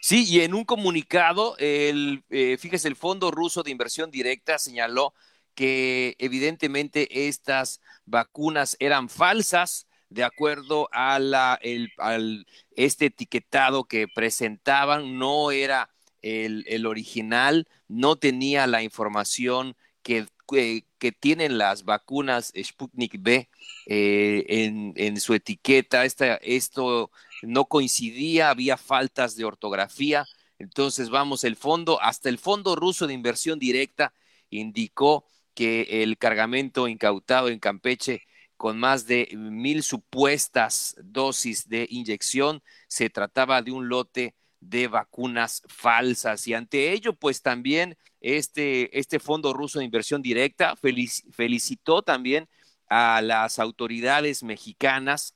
Sí, 0.00 0.24
y 0.28 0.40
en 0.40 0.54
un 0.54 0.64
comunicado, 0.64 1.56
el, 1.58 2.24
eh, 2.28 2.56
fíjese, 2.58 2.88
el 2.88 2.96
Fondo 2.96 3.30
Ruso 3.30 3.62
de 3.62 3.70
Inversión 3.70 4.10
Directa 4.10 4.58
señaló 4.58 5.14
que 5.54 6.16
evidentemente 6.18 7.28
estas 7.28 7.80
vacunas 8.06 8.76
eran 8.80 9.08
falsas 9.08 9.86
de 10.12 10.24
acuerdo 10.24 10.88
a 10.92 11.14
al, 11.14 12.46
este 12.76 13.06
etiquetado 13.06 13.84
que 13.84 14.08
presentaban, 14.08 15.18
no 15.18 15.50
era 15.50 15.90
el, 16.20 16.86
original, 16.86 17.66
no 17.88 18.16
tenía 18.16 18.66
la 18.66 18.82
información 18.82 19.74
que, 20.02 20.26
que, 20.48 20.84
que, 20.98 21.12
tienen 21.12 21.58
las 21.58 21.84
vacunas 21.84 22.52
Sputnik 22.62 23.22
B 23.22 23.48
eh, 23.86 24.44
en, 24.48 24.92
en, 24.96 25.20
su 25.20 25.34
etiqueta. 25.34 26.04
Esta, 26.04 26.34
esto 26.36 27.10
no 27.42 27.64
coincidía, 27.64 28.50
había 28.50 28.76
faltas 28.76 29.36
de 29.36 29.44
ortografía. 29.44 30.26
Entonces, 30.58 31.10
vamos, 31.10 31.44
el 31.44 31.56
fondo, 31.56 32.00
hasta 32.02 32.28
el 32.28 32.38
Fondo 32.38 32.76
Ruso 32.76 33.06
de 33.06 33.14
Inversión 33.14 33.58
Directa 33.58 34.12
indicó 34.50 35.24
que 35.54 36.02
el 36.02 36.18
cargamento 36.18 36.88
incautado 36.88 37.48
en 37.48 37.58
Campeche 37.58 38.22
con 38.56 38.78
más 38.78 39.06
de 39.06 39.28
mil 39.36 39.82
supuestas 39.82 40.94
dosis 41.02 41.68
de 41.68 41.86
inyección 41.90 42.62
se 42.86 43.10
trataba 43.10 43.60
de 43.62 43.72
un 43.72 43.88
lote 43.88 44.34
de 44.60 44.86
vacunas 44.86 45.62
falsas. 45.66 46.46
Y 46.46 46.54
ante 46.54 46.92
ello 46.92 47.14
pues 47.14 47.42
también 47.42 47.96
este, 48.20 48.96
este 48.98 49.18
Fondo 49.18 49.52
Ruso 49.52 49.80
de 49.80 49.84
Inversión 49.84 50.22
Directa 50.22 50.76
felicitó 50.76 52.02
también 52.02 52.48
a 52.88 53.20
las 53.20 53.58
autoridades 53.58 54.42
mexicanas 54.42 55.34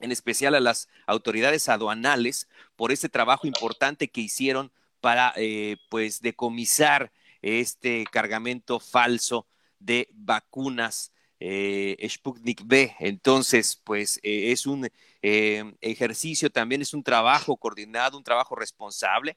en 0.00 0.12
especial 0.12 0.54
a 0.54 0.60
las 0.60 0.88
autoridades 1.06 1.68
aduanales 1.68 2.48
por 2.76 2.90
este 2.90 3.08
trabajo 3.08 3.46
importante 3.46 4.08
que 4.08 4.22
hicieron 4.22 4.72
para 5.00 5.32
eh, 5.36 5.76
pues 5.88 6.20
decomisar 6.20 7.12
este 7.42 8.04
cargamento 8.10 8.80
falso 8.80 9.46
de 9.78 10.08
vacunas 10.12 11.12
eh, 11.40 11.96
Sputnik 12.08 12.62
B. 12.64 12.94
Entonces, 13.00 13.80
pues 13.82 14.20
eh, 14.22 14.52
es 14.52 14.66
un 14.66 14.88
eh, 15.22 15.74
ejercicio, 15.80 16.50
también 16.50 16.82
es 16.82 16.94
un 16.94 17.02
trabajo 17.02 17.56
coordinado, 17.56 18.18
un 18.18 18.24
trabajo 18.24 18.54
responsable 18.54 19.36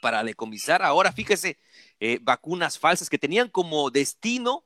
para 0.00 0.24
decomisar. 0.24 0.82
Ahora, 0.82 1.12
fíjese, 1.12 1.58
eh, 2.00 2.18
vacunas 2.22 2.78
falsas 2.78 3.08
que 3.08 3.18
tenían 3.18 3.48
como 3.48 3.90
destino 3.90 4.64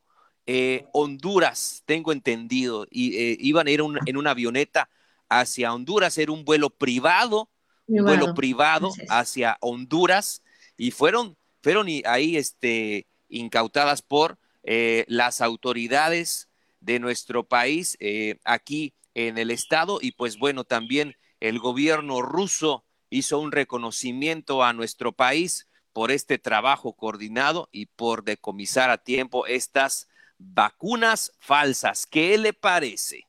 Honduras, 0.93 1.83
tengo 1.87 2.13
entendido, 2.13 2.87
y 2.89 3.45
iban 3.45 3.67
a 3.67 3.71
ir 3.73 3.83
en 4.07 4.17
una 4.17 4.31
avioneta 4.31 4.89
hacia 5.29 5.75
Honduras, 5.75 6.17
era 6.19 6.31
un 6.31 6.45
vuelo 6.45 6.71
privado, 6.71 7.51
un 7.89 8.05
vuelo 8.05 8.33
privado. 8.33 8.93
hacia 9.09 9.59
Honduras, 9.61 10.45
y 10.77 10.93
fueron, 10.93 11.37
fueron 11.67 11.89
ahí 12.05 12.37
este, 12.37 13.09
incautadas 13.29 14.01
por 14.01 14.39
las 14.63 15.41
autoridades 15.41 16.49
de 16.79 17.01
nuestro 17.01 17.43
país 17.43 17.99
aquí 18.45 18.95
en 19.15 19.37
el 19.37 19.51
estado, 19.51 19.99
y 20.01 20.13
pues 20.13 20.39
bueno, 20.39 20.63
también 20.63 21.17
el 21.41 21.59
gobierno 21.59 22.23
ruso 22.23 22.85
hizo 23.11 23.41
un 23.41 23.51
reconocimiento 23.51 24.63
a 24.63 24.73
nuestro 24.75 25.11
país 25.11 25.67
por 25.93 26.13
este 26.13 26.39
trabajo 26.39 26.93
coordinado 26.93 27.69
y 27.73 27.87
por 27.87 28.23
decomisar 28.23 28.91
a 28.91 28.99
tiempo 28.99 29.45
estas 29.49 30.07
vacunas 30.39 31.33
falsas. 31.41 32.07
¿Qué 32.07 32.39
le 32.39 32.53
parece? 32.53 33.25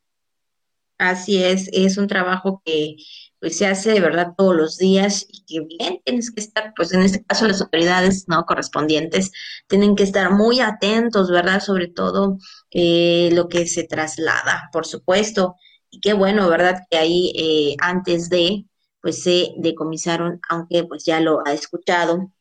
Así 0.99 1.43
es, 1.43 1.71
es 1.73 1.97
un 1.97 2.07
trabajo 2.07 2.61
que 2.63 2.97
pues 3.39 3.57
se 3.57 3.67
hace 3.67 3.91
de 3.91 3.99
verdad 3.99 4.33
todos 4.37 4.55
los 4.55 4.77
días 4.77 5.25
y 5.29 5.43
que 5.45 5.65
bien 5.65 6.01
tienes 6.03 6.31
que 6.31 6.41
estar, 6.41 6.73
pues 6.75 6.93
en 6.93 7.01
este 7.03 7.23
caso 7.23 7.47
las 7.47 7.61
autoridades 7.61 8.25
no 8.27 8.45
correspondientes 8.45 9.31
tienen 9.67 9.95
que 9.95 10.03
estar 10.03 10.31
muy 10.31 10.59
atentos, 10.59 11.29
¿verdad? 11.29 11.61
Sobre 11.61 11.87
todo 11.87 12.37
eh, 12.71 13.29
lo 13.33 13.47
que 13.49 13.67
se 13.67 13.83
traslada, 13.85 14.69
por 14.71 14.85
supuesto. 14.85 15.55
Y 15.89 15.99
qué 16.01 16.13
bueno, 16.13 16.49
¿verdad? 16.49 16.81
Que 16.89 16.97
ahí 16.97 17.33
eh, 17.35 17.75
antes 17.79 18.29
de, 18.29 18.65
pues 19.01 19.23
se 19.23 19.53
decomisaron, 19.57 20.39
aunque 20.49 20.83
pues 20.83 21.05
ya 21.05 21.19
lo 21.21 21.41
ha 21.45 21.53
escuchado, 21.53 22.31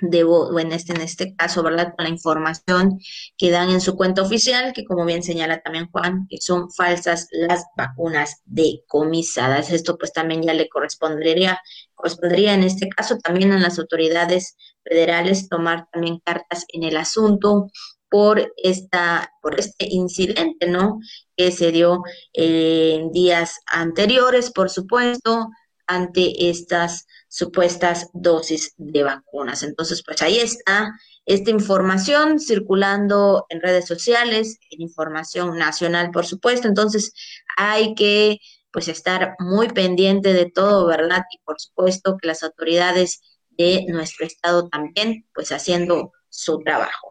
debo, 0.00 0.58
en 0.58 0.72
este, 0.72 0.92
en 0.92 1.00
este 1.00 1.34
caso, 1.34 1.62
¿verdad? 1.62 1.94
Con 1.96 2.04
la 2.04 2.10
información 2.10 2.98
que 3.36 3.50
dan 3.50 3.70
en 3.70 3.80
su 3.80 3.96
cuenta 3.96 4.22
oficial, 4.22 4.72
que 4.72 4.84
como 4.84 5.04
bien 5.04 5.22
señala 5.22 5.60
también 5.60 5.90
Juan, 5.90 6.26
que 6.28 6.38
son 6.40 6.70
falsas 6.70 7.28
las 7.30 7.64
vacunas 7.76 8.42
decomisadas. 8.44 9.70
Esto 9.70 9.96
pues 9.98 10.12
también 10.12 10.42
ya 10.42 10.54
le 10.54 10.68
correspondería, 10.68 11.60
correspondería 11.94 12.54
en 12.54 12.64
este 12.64 12.88
caso 12.88 13.18
también 13.18 13.52
a 13.52 13.58
las 13.58 13.78
autoridades 13.78 14.56
federales 14.82 15.48
tomar 15.48 15.86
también 15.92 16.20
cartas 16.24 16.64
en 16.68 16.84
el 16.84 16.96
asunto 16.96 17.68
por 18.08 18.52
esta, 18.56 19.32
por 19.40 19.58
este 19.58 19.86
incidente, 19.88 20.66
¿no? 20.66 20.98
Que 21.36 21.52
se 21.52 21.70
dio 21.70 22.02
en 22.32 23.12
días 23.12 23.60
anteriores, 23.66 24.50
por 24.50 24.68
supuesto, 24.68 25.48
ante 25.90 26.50
estas 26.50 27.06
supuestas 27.28 28.08
dosis 28.12 28.74
de 28.76 29.02
vacunas. 29.02 29.64
Entonces, 29.64 30.02
pues 30.04 30.22
ahí 30.22 30.38
está 30.38 30.92
esta 31.26 31.50
información 31.50 32.38
circulando 32.38 33.44
en 33.48 33.60
redes 33.60 33.86
sociales, 33.86 34.58
en 34.70 34.82
información 34.82 35.58
nacional, 35.58 36.10
por 36.12 36.26
supuesto. 36.26 36.68
Entonces, 36.68 37.12
hay 37.56 37.94
que 37.94 38.38
pues 38.72 38.86
estar 38.86 39.34
muy 39.40 39.68
pendiente 39.68 40.32
de 40.32 40.48
todo, 40.48 40.86
¿verdad? 40.86 41.24
Y 41.32 41.38
por 41.44 41.60
supuesto 41.60 42.16
que 42.16 42.28
las 42.28 42.44
autoridades 42.44 43.20
de 43.50 43.84
nuestro 43.88 44.26
estado 44.26 44.68
también, 44.68 45.26
pues 45.34 45.50
haciendo 45.50 46.12
su 46.28 46.58
trabajo. 46.60 47.10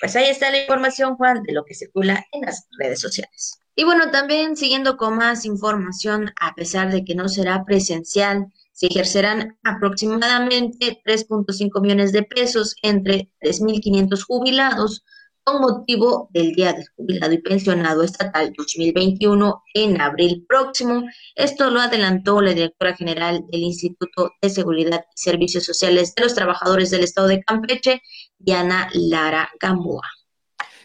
Pues 0.00 0.16
ahí 0.16 0.30
está 0.30 0.50
la 0.50 0.60
información, 0.62 1.16
Juan, 1.16 1.42
de 1.42 1.52
lo 1.52 1.64
que 1.64 1.74
circula 1.74 2.24
en 2.32 2.42
las 2.42 2.66
redes 2.78 3.00
sociales. 3.00 3.60
Y 3.78 3.84
bueno, 3.84 4.10
también 4.10 4.56
siguiendo 4.56 4.96
con 4.96 5.16
más 5.16 5.44
información, 5.44 6.32
a 6.40 6.54
pesar 6.54 6.90
de 6.90 7.04
que 7.04 7.14
no 7.14 7.28
será 7.28 7.62
presencial, 7.66 8.46
se 8.72 8.86
ejercerán 8.86 9.58
aproximadamente 9.64 11.02
3.5 11.04 11.82
millones 11.82 12.12
de 12.12 12.22
pesos 12.22 12.74
entre 12.82 13.30
3.500 13.42 14.22
jubilados 14.22 15.04
con 15.44 15.60
motivo 15.60 16.28
del 16.32 16.52
Día 16.52 16.72
del 16.72 16.86
Jubilado 16.96 17.34
y 17.34 17.42
Pensionado 17.42 18.02
Estatal 18.02 18.52
2021 18.56 19.62
en 19.74 20.00
abril 20.00 20.46
próximo. 20.48 21.04
Esto 21.34 21.70
lo 21.70 21.80
adelantó 21.80 22.40
la 22.40 22.54
directora 22.54 22.96
general 22.96 23.44
del 23.52 23.60
Instituto 23.60 24.32
de 24.40 24.48
Seguridad 24.48 25.04
y 25.14 25.20
Servicios 25.20 25.64
Sociales 25.64 26.14
de 26.14 26.22
los 26.22 26.34
Trabajadores 26.34 26.90
del 26.90 27.04
Estado 27.04 27.28
de 27.28 27.44
Campeche, 27.44 28.00
Diana 28.38 28.88
Lara 28.94 29.50
Gamboa. 29.60 30.08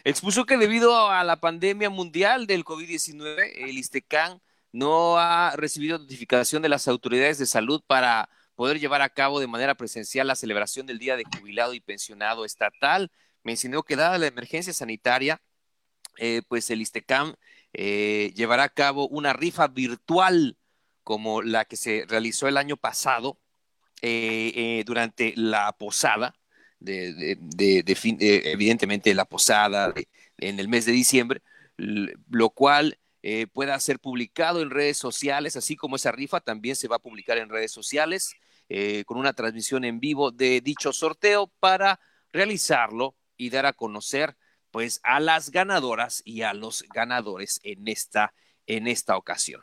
Expuso 0.04 0.46
que 0.46 0.56
debido 0.56 1.10
a 1.10 1.22
la 1.22 1.36
pandemia 1.36 1.88
mundial 1.88 2.48
del 2.48 2.64
COVID-19, 2.64 3.52
el 3.54 3.78
ISTECAN 3.78 4.40
no 4.72 5.16
ha 5.18 5.54
recibido 5.56 5.98
notificación 5.98 6.60
de 6.60 6.68
las 6.68 6.88
autoridades 6.88 7.38
de 7.38 7.46
salud 7.46 7.82
para 7.86 8.28
poder 8.56 8.80
llevar 8.80 9.00
a 9.02 9.10
cabo 9.10 9.38
de 9.38 9.46
manera 9.46 9.76
presencial 9.76 10.26
la 10.26 10.34
celebración 10.34 10.86
del 10.86 10.98
Día 10.98 11.16
de 11.16 11.24
Jubilado 11.24 11.72
y 11.72 11.80
Pensionado 11.80 12.44
Estatal. 12.44 13.12
Mencionó 13.44 13.84
que 13.84 13.94
dada 13.94 14.18
la 14.18 14.26
emergencia 14.26 14.72
sanitaria, 14.72 15.40
eh, 16.18 16.42
pues 16.48 16.68
el 16.70 16.82
ISTECAM 16.82 17.34
eh, 17.72 18.32
llevará 18.34 18.64
a 18.64 18.68
cabo 18.70 19.06
una 19.06 19.32
rifa 19.32 19.68
virtual 19.68 20.56
como 21.04 21.42
la 21.42 21.64
que 21.64 21.76
se 21.76 22.06
realizó 22.08 22.48
el 22.48 22.56
año 22.56 22.76
pasado 22.76 23.38
eh, 24.00 24.82
durante 24.84 25.32
la 25.36 25.72
posada 25.72 26.34
de, 26.84 27.82
de, 27.84 27.94
fin, 27.94 28.16
evidentemente 28.20 29.14
la 29.14 29.24
posada 29.24 29.92
en 30.38 30.60
el 30.60 30.68
mes 30.68 30.84
de 30.86 30.92
diciembre, 30.92 31.42
lo 31.76 32.50
cual 32.50 32.98
eh, 33.22 33.46
pueda 33.46 33.78
ser 33.78 34.00
publicado 34.00 34.62
en 34.62 34.70
redes 34.70 34.96
sociales, 34.98 35.56
así 35.56 35.76
como 35.76 35.96
esa 35.96 36.12
rifa 36.12 36.40
también 36.40 36.74
se 36.74 36.88
va 36.88 36.96
a 36.96 37.02
publicar 37.02 37.38
en 37.38 37.48
redes 37.48 37.70
sociales 37.70 38.34
eh, 38.68 39.04
con 39.04 39.18
una 39.18 39.32
transmisión 39.32 39.84
en 39.84 40.00
vivo 40.00 40.32
de 40.32 40.60
dicho 40.60 40.92
sorteo 40.92 41.52
para 41.60 42.00
realizarlo 42.32 43.16
y 43.36 43.50
dar 43.50 43.66
a 43.66 43.72
conocer 43.72 44.36
pues 44.70 45.00
a 45.04 45.20
las 45.20 45.50
ganadoras 45.50 46.22
y 46.24 46.42
a 46.42 46.54
los 46.54 46.84
ganadores 46.94 47.60
en 47.62 47.86
esta, 47.86 48.34
en 48.66 48.88
esta 48.88 49.16
ocasión. 49.16 49.62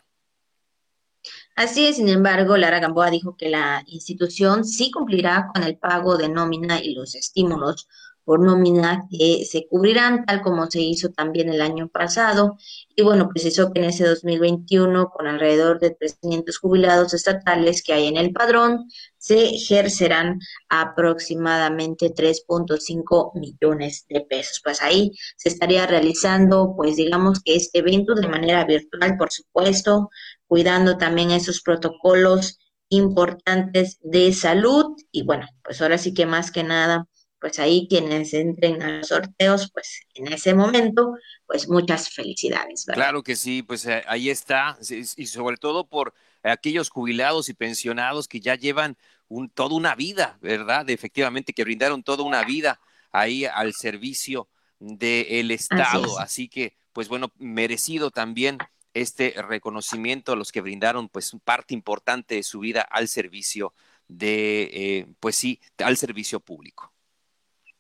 Así 1.60 1.86
es, 1.86 1.98
sin 1.98 2.08
embargo, 2.08 2.56
Lara 2.56 2.80
Gamboa 2.80 3.12
dijo 3.12 3.36
que 3.36 3.50
la 3.50 3.84
institución 3.88 4.64
sí 4.64 4.92
cumplirá 4.92 5.50
con 5.54 5.62
el 5.64 5.78
pago 5.78 6.16
de 6.18 6.30
nómina 6.30 6.82
y 6.82 6.94
los 6.94 7.16
estímulos 7.16 7.90
por 8.24 8.40
nómina 8.40 9.08
que 9.12 9.44
se 9.44 9.68
cubrirán, 9.68 10.24
tal 10.24 10.42
como 10.42 10.72
se 10.72 10.80
hizo 10.80 11.10
también 11.10 11.50
el 11.50 11.60
año 11.60 11.90
pasado. 11.90 12.56
Y 12.96 13.02
bueno, 13.02 13.28
precisó 13.28 13.74
que 13.74 13.82
en 13.82 13.90
ese 13.90 14.06
2021, 14.06 15.10
con 15.10 15.28
alrededor 15.28 15.82
de 15.82 15.92
300 15.92 16.58
jubilados 16.58 17.14
estatales 17.14 17.84
que 17.84 17.92
hay 17.92 18.08
en 18.08 18.16
el 18.16 18.32
padrón, 18.32 18.88
se 19.18 19.50
ejercerán 19.50 20.40
aproximadamente 20.70 22.14
3.5 22.14 23.32
millones 23.34 24.06
de 24.08 24.22
pesos. 24.22 24.62
Pues 24.64 24.82
ahí 24.82 25.12
se 25.36 25.50
estaría 25.50 25.86
realizando, 25.88 26.74
pues 26.78 26.96
digamos 26.96 27.42
que 27.44 27.56
este 27.58 27.80
evento 27.80 28.16
de 28.16 28.30
manera 28.30 28.64
virtual, 28.64 29.18
por 29.18 29.30
supuesto, 29.30 30.10
cuidando 30.50 30.98
también 30.98 31.30
esos 31.30 31.62
protocolos 31.62 32.60
importantes 32.90 34.00
de 34.02 34.34
salud 34.34 34.96
y 35.12 35.24
bueno, 35.24 35.48
pues 35.64 35.80
ahora 35.80 36.00
sí 36.00 36.12
que 36.12 36.26
más 36.26 36.50
que 36.50 36.64
nada, 36.64 37.08
pues 37.40 37.60
ahí 37.60 37.88
quienes 37.88 38.34
entren 38.34 38.82
a 38.82 38.98
los 38.98 39.10
sorteos, 39.10 39.70
pues 39.72 40.02
en 40.16 40.34
ese 40.34 40.56
momento, 40.56 41.14
pues 41.46 41.70
muchas 41.70 42.10
felicidades. 42.10 42.86
Claro 42.92 43.22
que 43.22 43.36
sí, 43.36 43.62
pues 43.62 43.86
eh, 43.86 44.04
ahí 44.08 44.32
está, 44.32 44.76
y 44.90 45.28
sobre 45.28 45.58
todo 45.58 45.88
por 45.88 46.16
aquellos 46.42 46.90
jubilados 46.90 47.48
y 47.50 47.54
pensionados 47.54 48.28
que 48.28 48.40
ya 48.40 48.56
llevan 48.56 48.98
un, 49.28 49.50
toda 49.50 49.76
una 49.76 49.94
vida, 49.94 50.40
¿verdad? 50.42 50.90
Efectivamente, 50.90 51.54
que 51.54 51.64
brindaron 51.64 52.02
toda 52.02 52.24
una 52.24 52.44
vida 52.44 52.80
ahí 53.12 53.46
al 53.46 53.74
servicio 53.76 54.50
del 54.80 55.52
Estado. 55.52 56.20
Así, 56.20 56.50
que, 56.50 56.76
pues 56.92 57.08
bueno, 57.08 57.32
merecido 57.38 58.10
también 58.10 58.58
este 58.94 59.36
reconocimiento 59.38 60.32
a 60.32 60.36
los 60.36 60.52
que 60.52 60.62
brindaron 60.62 61.10
pues 61.10 61.36
parte 61.44 61.74
importante 61.74 62.36
de 62.36 62.44
su 62.44 62.60
vida 62.60 62.82
al 62.82 63.08
servicio 63.08 63.74
de, 64.08 64.70
eh, 64.74 65.08
pues 65.20 65.36
sí, 65.36 65.62
al 65.78 65.98
servicio 65.98 66.40
público. 66.40 66.92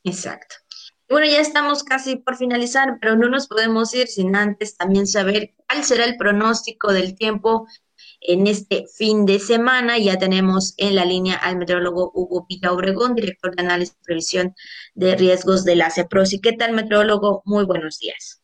Exacto. 0.03 0.55
Bueno, 1.09 1.25
ya 1.25 1.39
estamos 1.39 1.83
casi 1.83 2.17
por 2.17 2.37
finalizar, 2.37 2.99
pero 3.01 3.15
no 3.15 3.29
nos 3.29 3.47
podemos 3.47 3.93
ir 3.95 4.07
sin 4.07 4.35
antes 4.35 4.77
también 4.77 5.07
saber 5.07 5.55
cuál 5.67 5.83
será 5.83 6.05
el 6.05 6.17
pronóstico 6.17 6.93
del 6.93 7.15
tiempo 7.15 7.67
en 8.21 8.45
este 8.45 8.85
fin 8.95 9.25
de 9.25 9.39
semana. 9.39 9.97
Ya 9.97 10.19
tenemos 10.19 10.75
en 10.77 10.95
la 10.95 11.05
línea 11.05 11.35
al 11.35 11.57
meteorólogo 11.57 12.11
Hugo 12.13 12.45
Pita 12.47 12.71
Obregón, 12.71 13.15
director 13.15 13.55
de 13.55 13.63
análisis 13.63 13.97
y 13.99 14.03
previsión 14.03 14.55
de 14.93 15.15
riesgos 15.15 15.65
de 15.65 15.77
la 15.77 15.89
CEPROSI. 15.89 16.41
¿Qué 16.41 16.53
tal, 16.53 16.73
meteorólogo? 16.73 17.41
Muy 17.45 17.65
buenos 17.65 17.97
días. 17.97 18.43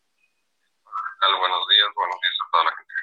Buenos 1.21 1.67
días, 1.69 1.89
buenos 1.95 2.17
días 2.21 2.33
a 2.41 2.51
toda 2.51 2.63
la 2.65 2.71
gente 2.77 2.93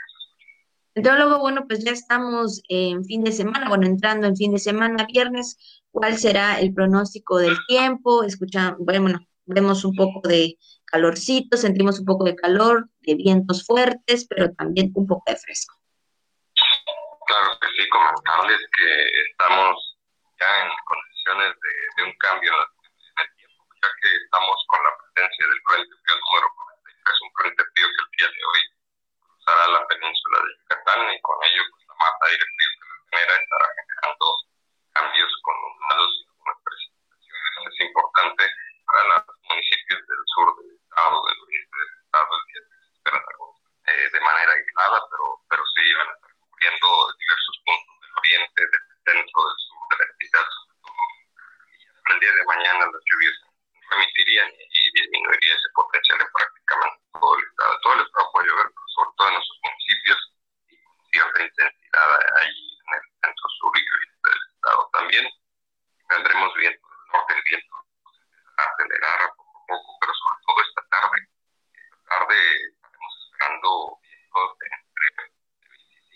Meteorólogo, 0.94 1.38
bueno, 1.38 1.64
pues 1.66 1.84
ya 1.84 1.92
estamos 1.92 2.62
en 2.68 3.04
fin 3.04 3.24
de 3.24 3.32
semana, 3.32 3.68
bueno, 3.68 3.86
entrando 3.86 4.26
en 4.26 4.36
fin 4.36 4.52
de 4.52 4.58
semana, 4.58 5.06
viernes, 5.06 5.82
¿cuál 5.90 6.18
será 6.18 6.60
el 6.60 6.74
pronóstico 6.74 7.38
del 7.38 7.56
tiempo? 7.66 8.24
Escuchamos, 8.24 8.76
bueno, 8.78 9.18
vemos 9.46 9.84
un 9.84 9.94
poco 9.94 10.28
de 10.28 10.58
calorcito, 10.84 11.56
sentimos 11.56 11.98
un 11.98 12.04
poco 12.04 12.24
de 12.24 12.36
calor, 12.36 12.90
de 13.00 13.14
vientos 13.14 13.64
fuertes, 13.64 14.26
pero 14.28 14.52
también 14.52 14.92
un 14.94 15.06
poco 15.06 15.24
de 15.26 15.36
fresco. 15.36 15.74
Claro 17.26 17.58
que 17.60 17.68
sí, 17.68 17.88
comentarles 17.88 18.60
que 18.76 19.08
estamos 19.30 19.96
ya 20.38 20.64
en 20.64 20.70
condiciones 20.84 21.12
condiciones 21.22 21.54
de, 21.96 22.02
un 22.04 22.12
cambio 22.18 22.52
en 22.52 23.24
el 23.24 23.36
tiempo, 23.36 23.64
ya 23.80 23.88
que 24.02 24.08
estamos 24.24 24.56
con 24.66 24.80
la 24.82 24.92
presencia 24.98 25.46
del 25.46 25.60
Frente 25.66 25.94
Frío 26.02 26.16
número 26.18 26.46
43, 26.82 27.22
un 27.22 27.32
Frente 27.32 27.62
Frío 27.72 27.86
que 27.86 28.02
el 28.02 28.10
día 28.18 28.28
de 28.28 28.42
hoy 28.42 28.81
cruzará 29.52 29.68
la 29.68 29.86
península 29.86 30.38
de 30.38 30.50
Yucatán 30.56 31.12
y 31.12 31.20
con 31.20 31.36
ello 31.44 31.62
pues, 31.70 31.84
la 31.88 31.94
masa 32.00 32.24
aire 32.28 32.44
frío 32.56 32.70
que 32.72 32.86
la 32.88 33.20
genera 33.20 33.34
estará 33.36 33.66
generando 33.76 34.26
cambios 34.92 35.32
con 35.42 35.56
unados 35.56 36.10
y 36.12 36.24
algunas 36.28 36.58
precipitaciones. 36.64 37.52
Es 37.68 37.80
importante 37.80 38.42
para 38.86 39.02
los 39.08 39.36
municipios 39.48 40.00
del 40.08 40.22
sur 40.34 40.48
del 40.56 40.70
estado, 40.72 41.16
del 41.28 41.40
oriente 41.42 41.76
del 41.76 41.92
estado, 42.00 42.30
el 42.32 42.44
día 42.48 42.62
se 42.64 42.92
esperan 42.96 43.24
eh, 43.92 44.08
de 44.12 44.20
manera 44.20 44.52
aislada, 44.52 44.98
pero, 45.10 45.24
pero 45.48 45.62
sí 45.76 45.84
van 45.94 46.08
a 46.08 46.12
estar 46.16 46.32
cubriendo 46.32 46.88
diversos 47.18 47.56
puntos 47.66 47.94
del 48.00 48.14
oriente, 48.24 48.60
del 48.62 48.84
centro, 49.04 49.38
del 49.52 49.58
sur 49.60 49.82
de 49.90 49.96
la 50.00 50.04
entidad, 50.12 50.46
sobre 50.48 50.76
todo. 50.80 51.02
Y 51.76 52.12
el 52.12 52.20
día 52.20 52.32
de 52.32 52.44
mañana 52.44 52.88
las 52.88 53.02
lluvias 53.04 53.36
remitirían 53.92 54.50
y 54.52 54.80
disminuiría 54.92 55.54
ese 55.54 55.68
potencial 55.74 56.20
en 56.20 56.32
prácticamente 56.32 57.02
todo 57.12 57.36
el 57.36 57.44
estado. 57.44 57.80
Todo 57.82 57.94
el 57.94 58.06
estado 58.06 58.32
puede 58.32 58.48
llover, 58.48 58.68
pero 58.72 58.88
sobre 58.88 59.10
todo 59.16 59.28
en 59.28 59.34
nuestros 59.34 59.58
municipios 59.62 60.18
y 60.68 60.76
con 60.82 60.96
cierta 61.12 61.42
intensidad 61.42 62.08
ahí 62.40 62.58
en 62.72 62.90
el 62.96 63.04
centro 63.20 63.46
sur 63.60 63.72
y 63.76 63.84
del 63.84 64.40
estado 64.48 64.90
también. 64.92 65.24
Tendremos 66.08 66.54
viento 66.54 66.88
del 66.88 67.06
norte, 67.12 67.34
el 67.36 67.42
viento 67.42 67.76
a 68.56 68.62
acelerar 68.62 69.20
poco 69.36 69.52
a 69.52 69.66
poco, 69.66 69.90
pero 70.00 70.12
sobre 70.14 70.38
todo 70.46 70.58
esta 70.62 70.82
tarde. 70.88 71.18
Esta 71.72 71.98
tarde 72.08 72.36
estaremos 72.72 73.12
esperando 73.24 73.68
vientos 74.00 74.48
de 74.58 74.66
entre 74.72 75.06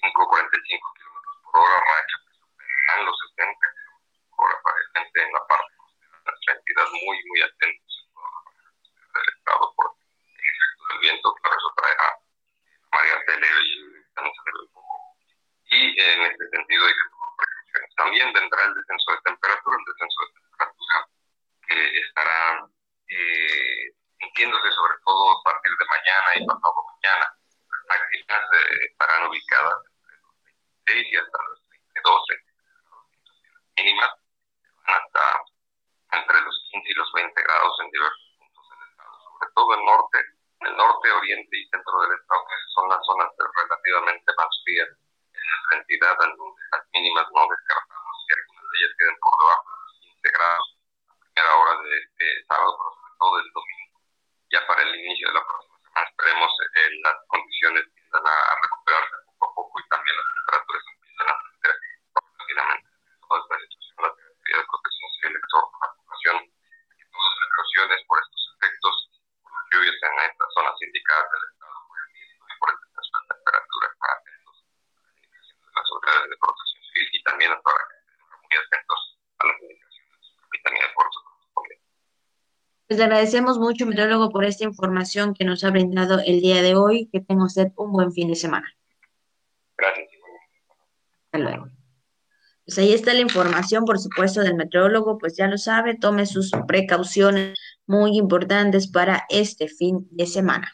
25 0.00 0.22
y 0.22 0.26
45 0.26 0.94
kilómetros 0.96 1.36
por 1.44 1.60
hora, 1.60 1.76
rachas 1.80 2.20
que 2.24 2.34
superarán 2.40 3.04
los 3.04 3.16
70 3.36 3.66
kilómetros 3.76 4.20
por 4.36 4.44
hora, 4.46 4.56
aparentemente 4.56 5.22
en 5.22 5.32
la 5.32 5.46
parte 5.46 5.75
entidad, 6.52 6.86
muy, 7.04 7.18
muy 7.26 7.42
atentos 7.42 8.08
del 9.14 9.34
estado 9.36 9.74
por 9.76 9.86
el 9.86 10.44
efecto 10.44 10.84
del 10.88 10.98
viento, 11.00 11.34
claro, 11.34 11.56
eso 11.56 11.72
traerá 11.76 12.18
María 12.92 13.24
Teleo 13.26 13.60
y. 13.62 13.96
Y 15.68 16.00
en 16.00 16.22
este 16.22 16.48
sentido 16.50 16.86
hay 16.86 16.94
que 16.94 17.10
tomar 17.10 17.36
precauciones. 17.36 17.94
También 17.96 18.32
vendrá 18.32 18.64
el 18.64 18.74
descenso 18.74 19.12
de 19.12 19.20
temperatura, 19.24 19.76
el 19.76 19.84
descenso 19.84 20.18
de 20.22 20.32
temperatura 20.40 21.08
que 21.66 21.98
estará 22.00 22.68
eh, 23.08 23.92
sintiéndose 24.18 24.70
sobre 24.72 24.94
todo 25.04 25.30
a 25.32 25.42
partir 25.42 25.72
de 25.76 25.84
mañana 25.84 26.28
y 26.36 26.46
pasado 26.46 26.86
mañana. 26.96 27.26
Las 27.66 27.82
máximas 27.88 28.42
eh, 28.52 28.86
estarán 28.90 29.26
ubicadas 29.26 29.74
entre 29.84 30.16
los 30.22 30.34
26 30.86 31.12
y 31.12 31.16
hasta 31.16 31.38
los 31.50 31.60
12 32.04 32.46
mínimas, 33.76 34.10
van 34.86 35.02
hasta 35.02 35.42
entre 36.12 36.40
los 36.40 36.68
15 36.70 36.88
y 36.88 36.94
los 36.94 37.12
20 37.12 37.42
grados 37.42 37.80
en 37.80 37.90
diversos 37.90 38.34
puntos 38.38 38.68
del 38.70 38.88
estado, 38.88 39.18
sobre 39.20 39.50
todo 39.66 39.74
el 39.74 39.84
norte, 39.84 40.18
el 40.62 40.76
norte, 40.76 41.10
oriente 41.10 41.56
y 41.58 41.66
centro 41.66 41.98
del 42.06 42.14
estado, 42.14 42.46
que 42.46 42.54
son 42.74 42.88
las 42.88 43.02
zonas 43.02 43.30
relativamente 43.34 44.32
más 44.38 44.50
frías 44.62 44.88
en 45.34 45.42
nuestra 45.42 45.78
entidad, 45.78 46.16
en 46.22 46.36
donde 46.38 46.62
las 46.70 46.82
mínimas 46.94 47.26
no 47.34 47.42
descartamos 47.50 48.14
que 48.28 48.34
algunas 48.38 48.62
de 48.62 48.78
ellas 48.78 48.94
queden 48.98 49.18
por 49.18 49.34
debajo 49.42 49.66
de 49.66 49.82
los 49.82 49.98
15 50.06 50.30
grados 50.30 50.66
primera 51.18 51.56
hora 51.56 51.82
de 51.82 51.98
este 51.98 52.26
sábado, 52.46 52.70
pero 52.78 52.90
sobre 52.94 53.14
todo 53.18 53.34
el 53.42 53.50
domingo. 53.50 53.98
Ya 54.54 54.60
para 54.66 54.82
el 54.82 54.94
inicio 54.94 55.28
de 55.28 55.34
la 55.34 55.44
próxima 55.44 55.76
semana 55.82 56.06
esperemos 56.06 56.50
eh, 56.62 56.90
las 57.02 57.16
condiciones 57.26 57.82
empiezan 57.90 58.22
a 58.22 58.36
recuperarse 58.62 59.16
poco 59.26 59.46
a 59.46 59.54
poco 59.54 59.74
y 59.80 59.88
también 59.90 60.14
las 60.16 60.28
temperaturas 60.30 60.82
empiezan 60.94 61.26
a 61.26 61.34
ascender 61.34 61.74
rápidamente. 62.14 62.88
Toda 63.26 63.40
esta 63.42 63.56
situación, 63.66 63.96
la 63.98 64.10
Secretaría 64.14 64.56
de 64.62 64.70
Protección 64.70 65.08
Civil 65.10 65.34
exhorta 65.36 65.76
a 65.76 65.86
la 65.86 65.94
población 65.98 66.36
a 66.38 66.92
que 66.94 67.04
todas 67.10 67.26
las 67.26 67.38
precauciones 67.42 67.98
por 68.06 68.16
estos 68.22 68.42
efectos, 68.56 68.94
por 69.42 69.50
las 69.52 69.64
lluvias 69.72 69.96
en 70.06 70.12
estas 70.30 70.48
zonas 70.56 70.76
indicadas 70.86 71.26
del 71.26 71.44
estado, 71.52 71.78
por 71.86 71.96
el 72.00 72.08
viento 72.16 72.44
y 72.46 72.56
por 72.56 72.68
el 72.70 72.76
descenso 72.80 73.12
de 73.16 73.26
temperatura, 73.36 73.86
para 74.00 74.12
atentos 74.16 74.56
a 74.56 74.96
las 74.96 75.12
indicaciones 75.16 75.64
de 75.66 75.74
las 75.76 75.88
autoridades 75.90 76.30
de 76.30 76.36
protección 76.40 76.82
civil 76.86 77.08
y 77.12 77.20
también 77.26 77.50
a 77.52 77.60
toda 77.60 77.76
la 77.76 77.86
gente, 77.92 78.12
muy 78.40 78.56
atentos 78.56 79.00
a 79.36 79.42
las 79.46 79.56
indicaciones 79.60 80.16
de 80.16 80.24
su 80.24 80.32
capitanía 80.40 80.82
de 80.86 80.92
puertos 80.96 81.22
correspondientes. 81.26 81.86
Pues 82.96 83.06
le 83.06 83.12
agradecemos 83.14 83.58
mucho, 83.58 83.84
meteorólogo, 83.84 84.30
por 84.30 84.46
esta 84.46 84.64
información 84.64 85.34
que 85.34 85.44
nos 85.44 85.62
ha 85.64 85.70
brindado 85.70 86.18
el 86.24 86.40
día 86.40 86.62
de 86.62 86.76
hoy. 86.76 87.10
Que 87.12 87.20
tenga 87.20 87.44
usted 87.44 87.66
un 87.76 87.92
buen 87.92 88.10
fin 88.10 88.28
de 88.28 88.36
semana. 88.36 88.74
Gracias. 89.76 90.08
Hasta 91.26 91.38
luego. 91.38 91.68
Pues 92.64 92.78
ahí 92.78 92.94
está 92.94 93.12
la 93.12 93.20
información, 93.20 93.84
por 93.84 93.98
supuesto, 93.98 94.40
del 94.40 94.54
meteorólogo, 94.54 95.18
pues 95.18 95.36
ya 95.36 95.46
lo 95.46 95.58
sabe, 95.58 95.98
tome 95.98 96.24
sus 96.24 96.50
precauciones 96.66 97.58
muy 97.84 98.16
importantes 98.16 98.88
para 98.88 99.26
este 99.28 99.68
fin 99.68 100.08
de 100.10 100.26
semana. 100.26 100.72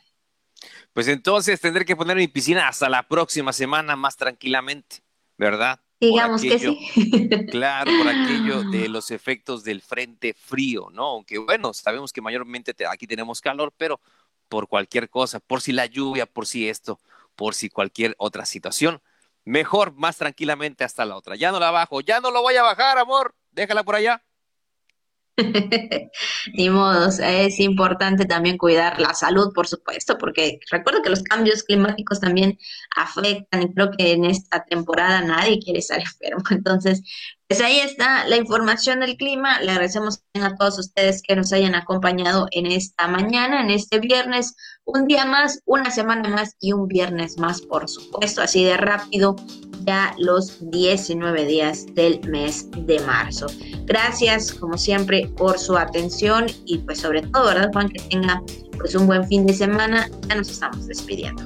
Pues 0.92 1.08
entonces 1.08 1.60
tendré 1.60 1.84
que 1.84 1.96
poner 1.96 2.16
mi 2.16 2.28
piscina 2.28 2.68
hasta 2.68 2.88
la 2.88 3.02
próxima 3.08 3.52
semana 3.52 3.96
más 3.96 4.16
tranquilamente, 4.16 4.98
¿verdad? 5.36 5.80
Digamos 6.02 6.42
que 6.42 6.58
sí. 6.58 6.78
Claro, 7.50 7.92
por 7.96 8.08
aquello 8.08 8.64
de 8.64 8.88
los 8.88 9.10
efectos 9.10 9.62
del 9.62 9.80
frente 9.80 10.34
frío, 10.34 10.88
¿no? 10.90 11.04
Aunque 11.04 11.38
bueno, 11.38 11.72
sabemos 11.72 12.12
que 12.12 12.20
mayormente 12.20 12.74
te, 12.74 12.86
aquí 12.86 13.06
tenemos 13.06 13.40
calor, 13.40 13.72
pero 13.76 14.00
por 14.48 14.68
cualquier 14.68 15.08
cosa, 15.08 15.38
por 15.38 15.60
si 15.60 15.72
la 15.72 15.86
lluvia, 15.86 16.26
por 16.26 16.46
si 16.46 16.68
esto, 16.68 16.98
por 17.36 17.54
si 17.54 17.68
cualquier 17.68 18.14
otra 18.18 18.46
situación, 18.46 19.00
mejor 19.44 19.92
más 19.92 20.16
tranquilamente 20.16 20.82
hasta 20.82 21.04
la 21.04 21.16
otra. 21.16 21.36
Ya 21.36 21.52
no 21.52 21.60
la 21.60 21.70
bajo, 21.70 22.00
ya 22.00 22.20
no 22.20 22.30
lo 22.30 22.42
voy 22.42 22.56
a 22.56 22.62
bajar, 22.62 22.98
amor, 22.98 23.34
déjala 23.52 23.84
por 23.84 23.94
allá. 23.94 24.22
Ni 26.54 26.68
modos, 26.68 27.18
es 27.18 27.58
importante 27.60 28.26
también 28.26 28.58
cuidar 28.58 29.00
la 29.00 29.14
salud, 29.14 29.52
por 29.54 29.66
supuesto, 29.66 30.18
porque 30.18 30.58
recuerdo 30.70 31.02
que 31.02 31.10
los 31.10 31.22
cambios 31.22 31.62
climáticos 31.62 32.20
también 32.20 32.58
afectan 32.96 33.62
y 33.62 33.72
creo 33.72 33.90
que 33.90 34.12
en 34.12 34.26
esta 34.26 34.64
temporada 34.64 35.22
nadie 35.22 35.58
quiere 35.58 35.78
estar 35.78 36.00
enfermo. 36.22 36.44
Entonces, 36.50 37.02
pues 37.48 37.60
ahí 37.60 37.80
está 37.80 38.26
la 38.26 38.36
información 38.36 39.00
del 39.00 39.16
clima. 39.16 39.60
Le 39.60 39.72
agradecemos 39.72 40.22
a 40.34 40.54
todos 40.56 40.78
ustedes 40.78 41.22
que 41.22 41.36
nos 41.36 41.52
hayan 41.52 41.74
acompañado 41.74 42.48
en 42.50 42.66
esta 42.66 43.08
mañana, 43.08 43.62
en 43.62 43.70
este 43.70 44.00
viernes, 44.00 44.54
un 44.84 45.06
día 45.06 45.24
más, 45.24 45.60
una 45.64 45.90
semana 45.90 46.28
más 46.28 46.56
y 46.60 46.72
un 46.72 46.88
viernes 46.88 47.38
más, 47.38 47.60
por 47.60 47.88
supuesto, 47.88 48.42
así 48.42 48.64
de 48.64 48.76
rápido, 48.76 49.36
ya 49.84 50.14
los 50.18 50.58
19 50.70 51.44
días 51.46 51.86
del 51.94 52.20
mes 52.28 52.68
de 52.70 53.00
marzo. 53.00 53.46
Gracias, 53.84 54.52
como 54.52 54.78
siempre, 54.78 55.28
por 55.36 55.58
su 55.58 55.76
atención 55.76 56.46
y 56.66 56.78
pues 56.78 57.00
sobre 57.00 57.22
todo, 57.22 57.46
¿verdad, 57.46 57.70
Juan? 57.72 57.88
Que 57.88 58.00
tenga 58.08 58.42
pues 58.78 58.94
un 58.94 59.06
buen 59.06 59.26
fin 59.26 59.46
de 59.46 59.54
semana. 59.54 60.08
Ya 60.28 60.36
nos 60.36 60.50
estamos 60.50 60.86
despidiendo. 60.86 61.44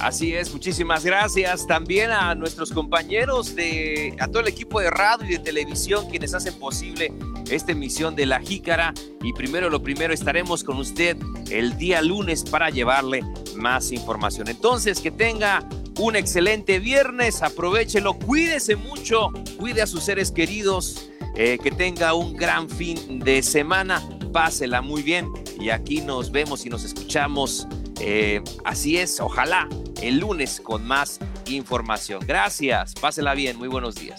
Así 0.00 0.34
es, 0.34 0.50
muchísimas 0.52 1.04
gracias 1.04 1.66
también 1.66 2.10
a 2.10 2.34
nuestros 2.34 2.70
compañeros 2.70 3.54
de, 3.54 4.16
a 4.18 4.28
todo 4.28 4.40
el 4.40 4.48
equipo 4.48 4.80
de 4.80 4.88
radio 4.88 5.28
y 5.28 5.32
de 5.32 5.38
televisión 5.40 6.08
quienes 6.08 6.32
hacen 6.32 6.58
posible 6.58 7.12
esta 7.50 7.72
emisión 7.72 8.16
de 8.16 8.24
La 8.24 8.40
Jícara. 8.40 8.94
Y 9.22 9.34
primero 9.34 9.68
lo 9.68 9.82
primero, 9.82 10.14
estaremos 10.14 10.64
con 10.64 10.78
usted 10.78 11.18
el 11.50 11.76
día 11.76 12.00
lunes 12.00 12.44
para 12.44 12.70
llevarle 12.70 13.22
más 13.56 13.92
información. 13.92 14.48
Entonces, 14.48 15.00
que 15.00 15.10
tenga 15.10 15.68
un 15.98 16.16
excelente 16.16 16.78
viernes, 16.78 17.42
aprovechelo, 17.42 18.14
cuídese 18.14 18.76
mucho, 18.76 19.30
cuide 19.58 19.82
a 19.82 19.86
sus 19.86 20.02
seres 20.04 20.32
queridos, 20.32 21.10
eh, 21.36 21.58
que 21.62 21.70
tenga 21.70 22.14
un 22.14 22.34
gran 22.36 22.70
fin 22.70 23.18
de 23.18 23.42
semana, 23.42 24.02
pásela 24.32 24.80
muy 24.80 25.02
bien 25.02 25.30
y 25.60 25.68
aquí 25.68 26.00
nos 26.00 26.30
vemos 26.30 26.64
y 26.64 26.70
nos 26.70 26.84
escuchamos. 26.84 27.68
Eh, 28.00 28.42
así 28.64 28.98
es, 28.98 29.20
ojalá 29.20 29.68
el 30.02 30.18
lunes 30.18 30.60
con 30.60 30.86
más 30.86 31.18
información. 31.46 32.20
Gracias, 32.26 32.94
pásela 32.94 33.34
bien, 33.34 33.58
muy 33.58 33.68
buenos 33.68 33.94
días. 33.94 34.18